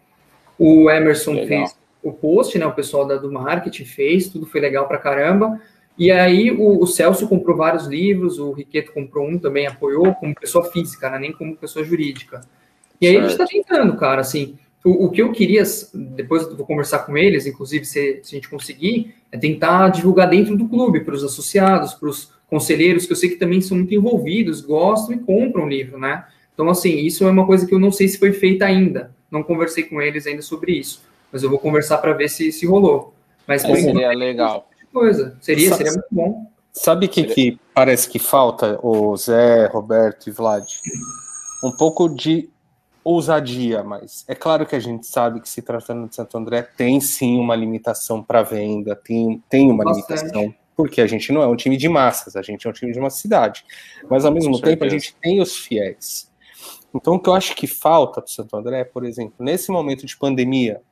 [0.59, 1.49] O Emerson legal.
[1.49, 2.67] fez o post, né?
[2.67, 5.61] O pessoal da, do marketing fez, tudo foi legal para caramba.
[5.97, 10.35] E aí o, o, Celso comprou vários livros, o Riqueto comprou um também, apoiou como
[10.35, 11.19] pessoa física, né?
[11.19, 12.41] nem como pessoa jurídica.
[13.01, 13.25] E aí certo.
[13.25, 15.63] a gente está tentando, cara, assim, o, o, que eu queria,
[15.93, 20.29] depois eu vou conversar com eles, inclusive se, se a gente conseguir, é tentar divulgar
[20.29, 23.79] dentro do clube, para os associados, para os conselheiros, que eu sei que também são
[23.79, 26.27] muito envolvidos, gostam e compram o livro, né?
[26.53, 29.11] Então, assim, isso é uma coisa que eu não sei se foi feita ainda.
[29.31, 31.03] Não conversei com eles ainda sobre isso.
[31.33, 33.15] Mas eu vou conversar para ver se, se rolou.
[33.49, 34.69] Mas é, seria legal.
[34.93, 35.35] Coisa.
[35.41, 36.47] Seria, sabe, seria muito bom.
[36.71, 40.67] Sabe o que, que parece que falta, o Zé, Roberto e Vlad?
[41.65, 42.51] Um pouco de
[43.03, 47.01] ousadia, mas é claro que a gente sabe que se tratando de Santo André tem
[47.01, 50.21] sim uma limitação para venda, tem, tem uma Bastante.
[50.23, 52.93] limitação porque a gente não é um time de massas, a gente é um time
[52.93, 53.65] de uma cidade.
[54.11, 54.97] Mas ao mesmo Com tempo certeza.
[54.97, 56.29] a gente tem os fiéis.
[56.93, 60.05] Então o que eu acho que falta para o Santo André, por exemplo, nesse momento
[60.05, 60.83] de pandemia,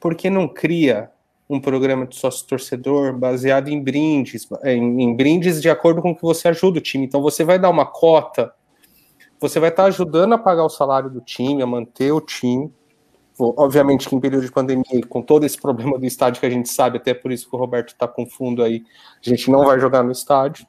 [0.00, 1.08] por que não cria
[1.48, 6.22] um programa de sócio torcedor baseado em brindes, em, em brindes de acordo com que
[6.22, 7.06] você ajuda o time.
[7.06, 8.52] Então você vai dar uma cota,
[9.38, 12.74] você vai estar ajudando a pagar o salário do time, a manter o time
[13.38, 16.70] Obviamente que em período de pandemia, com todo esse problema do estádio que a gente
[16.70, 18.82] sabe, até por isso que o Roberto está com fundo aí,
[19.24, 20.66] a gente não vai jogar no estádio.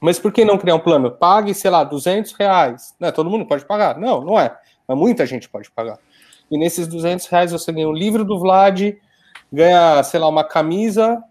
[0.00, 1.10] Mas por que não criar um plano?
[1.10, 2.94] Pague, sei lá, 200 reais.
[3.00, 3.98] Não, todo mundo pode pagar.
[3.98, 4.56] Não, não é.
[4.86, 5.98] Mas muita gente pode pagar.
[6.50, 8.94] E nesses 200 reais você ganha um livro do Vlad,
[9.52, 11.22] ganha, sei lá, uma camisa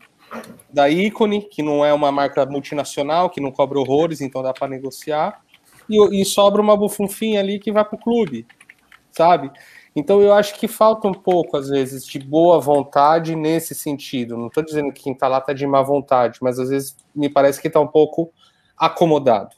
[0.70, 4.68] da Icone, que não é uma marca multinacional, que não cobra horrores, então dá para
[4.68, 5.42] negociar.
[5.90, 8.46] E, e sobra uma bufunfinha ali que vai para o clube,
[9.12, 9.50] sabe?
[9.98, 14.38] Então eu acho que falta um pouco, às vezes, de boa vontade nesse sentido.
[14.38, 17.28] Não estou dizendo que quem está lá está de má vontade, mas às vezes me
[17.28, 18.32] parece que está um pouco
[18.78, 19.56] acomodado.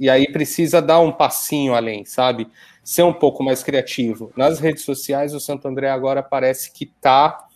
[0.00, 2.48] E aí precisa dar um passinho além, sabe?
[2.82, 4.32] Ser um pouco mais criativo.
[4.34, 7.46] Nas redes sociais, o Santo André agora parece que está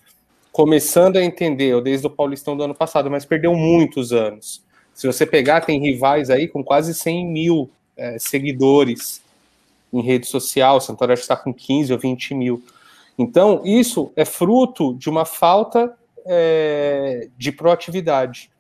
[0.53, 4.63] começando a entender, desde o Paulistão do ano passado, mas perdeu muitos anos.
[4.93, 9.23] Se você pegar, tem rivais aí com quase 100 mil é, seguidores
[9.93, 12.63] em rede social, o Santo está com 15 ou 20 mil.
[13.19, 15.97] Então, isso é fruto de uma falta
[16.27, 18.51] é, de proatividade.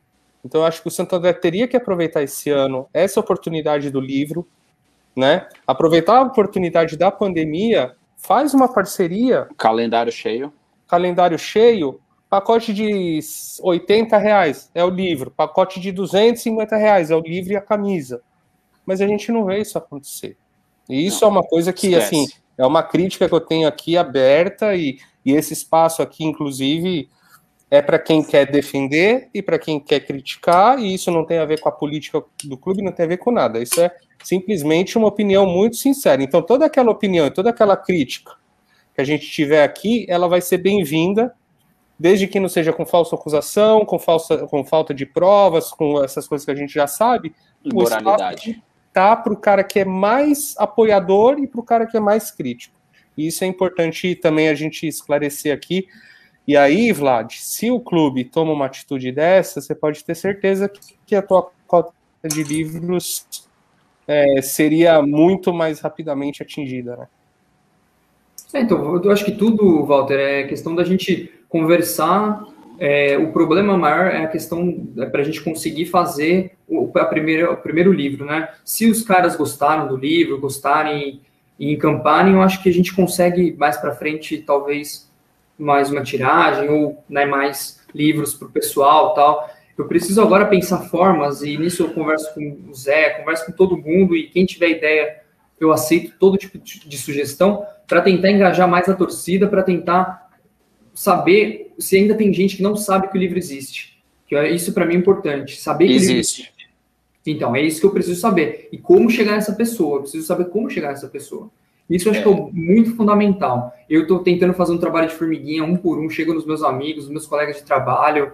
[0.44, 4.00] Então, eu acho que o Santo André teria que aproveitar esse ano essa oportunidade do
[4.00, 4.46] livro,
[5.16, 5.48] né?
[5.66, 9.48] Aproveitar a oportunidade da pandemia, faz uma parceria.
[9.56, 10.52] Calendário cheio.
[10.86, 12.00] Calendário cheio,
[12.30, 13.20] pacote de
[13.62, 18.22] 80 reais é o livro, pacote de 250 reais é o livro e a camisa.
[18.86, 20.36] Mas a gente não vê isso acontecer.
[20.88, 22.06] E isso não, é uma coisa que, esquece.
[22.06, 27.08] assim, é uma crítica que eu tenho aqui aberta e, e esse espaço aqui, inclusive,
[27.70, 31.44] é para quem quer defender e para quem quer criticar, e isso não tem a
[31.44, 33.60] ver com a política do clube, não tem a ver com nada.
[33.60, 33.94] Isso é
[34.24, 36.22] simplesmente uma opinião muito sincera.
[36.22, 38.32] Então, toda aquela opinião e toda aquela crítica
[38.94, 41.34] que a gente tiver aqui, ela vai ser bem-vinda,
[41.98, 46.26] desde que não seja com falsa acusação, com, falsa, com falta de provas, com essas
[46.26, 47.34] coisas que a gente já sabe.
[47.64, 48.62] Moralidade.
[49.16, 52.76] Para o cara que é mais apoiador e para o cara que é mais crítico.
[53.16, 55.86] E isso é importante também a gente esclarecer aqui
[56.48, 60.66] e aí, Vlad, se o clube toma uma atitude dessa, você pode ter certeza
[61.04, 61.92] que a tua cota
[62.24, 63.26] de livros
[64.06, 67.06] é, seria muito mais rapidamente atingida, né?
[68.54, 72.42] É, então, eu acho que tudo, Walter, é questão da gente conversar.
[72.78, 77.04] É, o problema maior é a questão é para a gente conseguir fazer o, a
[77.04, 78.48] primeira, o primeiro livro, né?
[78.64, 81.20] Se os caras gostaram do livro, gostarem
[81.58, 85.10] e encamparem, eu acho que a gente consegue mais para frente, talvez
[85.58, 89.50] mais uma tiragem ou né, mais livros para o pessoal tal.
[89.76, 93.76] Eu preciso agora pensar formas, e nisso eu converso com o Zé, converso com todo
[93.76, 95.20] mundo, e quem tiver ideia,
[95.58, 100.30] eu aceito todo tipo de sugestão, para tentar engajar mais a torcida, para tentar
[100.94, 104.02] saber se ainda tem gente que não sabe que o livro existe.
[104.26, 106.42] Que é, isso para mim é importante, saber que existe.
[106.42, 106.52] existe.
[107.26, 108.68] Então, é isso que eu preciso saber.
[108.72, 111.50] E como chegar nessa pessoa, eu preciso saber como chegar nessa pessoa.
[111.88, 112.22] Isso eu acho é.
[112.22, 113.74] que é muito fundamental.
[113.88, 117.04] Eu estou tentando fazer um trabalho de formiguinha, um por um, chego nos meus amigos,
[117.04, 118.32] nos meus colegas de trabalho,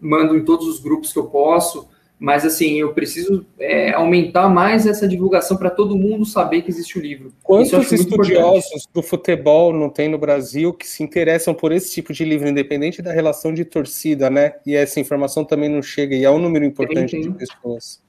[0.00, 1.88] mando em todos os grupos que eu posso,
[2.22, 6.96] mas assim, eu preciso é, aumentar mais essa divulgação para todo mundo saber que existe
[6.96, 7.32] o livro.
[7.42, 12.24] Quantos estudiosos do futebol não tem no Brasil que se interessam por esse tipo de
[12.24, 14.54] livro, independente da relação de torcida, né?
[14.64, 17.32] E essa informação também não chega, e é um número importante tem, tem.
[17.32, 18.00] de pessoas.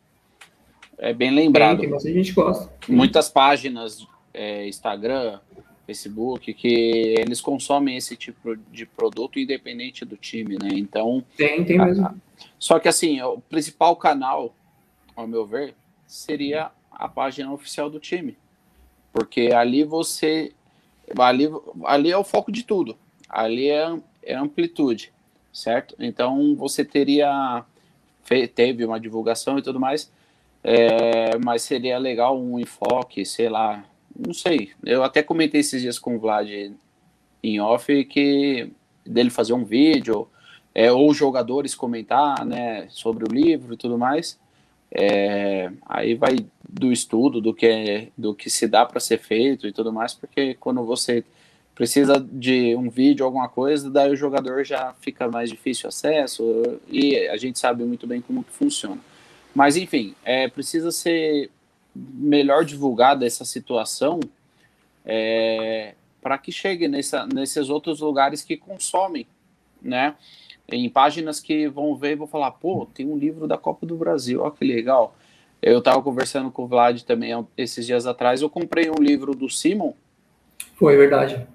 [0.99, 1.80] É bem lembrado.
[1.80, 2.72] Tem, tem gente gosta.
[2.88, 5.40] Muitas páginas é, Instagram,
[5.88, 10.69] Facebook, que eles consomem esse tipo de produto independente do time, né?
[10.73, 11.23] Então.
[11.35, 12.06] Tem, tem mesmo.
[12.06, 12.14] A,
[12.60, 14.56] só que assim, o principal canal,
[15.15, 15.76] ao meu ver,
[16.07, 18.38] seria a página oficial do time.
[19.11, 20.53] Porque ali você.
[21.18, 21.49] Ali,
[21.86, 22.98] ali é o foco de tudo.
[23.30, 25.11] Ali é, é amplitude,
[25.52, 25.95] certo?
[25.99, 27.64] Então você teria.
[28.56, 30.11] Teve uma divulgação e tudo mais.
[30.64, 33.84] É, mas seria legal um enfoque, sei lá,
[34.15, 34.72] não sei.
[34.84, 36.49] Eu até comentei esses dias com o Vlad
[37.44, 38.72] em off que
[39.06, 40.28] dele fazer um vídeo,
[40.74, 44.40] é, ou jogadores comentar né, sobre o livro e tudo mais.
[44.91, 46.36] É, aí vai
[46.68, 50.56] do estudo, do que, do que se dá para ser feito e tudo mais, porque
[50.56, 51.24] quando você
[51.76, 57.18] precisa de um vídeo, alguma coisa, daí o jogador já fica mais difícil acesso e
[57.28, 59.02] a gente sabe muito bem como que funciona.
[59.56, 61.50] Mas enfim, é, precisa ser
[61.95, 64.20] melhor divulgada essa situação
[65.06, 69.28] é, para que chegue nessa, nesses outros lugares que consomem,
[69.82, 70.16] né?
[70.72, 73.95] Em páginas que vão ver e vão falar, pô, tem um livro da Copa do
[73.95, 75.15] Brasil, olha que legal.
[75.61, 79.49] Eu estava conversando com o Vlad também esses dias atrás, eu comprei um livro do
[79.49, 79.94] Simon.
[80.76, 81.45] Foi verdade.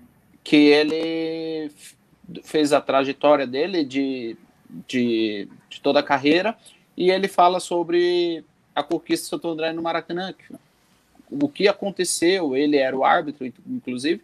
[0.44, 1.70] Que ele
[2.42, 4.36] fez a trajetória dele de,
[4.86, 6.56] de, de toda a carreira
[6.96, 8.44] e ele fala sobre
[8.74, 10.34] a conquista de Santo André no Maracanã.
[11.30, 14.22] O que aconteceu, ele era o árbitro, inclusive,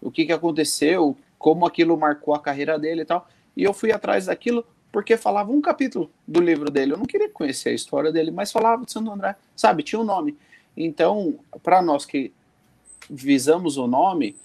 [0.00, 3.28] o que, que aconteceu, como aquilo marcou a carreira dele e tal.
[3.56, 6.92] E eu fui atrás daquilo porque falava um capítulo do livro dele.
[6.92, 9.82] Eu não queria conhecer a história dele, mas falava de Santo André, sabe?
[9.82, 10.36] Tinha um nome.
[10.76, 12.32] Então, para nós que
[13.08, 14.36] visamos o nome,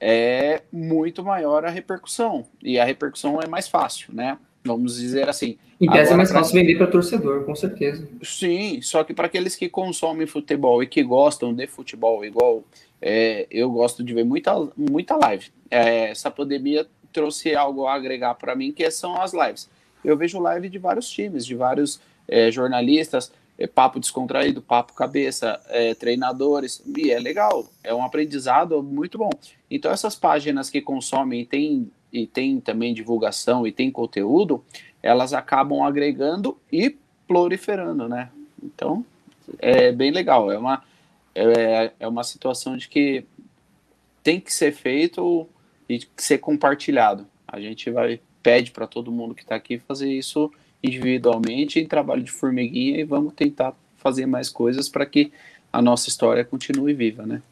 [0.00, 2.46] é muito maior a repercussão.
[2.62, 4.38] E a repercussão é mais fácil, né?
[4.64, 5.58] Vamos dizer assim.
[5.80, 8.06] Em tese é mais fácil vender para torcedor, com certeza.
[8.22, 12.62] Sim, só que para aqueles que consomem futebol e que gostam de futebol, igual
[13.00, 15.46] é, eu gosto de ver muita, muita live.
[15.70, 19.68] É, essa pandemia trouxe algo a agregar para mim, que são as lives.
[20.04, 25.60] Eu vejo live de vários times, de vários é, jornalistas, é, papo descontraído, papo cabeça,
[25.68, 29.30] é, treinadores, e é legal, é um aprendizado muito bom.
[29.70, 34.64] Então essas páginas que consomem, tem e tem também divulgação e tem conteúdo,
[35.02, 36.96] elas acabam agregando e
[37.26, 38.30] proliferando, né?
[38.62, 39.04] Então,
[39.58, 40.50] é bem legal.
[40.50, 40.82] É uma,
[41.34, 43.24] é, é uma situação de que
[44.22, 45.48] tem que ser feito
[45.90, 47.26] e ser compartilhado.
[47.46, 50.50] A gente vai pede para todo mundo que está aqui fazer isso
[50.82, 55.30] individualmente em trabalho de formiguinha e vamos tentar fazer mais coisas para que
[55.70, 57.42] a nossa história continue viva, né?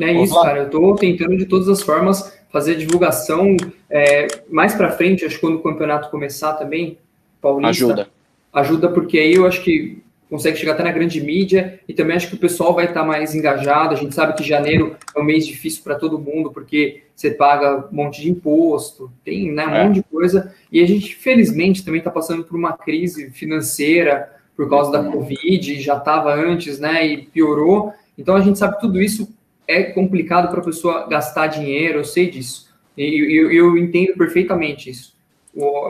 [0.00, 0.60] É isso, cara.
[0.60, 3.56] Eu estou tentando de todas as formas fazer divulgação
[3.88, 6.98] é, mais para frente, acho que quando o campeonato começar também,
[7.40, 7.68] Paulista.
[7.68, 8.08] Ajuda.
[8.52, 10.02] Ajuda, porque aí eu acho que
[10.32, 13.34] consegue chegar até na grande mídia e também acho que o pessoal vai estar mais
[13.34, 13.94] engajado.
[13.94, 17.86] A gente sabe que janeiro é um mês difícil para todo mundo, porque você paga
[17.92, 19.84] um monte de imposto, tem né, um é.
[19.84, 20.50] monte de coisa.
[20.72, 25.12] E a gente, felizmente, também está passando por uma crise financeira por causa da uhum.
[25.12, 27.06] Covid, já estava antes, né?
[27.06, 27.92] E piorou.
[28.16, 29.28] Então a gente sabe que tudo isso
[29.68, 32.72] é complicado para a pessoa gastar dinheiro, eu sei disso.
[32.96, 35.14] E eu, eu, entendo perfeitamente isso.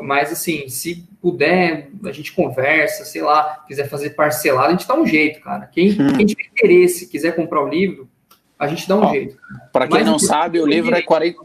[0.03, 4.99] Mas, assim, se puder, a gente conversa, sei lá, quiser fazer parcelado, a gente dá
[4.99, 5.67] um jeito, cara.
[5.73, 6.17] Quem, hum.
[6.17, 8.09] quem tiver interesse, quiser comprar o livro,
[8.59, 9.39] a gente dá um Ó, jeito.
[9.73, 11.39] Para quem Mas, não sabe, o livro é 40.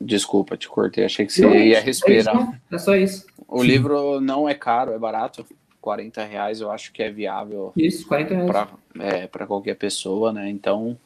[0.00, 2.36] Desculpa, te cortei, achei que você não, ia respirar.
[2.36, 3.26] É, isso, é só isso.
[3.48, 3.66] O Sim.
[3.66, 5.44] livro não é caro, é barato.
[5.80, 7.72] 40 reais eu acho que é viável.
[7.76, 8.50] Isso, 40 reais.
[8.50, 10.48] Para é, qualquer pessoa, né?
[10.48, 10.96] Então,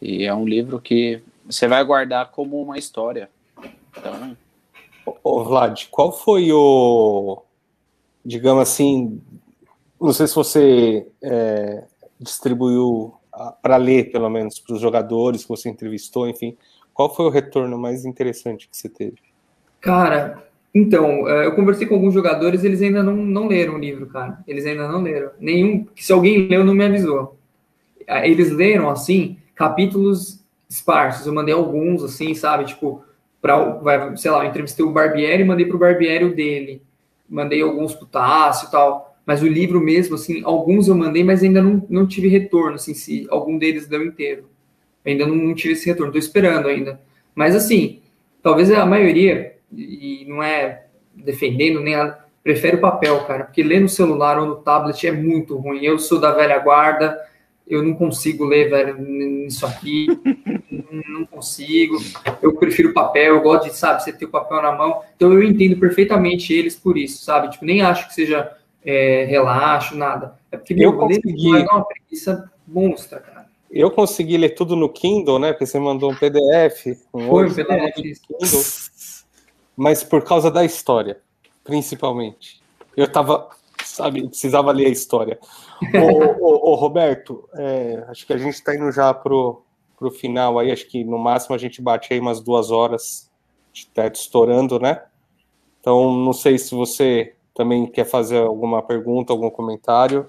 [0.00, 3.28] e é um livro que você vai guardar como uma história.
[3.96, 4.36] Então.
[5.22, 7.42] Ô, Vlad, qual foi o.
[8.24, 9.20] Digamos assim.
[10.00, 11.84] Não sei se você é,
[12.20, 13.14] distribuiu
[13.62, 16.56] para ler, pelo menos, para os jogadores que você entrevistou, enfim.
[16.92, 19.18] Qual foi o retorno mais interessante que você teve?
[19.80, 24.06] Cara, então, é, eu conversei com alguns jogadores, eles ainda não, não leram o livro,
[24.06, 24.38] cara.
[24.46, 25.30] Eles ainda não leram.
[25.40, 25.86] Nenhum.
[25.96, 27.38] Se alguém leu, não me avisou.
[28.06, 31.26] Eles leram assim, capítulos esparsos.
[31.26, 32.66] Eu mandei alguns, assim, sabe?
[32.66, 33.02] Tipo,
[33.46, 36.82] para, sei lá, eu entrevistei o Barbieri e mandei para o Barbieri o dele.
[37.28, 39.16] Mandei alguns pro e tal.
[39.24, 42.94] Mas o livro mesmo, assim, alguns eu mandei, mas ainda não, não tive retorno, assim,
[42.94, 44.44] se algum deles deu inteiro.
[45.04, 47.00] Ainda não, não tive esse retorno, tô esperando ainda.
[47.34, 48.00] Mas, assim,
[48.42, 53.80] talvez a maioria, e não é defendendo nem nada, prefere o papel, cara, porque ler
[53.80, 55.84] no celular ou no tablet é muito ruim.
[55.84, 57.18] Eu sou da velha guarda,
[57.66, 60.06] eu não consigo ler, velho, isso aqui,
[61.08, 61.96] não consigo.
[62.42, 65.02] Eu prefiro papel, eu gosto de, sabe, você ter o papel na mão.
[65.16, 67.50] Então eu entendo perfeitamente eles por isso, sabe?
[67.50, 68.52] Tipo, nem acho que seja
[68.84, 70.36] é, relaxo, nada.
[70.50, 71.50] É porque eu consegui...
[71.50, 73.46] vai dar uma preguiça monstra, cara.
[73.70, 75.52] Eu consegui ler tudo no Kindle, né?
[75.52, 76.98] Porque você mandou um PDF.
[77.12, 77.94] Um Foi, um PDF.
[77.94, 78.64] Kindle,
[79.76, 81.18] mas por causa da história,
[81.64, 82.62] principalmente.
[82.96, 83.48] Eu tava,
[83.84, 85.38] sabe, precisava ler a história
[85.94, 89.62] ô, ô, ô, Roberto, é, acho que a gente está indo já pro,
[89.96, 93.30] pro final aí, acho que no máximo a gente bate aí umas duas horas
[93.72, 95.02] de teto estourando, né?
[95.80, 100.28] Então, não sei se você também quer fazer alguma pergunta, algum comentário.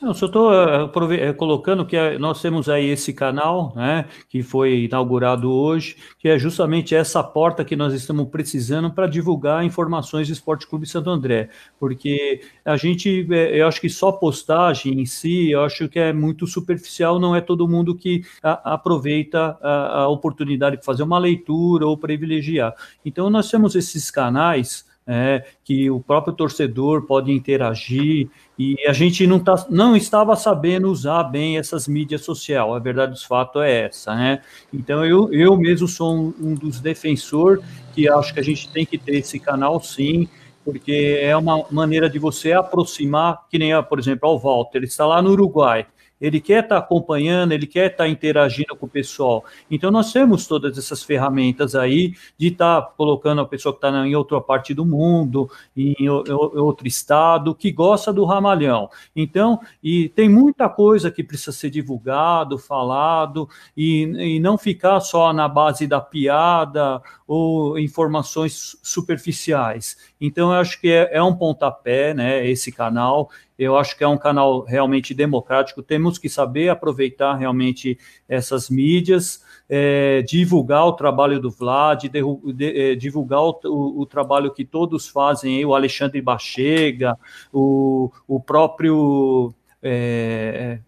[0.00, 4.42] Não, só estou uh, eh, colocando que uh, nós temos aí esse canal, né, que
[4.42, 10.28] foi inaugurado hoje, que é justamente essa porta que nós estamos precisando para divulgar informações
[10.28, 11.48] do Esporte Clube Santo André,
[11.80, 16.12] porque a gente, eh, eu acho que só postagem em si, eu acho que é
[16.12, 21.86] muito superficial, não é todo mundo que aproveita a, a oportunidade de fazer uma leitura
[21.86, 22.74] ou privilegiar.
[23.02, 28.28] Então, nós temos esses canais é, que o próprio torcedor pode interagir,
[28.58, 33.12] e a gente não, tá, não estava sabendo usar bem essas mídias sociais, a verdade
[33.12, 34.40] dos fatos é essa, né?
[34.72, 37.62] Então eu, eu mesmo sou um, um dos defensores
[37.94, 40.28] que acho que a gente tem que ter esse canal sim,
[40.64, 45.06] porque é uma maneira de você aproximar, que nem, por exemplo, o Walter, ele está
[45.06, 45.86] lá no Uruguai,
[46.20, 49.44] ele quer estar tá acompanhando, ele quer estar tá interagindo com o pessoal.
[49.70, 54.06] Então, nós temos todas essas ferramentas aí de estar tá colocando a pessoa que está
[54.06, 58.88] em outra parte do mundo, em, outro estado, que gosta do ramalhão.
[59.14, 65.32] Então, e tem muita coisa que precisa ser divulgado, falado, e, e não ficar só
[65.32, 69.96] na base da piada ou informações superficiais.
[70.20, 74.08] Então, eu acho que é, é um pontapé, né, esse canal, eu acho que é
[74.08, 75.82] um canal realmente democrático.
[75.82, 82.20] Temos que saber aproveitar realmente essas mídias, é, divulgar o trabalho do Vlad, de,
[82.52, 87.18] de, é, divulgar o, o, o, trabalho que todos fazem, aí, o Alexandre Bachega,
[87.52, 89.54] o, o próprio.
[89.88, 90.80] É,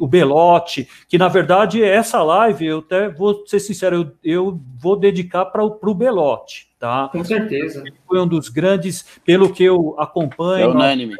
[0.00, 4.96] o Belote, que na verdade essa live, eu até vou ser sincero, eu, eu vou
[4.96, 7.10] dedicar para o Belote, tá?
[7.12, 7.80] Com certeza.
[7.80, 10.64] Ele foi um dos grandes, pelo que eu acompanho.
[10.64, 11.16] É unânime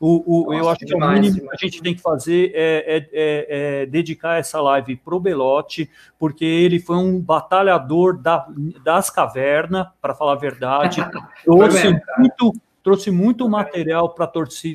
[0.00, 3.08] O, o, eu acho que o mínimo que a gente tem que fazer é, é,
[3.12, 8.46] é, é dedicar essa live para o Belotti, porque ele foi um batalhador da,
[8.84, 11.00] das cavernas, para falar a verdade.
[11.44, 12.52] Trouxe muito
[12.86, 14.30] trouxe muito material para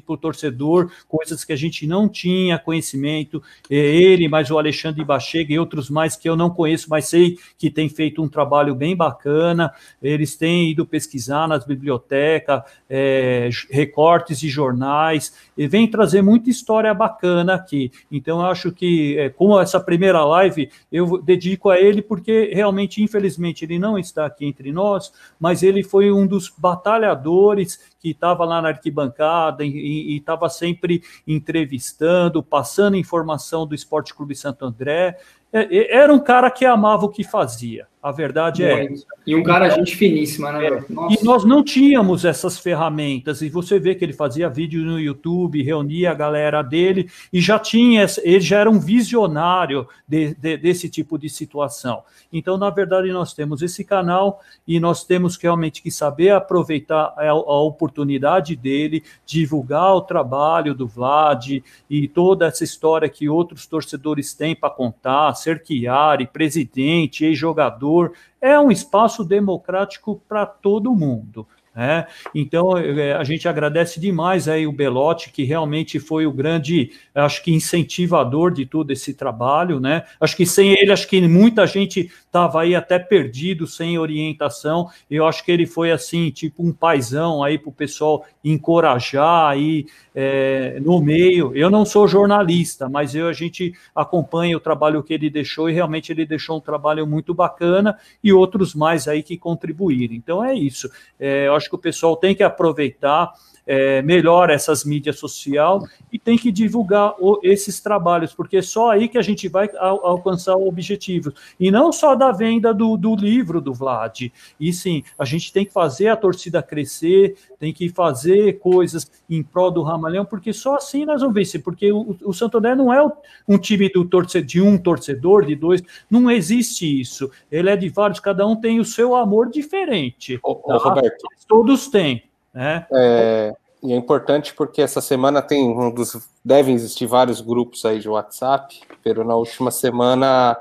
[0.06, 3.42] o torcedor, coisas que a gente não tinha conhecimento.
[3.70, 7.72] Ele, mais o Alexandre Bachega e outros mais que eu não conheço, mas sei que
[7.72, 9.74] tem feito um trabalho bem bacana.
[10.04, 16.94] Eles têm ido pesquisar nas bibliotecas, é, recortes de jornais, e vem trazer muita história
[16.94, 17.94] bacana aqui.
[18.12, 23.02] Então, eu acho que, é, como essa primeira live, eu dedico a ele, porque realmente,
[23.02, 28.44] infelizmente, ele não está aqui entre nós, mas ele foi um dos batalhadores que estava
[28.44, 35.20] lá na arquibancada e estava sempre entrevistando, passando informação do Esporte Clube Santo André.
[35.54, 37.88] É, era um cara que amava o que fazia.
[38.02, 38.88] A verdade é.
[39.28, 40.66] E um cara, gente finíssima, né?
[40.66, 43.44] É, e nós não tínhamos essas ferramentas.
[43.44, 47.60] E você vê que ele fazia vídeo no YouTube, reunia a galera dele, e já
[47.60, 52.02] tinha, ele já era um visionário de, de, desse tipo de situação.
[52.34, 57.30] Então, na verdade, nós temos esse canal e nós temos realmente que saber aproveitar a,
[57.30, 64.34] a oportunidade dele, divulgar o trabalho do Vlad e toda essa história que outros torcedores
[64.34, 67.91] têm para contar, ser Chiari, presidente, ex-jogador
[68.40, 71.48] é um espaço democrático para todo mundo.
[71.74, 76.92] É, então é, a gente agradece demais aí o Belotti, que realmente foi o grande,
[77.16, 80.04] acho que incentivador de todo esse trabalho, né?
[80.20, 84.90] Acho que sem ele, acho que muita gente estava aí até perdido, sem orientação.
[85.10, 89.86] Eu acho que ele foi assim, tipo um paizão aí para o pessoal encorajar aí
[90.14, 91.56] é, no meio.
[91.56, 95.74] Eu não sou jornalista, mas eu, a gente acompanha o trabalho que ele deixou e
[95.74, 100.14] realmente ele deixou um trabalho muito bacana e outros mais aí que contribuíram.
[100.14, 100.90] Então é isso.
[101.20, 103.32] É, eu acho que o pessoal tem que aproveitar
[103.66, 108.92] é, melhor essas mídias sociais e tem que divulgar o, esses trabalhos, porque é só
[108.92, 111.34] aí que a gente vai al, alcançar o objetivo.
[111.60, 114.32] E não só da venda do, do livro do Vlad.
[114.60, 119.44] E sim, a gente tem que fazer a torcida crescer, tem que fazer coisas em
[119.44, 121.62] prol do Ramalhão, porque só assim nós vamos vencer.
[121.62, 123.02] Porque o, o Santo André não é
[123.48, 127.30] um time do torcedor, de um torcedor, de dois, não existe isso.
[127.52, 130.40] Ele é de vários, cada um tem o seu amor diferente.
[130.44, 130.78] Ô, tá?
[130.78, 131.28] Roberto.
[131.48, 132.31] Todos têm.
[132.54, 132.86] Né?
[132.92, 133.54] É,
[133.84, 136.30] e é importante porque essa semana tem um dos.
[136.44, 140.58] Devem existir vários grupos aí de WhatsApp, pero na última semana,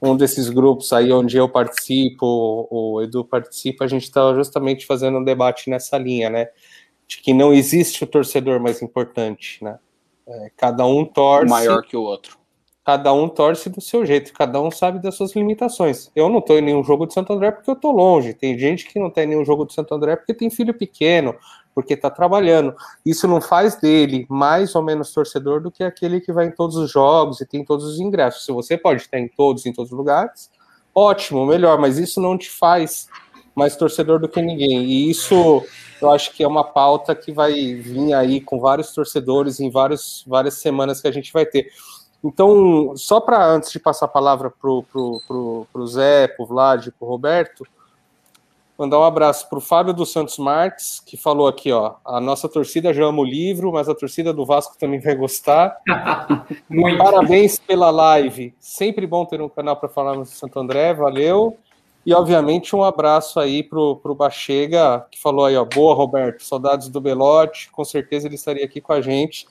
[0.00, 5.18] um desses grupos aí onde eu participo, o Edu participa, a gente estava justamente fazendo
[5.18, 6.48] um debate nessa linha, né?
[7.06, 9.78] De que não existe o torcedor mais importante, né?
[10.26, 11.48] É, cada um torce.
[11.48, 12.38] Maior que o outro
[12.88, 16.10] cada um torce do seu jeito, cada um sabe das suas limitações.
[16.16, 18.32] Eu não estou em nenhum jogo de Santo André porque eu estou longe.
[18.32, 21.34] Tem gente que não tem nenhum jogo de Santo André porque tem filho pequeno,
[21.74, 22.74] porque está trabalhando.
[23.04, 26.76] Isso não faz dele mais ou menos torcedor do que aquele que vai em todos
[26.76, 28.46] os jogos e tem todos os ingressos.
[28.46, 30.50] Se você pode estar em todos, em todos os lugares,
[30.94, 33.06] ótimo, melhor, mas isso não te faz
[33.54, 34.84] mais torcedor do que ninguém.
[34.84, 35.62] E isso
[36.00, 40.24] eu acho que é uma pauta que vai vir aí com vários torcedores em vários,
[40.26, 41.68] várias semanas que a gente vai ter.
[42.22, 46.42] Então, só para antes de passar a palavra para o pro, pro, pro Zé, para
[46.42, 47.64] o Vlad, para o Roberto,
[48.78, 52.48] mandar um abraço para o Fábio dos Santos Marques, que falou aqui, ó, a nossa
[52.48, 55.76] torcida já ama o livro, mas a torcida do Vasco também vai gostar.
[56.98, 61.56] Parabéns pela live, sempre bom ter um canal para falar no Santo André, valeu.
[62.06, 66.88] E, obviamente, um abraço aí para o Bachega, que falou aí, ó, boa, Roberto, saudades
[66.88, 69.46] do Belote, com certeza ele estaria aqui com a gente.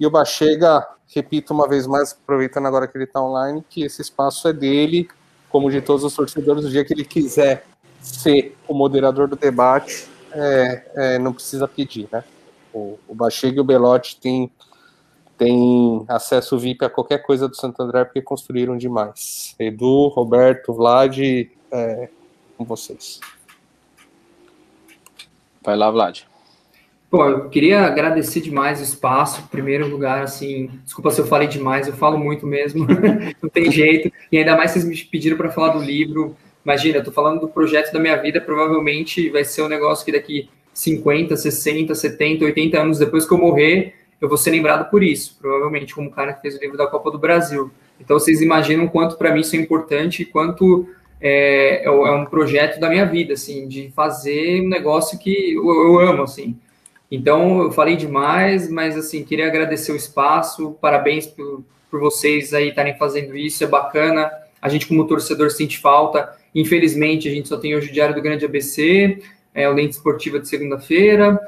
[0.00, 4.00] E o Bachega, repito uma vez mais, aproveitando agora que ele está online, que esse
[4.00, 5.06] espaço é dele,
[5.50, 7.66] como de todos os torcedores, o dia que ele quiser
[8.00, 12.24] ser o moderador do debate, é, é, não precisa pedir, né?
[12.72, 14.50] O, o Bachega e o Belotti têm,
[15.36, 19.54] têm acesso VIP a qualquer coisa do Santo André porque construíram demais.
[19.58, 22.08] Edu, Roberto, Vlad, é,
[22.56, 23.20] com vocês.
[25.62, 26.29] Vai lá, Vlad.
[27.10, 29.40] Pô, eu queria agradecer demais o espaço.
[29.40, 32.86] Em primeiro lugar, assim, desculpa se eu falei demais, eu falo muito mesmo,
[33.42, 34.12] não tem jeito.
[34.30, 36.36] E ainda mais vocês me pediram para falar do livro.
[36.64, 40.12] Imagina, eu tô falando do projeto da minha vida, provavelmente vai ser um negócio que
[40.12, 45.02] daqui 50, 60, 70, 80 anos depois que eu morrer, eu vou ser lembrado por
[45.02, 47.72] isso, provavelmente como o cara que fez o livro da Copa do Brasil.
[47.98, 50.88] Então vocês imaginam quanto para mim isso é importante e quanto
[51.20, 55.98] é, é um projeto da minha vida, assim, de fazer um negócio que eu, eu
[55.98, 56.56] amo, assim.
[57.10, 62.68] Então, eu falei demais, mas assim, queria agradecer o espaço, parabéns por, por vocês aí
[62.68, 64.30] estarem fazendo isso, é bacana.
[64.62, 66.36] A gente, como torcedor, sente falta.
[66.54, 69.20] Infelizmente, a gente só tem hoje o Diário do Grande ABC,
[69.52, 71.38] é, o Lente Esportiva de segunda-feira.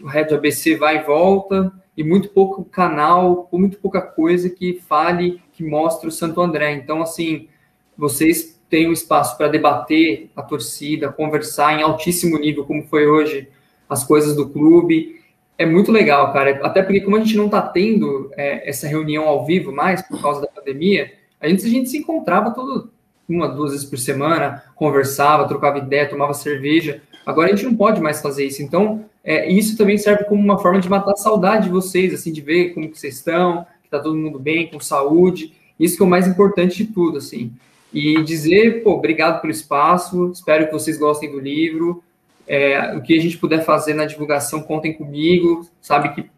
[0.00, 5.42] o Red ABC vai e volta, e muito pouco canal, muito pouca coisa que fale,
[5.52, 6.74] que mostre o Santo André.
[6.74, 7.48] Então, assim,
[7.96, 13.48] vocês têm um espaço para debater a torcida, conversar em altíssimo nível, como foi hoje,
[13.88, 15.20] as coisas do clube.
[15.56, 16.60] É muito legal, cara.
[16.62, 20.20] Até porque, como a gente não está tendo é, essa reunião ao vivo mais, por
[20.20, 22.90] causa da pandemia, a gente, a gente se encontrava todo,
[23.28, 27.02] uma, duas vezes por semana, conversava, trocava ideia, tomava cerveja.
[27.26, 28.62] Agora a gente não pode mais fazer isso.
[28.62, 32.32] Então, é, isso também serve como uma forma de matar a saudade de vocês, assim,
[32.32, 35.52] de ver como que vocês estão, que tá todo mundo bem, com saúde.
[35.78, 37.52] Isso que é o mais importante de tudo, assim.
[37.92, 42.02] E dizer, pô, obrigado pelo espaço, espero que vocês gostem do livro.
[42.48, 46.30] É, o que a gente puder fazer na divulgação, contem comigo, sabe que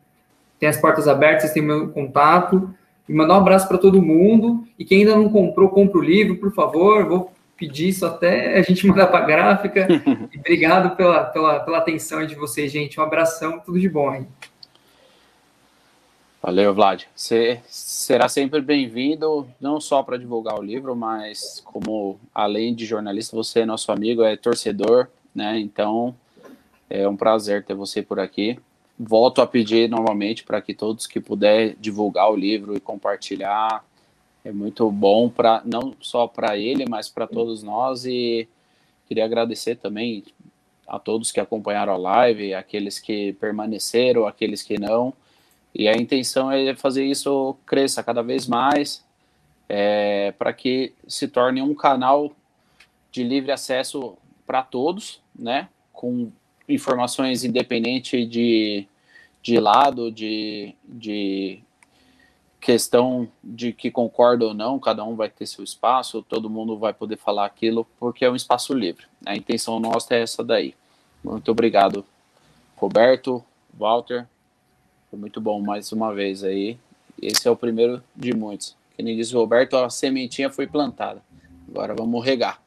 [0.58, 2.74] tem as portas abertas, vocês têm meu contato.
[3.08, 4.64] E mandar um abraço para todo mundo.
[4.78, 7.06] E quem ainda não comprou, compra o livro, por favor.
[7.06, 9.88] Vou pedir isso até a gente mandar para a gráfica.
[10.32, 13.00] E obrigado pela, pela, pela atenção de vocês, gente.
[13.00, 14.26] Um abração, tudo de bom aí.
[16.42, 17.02] Valeu, Vlad.
[17.14, 23.36] Você será sempre bem-vindo, não só para divulgar o livro, mas como, além de jornalista,
[23.36, 25.58] você é nosso amigo, é torcedor, né?
[25.58, 26.14] Então,
[26.88, 28.58] é um prazer ter você por aqui.
[28.98, 33.84] Volto a pedir novamente para que todos que puder divulgar o livro e compartilhar,
[34.44, 38.48] é muito bom para não só para ele, mas para todos nós e
[39.06, 40.24] queria agradecer também
[40.86, 45.12] a todos que acompanharam a live, aqueles que permaneceram, aqueles que não.
[45.74, 49.04] E a intenção é fazer isso cresça cada vez mais,
[49.68, 52.32] é, para que se torne um canal
[53.12, 54.16] de livre acesso
[54.50, 55.68] para todos, né?
[55.92, 56.32] Com
[56.68, 58.84] informações independente de,
[59.40, 61.60] de lado, de, de
[62.60, 66.92] questão de que concorda ou não, cada um vai ter seu espaço, todo mundo vai
[66.92, 69.06] poder falar aquilo, porque é um espaço livre.
[69.24, 70.74] A intenção nossa é essa daí.
[71.22, 72.04] Muito obrigado,
[72.74, 74.26] Roberto, Walter.
[75.10, 76.76] Foi muito bom mais uma vez aí.
[77.22, 78.76] Esse é o primeiro de muitos.
[78.96, 81.22] Que nem diz Roberto, a sementinha foi plantada.
[81.68, 82.60] Agora vamos regar.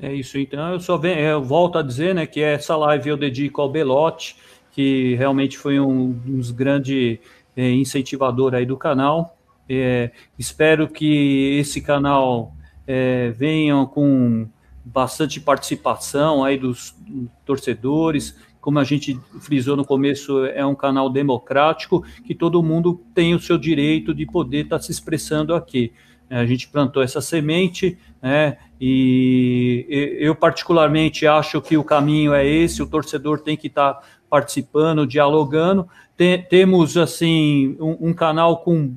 [0.00, 3.16] É isso, então eu só venho, eu volto a dizer, né, que essa live eu
[3.16, 4.36] dedico ao Belote,
[4.72, 7.18] que realmente foi um, um dos grandes
[7.56, 9.36] é, incentivador aí do canal.
[9.68, 12.54] É, espero que esse canal
[12.86, 14.48] é, venha com
[14.84, 16.96] bastante participação aí dos
[17.44, 18.36] torcedores.
[18.60, 23.40] Como a gente frisou no começo, é um canal democrático que todo mundo tem o
[23.40, 25.92] seu direito de poder estar tá se expressando aqui.
[26.30, 28.56] A gente plantou essa semente, né?
[28.84, 29.86] E
[30.18, 32.82] eu particularmente acho que o caminho é esse.
[32.82, 35.88] O torcedor tem que estar tá participando, dialogando.
[36.16, 38.96] Tem, temos assim um, um, canal com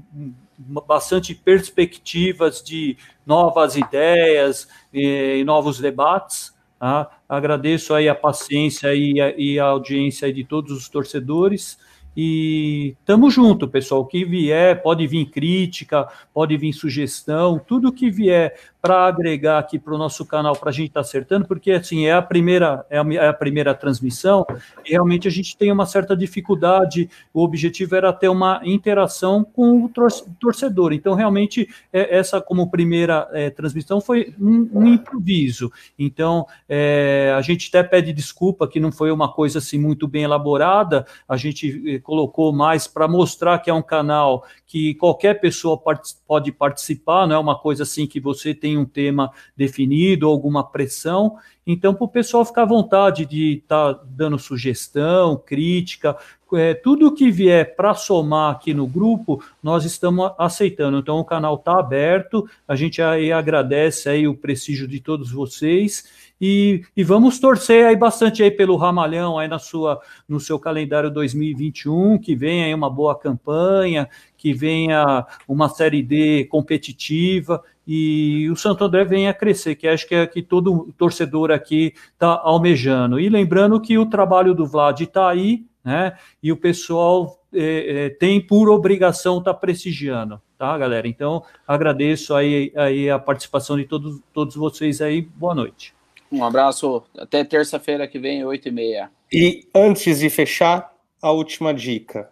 [0.58, 2.98] bastante perspectivas de
[3.28, 6.52] novas ideias e, e novos debates.
[6.80, 7.12] Tá?
[7.30, 11.78] Agradeço aí a paciência e a, e a audiência de todos os torcedores.
[12.18, 14.02] E tamo junto, pessoal.
[14.02, 19.80] O que vier, pode vir crítica, pode vir sugestão, tudo que vier para agregar aqui
[19.80, 22.86] para o nosso canal para a gente estar tá acertando, porque assim é a primeira
[22.88, 24.46] é a, é a, primeira transmissão
[24.86, 27.10] e realmente a gente tem uma certa dificuldade.
[27.34, 29.92] O objetivo era ter uma interação com o
[30.40, 30.94] torcedor.
[30.94, 35.72] Então realmente é, essa como primeira é, transmissão foi um, um improviso.
[35.98, 40.22] Então é, a gente até pede desculpa que não foi uma coisa assim muito bem
[40.22, 41.08] elaborada.
[41.28, 46.16] A gente eh, colocou mais para mostrar que é um canal que qualquer pessoa part
[46.28, 51.38] pode participar, não é uma coisa assim que você tem um tema definido, alguma pressão.
[51.68, 56.16] Então, para o pessoal ficar à vontade de estar tá dando sugestão, crítica,
[56.54, 61.00] é, tudo que vier para somar aqui no grupo, nós estamos aceitando.
[61.00, 66.26] Então, o canal está aberto, a gente aí agradece aí o prestígio de todos vocês
[66.40, 71.10] e, e, vamos torcer aí bastante aí pelo Ramalhão aí na sua no seu calendário
[71.10, 78.56] 2021, que venha aí uma boa campanha, que venha uma série D competitiva e o
[78.56, 83.20] Santo André venha a crescer, que acho que é que todo torcedor aqui está almejando.
[83.20, 86.18] E lembrando que o trabalho do Vlad está aí, né?
[86.42, 91.08] E o pessoal é, é, tem por obrigação estar tá prestigiando, tá, galera?
[91.08, 95.22] Então agradeço aí, aí a participação de todos, todos vocês aí.
[95.22, 95.94] Boa noite.
[96.32, 97.04] Um abraço.
[97.18, 99.12] Até terça-feira que vem, 8 e meia.
[99.32, 100.92] E antes de fechar,
[101.22, 102.30] a última dica.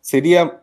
[0.00, 0.60] Seria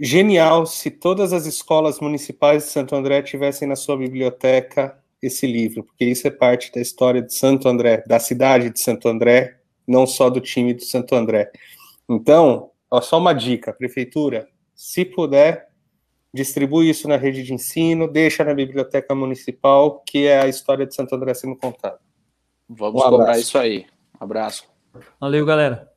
[0.00, 5.82] genial se todas as escolas municipais de Santo André tivessem na sua biblioteca esse livro,
[5.82, 10.06] porque isso é parte da história de Santo André, da cidade de Santo André, não
[10.06, 11.50] só do time de Santo André.
[12.08, 15.68] Então, ó, só uma dica, prefeitura, se puder,
[16.32, 20.94] distribui isso na rede de ensino, deixa na biblioteca municipal, que é a história de
[20.94, 21.98] Santo André sendo contada.
[22.68, 23.86] Vamos um cobrar isso aí.
[24.20, 24.68] Um abraço.
[25.20, 25.90] Valeu, galera.